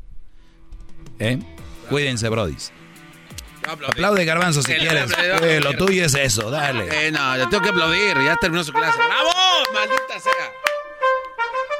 [1.20, 1.40] ¿Eh?
[1.90, 2.72] Cuídense, brodis.
[3.68, 5.11] Aplaude Garbanzo si quieres.
[5.41, 7.07] Eh, lo tuyo es eso, dale.
[7.07, 8.98] Eh, no, yo tengo que aplaudir, ya terminó su clase.
[8.98, 9.32] ¡Bravo!
[9.74, 10.52] ¡Maldita sea!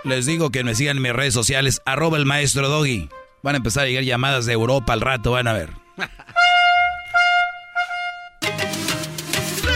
[0.03, 3.10] Les digo que me sigan en mis redes sociales, arroba el maestro Doggy.
[3.44, 5.69] Van a empezar a llegar llamadas de Europa al rato, van a ver.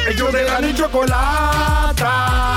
[0.09, 2.56] Ellos de la ni chocolata.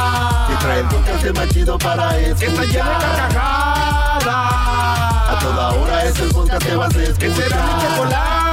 [0.79, 2.39] El podcast más chido para escuchar.
[2.39, 4.27] Que está llena de carcajadas.
[5.29, 7.19] A toda hora es el podcast que vas a escuchar.
[7.19, 8.51] Que será mi chocolata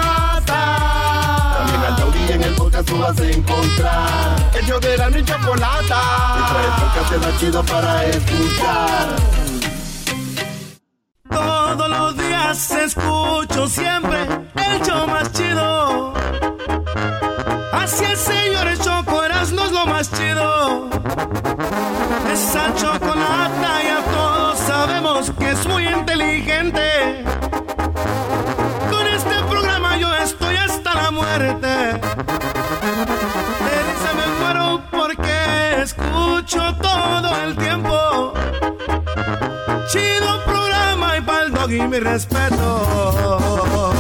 [2.30, 4.36] en el podcast tú vas a encontrar.
[4.60, 6.02] El yo de la ni chocolata.
[6.38, 9.08] Y trae podcast más chido para escuchar.
[11.30, 14.28] Todos los días escucho siempre
[41.98, 43.94] mi respeto.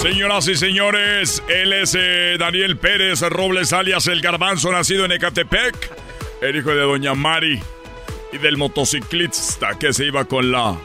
[0.00, 5.90] Señoras y señores, él es eh, Daniel Pérez Robles alias El Garbanzo, nacido en Ecatepec,
[6.40, 7.60] el hijo de Doña Mari
[8.32, 10.76] y del motociclista que se iba con la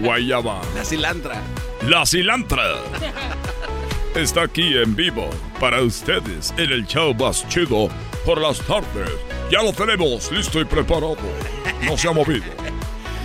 [0.00, 0.60] guayaba.
[0.74, 1.42] La cilantra.
[1.86, 2.62] La cilantra
[4.14, 5.28] está aquí en vivo
[5.60, 7.88] para ustedes en el show más chido
[8.24, 9.33] por las tardes.
[9.54, 11.16] Ya lo tenemos listo y preparado.
[11.82, 12.42] No se ha movido.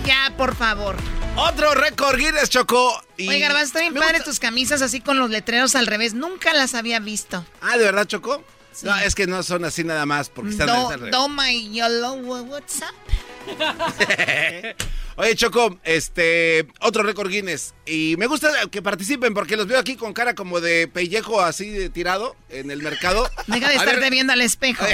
[0.06, 0.94] Ya, por favor.
[1.34, 3.02] Otro récord Guinness, Chocó.
[3.16, 6.14] Y Oye, Garbanzo, está bien padre tus camisas así con los letreros al revés.
[6.14, 7.44] Nunca las había visto.
[7.60, 8.44] Ah, ¿de verdad, Chocó?
[8.82, 11.10] No, es que no son así nada más porque están do, al revés.
[11.10, 12.94] Do my yellow, what's up?
[15.20, 17.74] Oye, Choco, este, otro récord Guinness.
[17.84, 21.90] Y me gusta que participen porque los veo aquí con cara como de pellejo así
[21.90, 23.28] tirado en el mercado.
[23.46, 24.86] Deja de estarte viendo al espejo.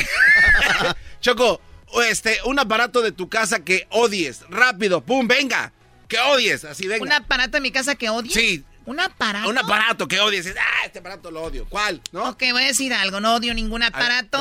[1.21, 1.61] Choco,
[2.09, 4.41] este, un aparato de tu casa que odies.
[4.51, 5.73] Rápido, pum, venga.
[6.09, 7.05] Que odies, así venga.
[7.05, 8.35] ¿Un aparato en mi casa que odies?
[8.35, 8.65] Sí.
[8.85, 9.49] ¿Un aparato?
[9.49, 10.53] Un aparato que odies.
[10.59, 11.67] Ah, este aparato lo odio.
[11.69, 12.03] ¿Cuál?
[12.11, 12.31] ¿No?
[12.31, 13.21] Ok, voy a decir algo.
[13.21, 14.39] No odio ningún aparato.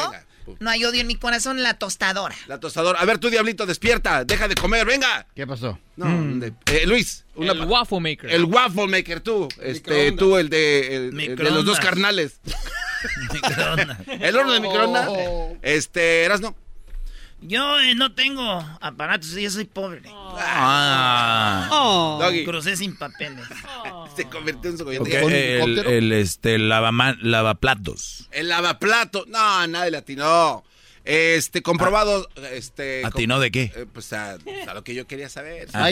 [0.60, 2.36] No hay odio en mi corazón, la tostadora.
[2.48, 3.00] La tostadora.
[3.00, 4.24] A ver, tú, diablito, despierta.
[4.24, 5.28] Deja de comer, venga.
[5.36, 5.80] ¿Qué pasó?
[5.96, 6.44] No, mm.
[6.68, 7.26] eh, Luis.
[7.38, 8.32] el waffle maker.
[8.32, 9.48] El waffle maker, tú.
[9.62, 12.40] Este, tú, el de, de los dos carnales.
[14.20, 15.08] el horno de microondas.
[15.10, 15.58] Oh.
[15.62, 16.56] Este, eras no.
[17.48, 18.44] Yo eh, no tengo
[18.82, 20.02] aparatos, yo soy pobre.
[20.06, 21.70] Ah.
[21.72, 22.20] Oh.
[22.44, 23.46] Crucé sin papeles.
[24.16, 25.62] Se convirtió en su okay.
[25.62, 28.28] el, el, este, lavaplatos.
[28.32, 29.26] El lavaplato.
[29.28, 30.64] No, nadie le atinó.
[31.04, 32.28] Este, comprobado.
[32.52, 33.72] este, ¿Atinó de qué?
[33.76, 34.38] Eh, pues a,
[34.74, 35.68] lo que yo quería saber.
[35.74, 35.92] Ah,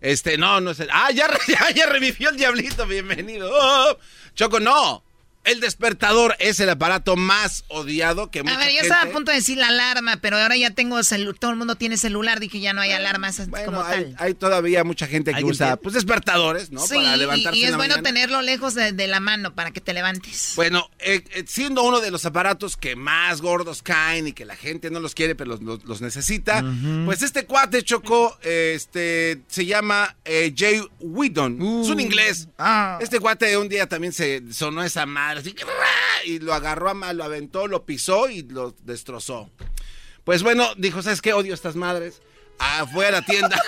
[0.00, 0.88] este, no, no sé.
[0.90, 3.50] Ah, ya, ya, ya revivió el diablito, bienvenido.
[3.52, 3.98] Oh,
[4.34, 5.04] Choco, no.
[5.42, 9.30] El despertador es el aparato más odiado que mucha A ver, yo estaba a punto
[9.30, 12.60] de decir la alarma, pero ahora ya tengo celular, todo el mundo tiene celular, dije
[12.60, 14.16] ya no hay alarmas como hay, tal.
[14.18, 16.86] Hay todavía mucha gente que usa pues despertadores, ¿no?
[16.86, 20.52] Sí, para levantarse y, es bueno tenerlo lejos de, la mano para que te levantes.
[20.56, 24.56] Bueno, eh, eh, siendo uno de los aparatos que más gordos caen y que la
[24.56, 26.62] gente no los quiere, pero los, necesita,
[27.06, 32.00] pues este cuate chocó, este, se llama eh, Jay Whedon, es un uh.
[32.00, 32.48] inglés.
[32.58, 32.98] Ah.
[33.00, 35.29] Este cuate un día también se sonó esa madre
[36.24, 39.50] y lo agarró a mal, lo aventó, lo pisó y lo destrozó.
[40.24, 41.32] Pues bueno, dijo, ¿sabes qué?
[41.32, 42.20] Odio a estas madres.
[42.58, 43.60] Ah, fue a la tienda.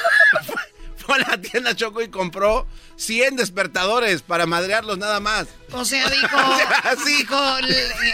[0.96, 2.66] fue a la tienda Choco y compró
[2.96, 5.48] 100 despertadores para madrearlos nada más.
[5.72, 6.38] O sea, dijo,
[7.06, 7.36] dijo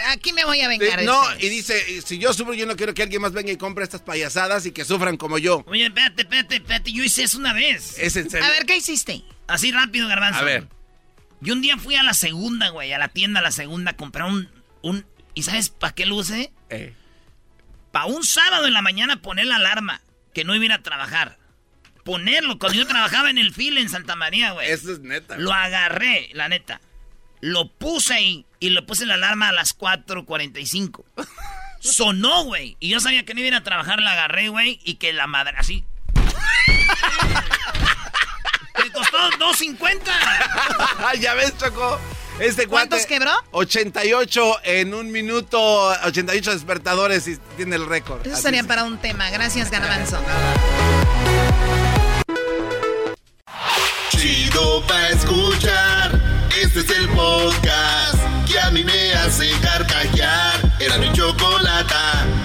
[0.07, 1.03] aquí me voy a vengar.
[1.03, 3.83] no, y dice, si yo sufro, yo no quiero que alguien más venga y compre
[3.83, 5.63] estas payasadas y que sufran como yo.
[5.67, 7.99] Oye, espérate, espérate, espérate, yo hice eso una vez.
[7.99, 8.47] ¿Es en serio?
[8.47, 9.23] A ver, ¿qué hiciste?
[9.47, 10.39] Así rápido, garbanzo.
[10.39, 10.78] A ver.
[11.41, 13.95] Yo un día fui a la segunda, güey, a la tienda a la segunda a
[13.95, 14.49] comprar un,
[14.81, 16.51] un ¿y sabes para qué lo usé?
[16.69, 16.93] Eh.
[17.91, 20.01] Para un sábado en la mañana poner la alarma,
[20.33, 21.37] que no iba a ir a trabajar.
[22.03, 24.69] Ponerlo, cuando yo trabajaba en el fil en Santa María, güey.
[24.69, 25.37] Eso es neta.
[25.37, 26.81] Lo agarré, la neta.
[27.41, 31.05] Lo puse ahí y le puse la alarma a las 4.45.
[31.79, 32.75] Sonó, güey.
[32.79, 35.13] Y yo sabía que no iba a ir a trabajar, la agarré, güey, y que
[35.13, 35.85] la madre así.
[39.39, 41.19] 2.50.
[41.19, 41.99] ya ves, Choco.
[42.39, 43.31] Este ¿Cuántos quebró?
[43.51, 48.25] 88 en un minuto, 88 despertadores y tiene el récord.
[48.25, 49.29] Eso sería para un tema.
[49.29, 50.19] Gracias, Garbanzo.
[54.09, 56.19] Chido pa escuchar.
[56.61, 58.17] Este es el podcast
[58.49, 60.77] que a mí me hace carcajear.
[60.79, 62.38] Era mi chocolate.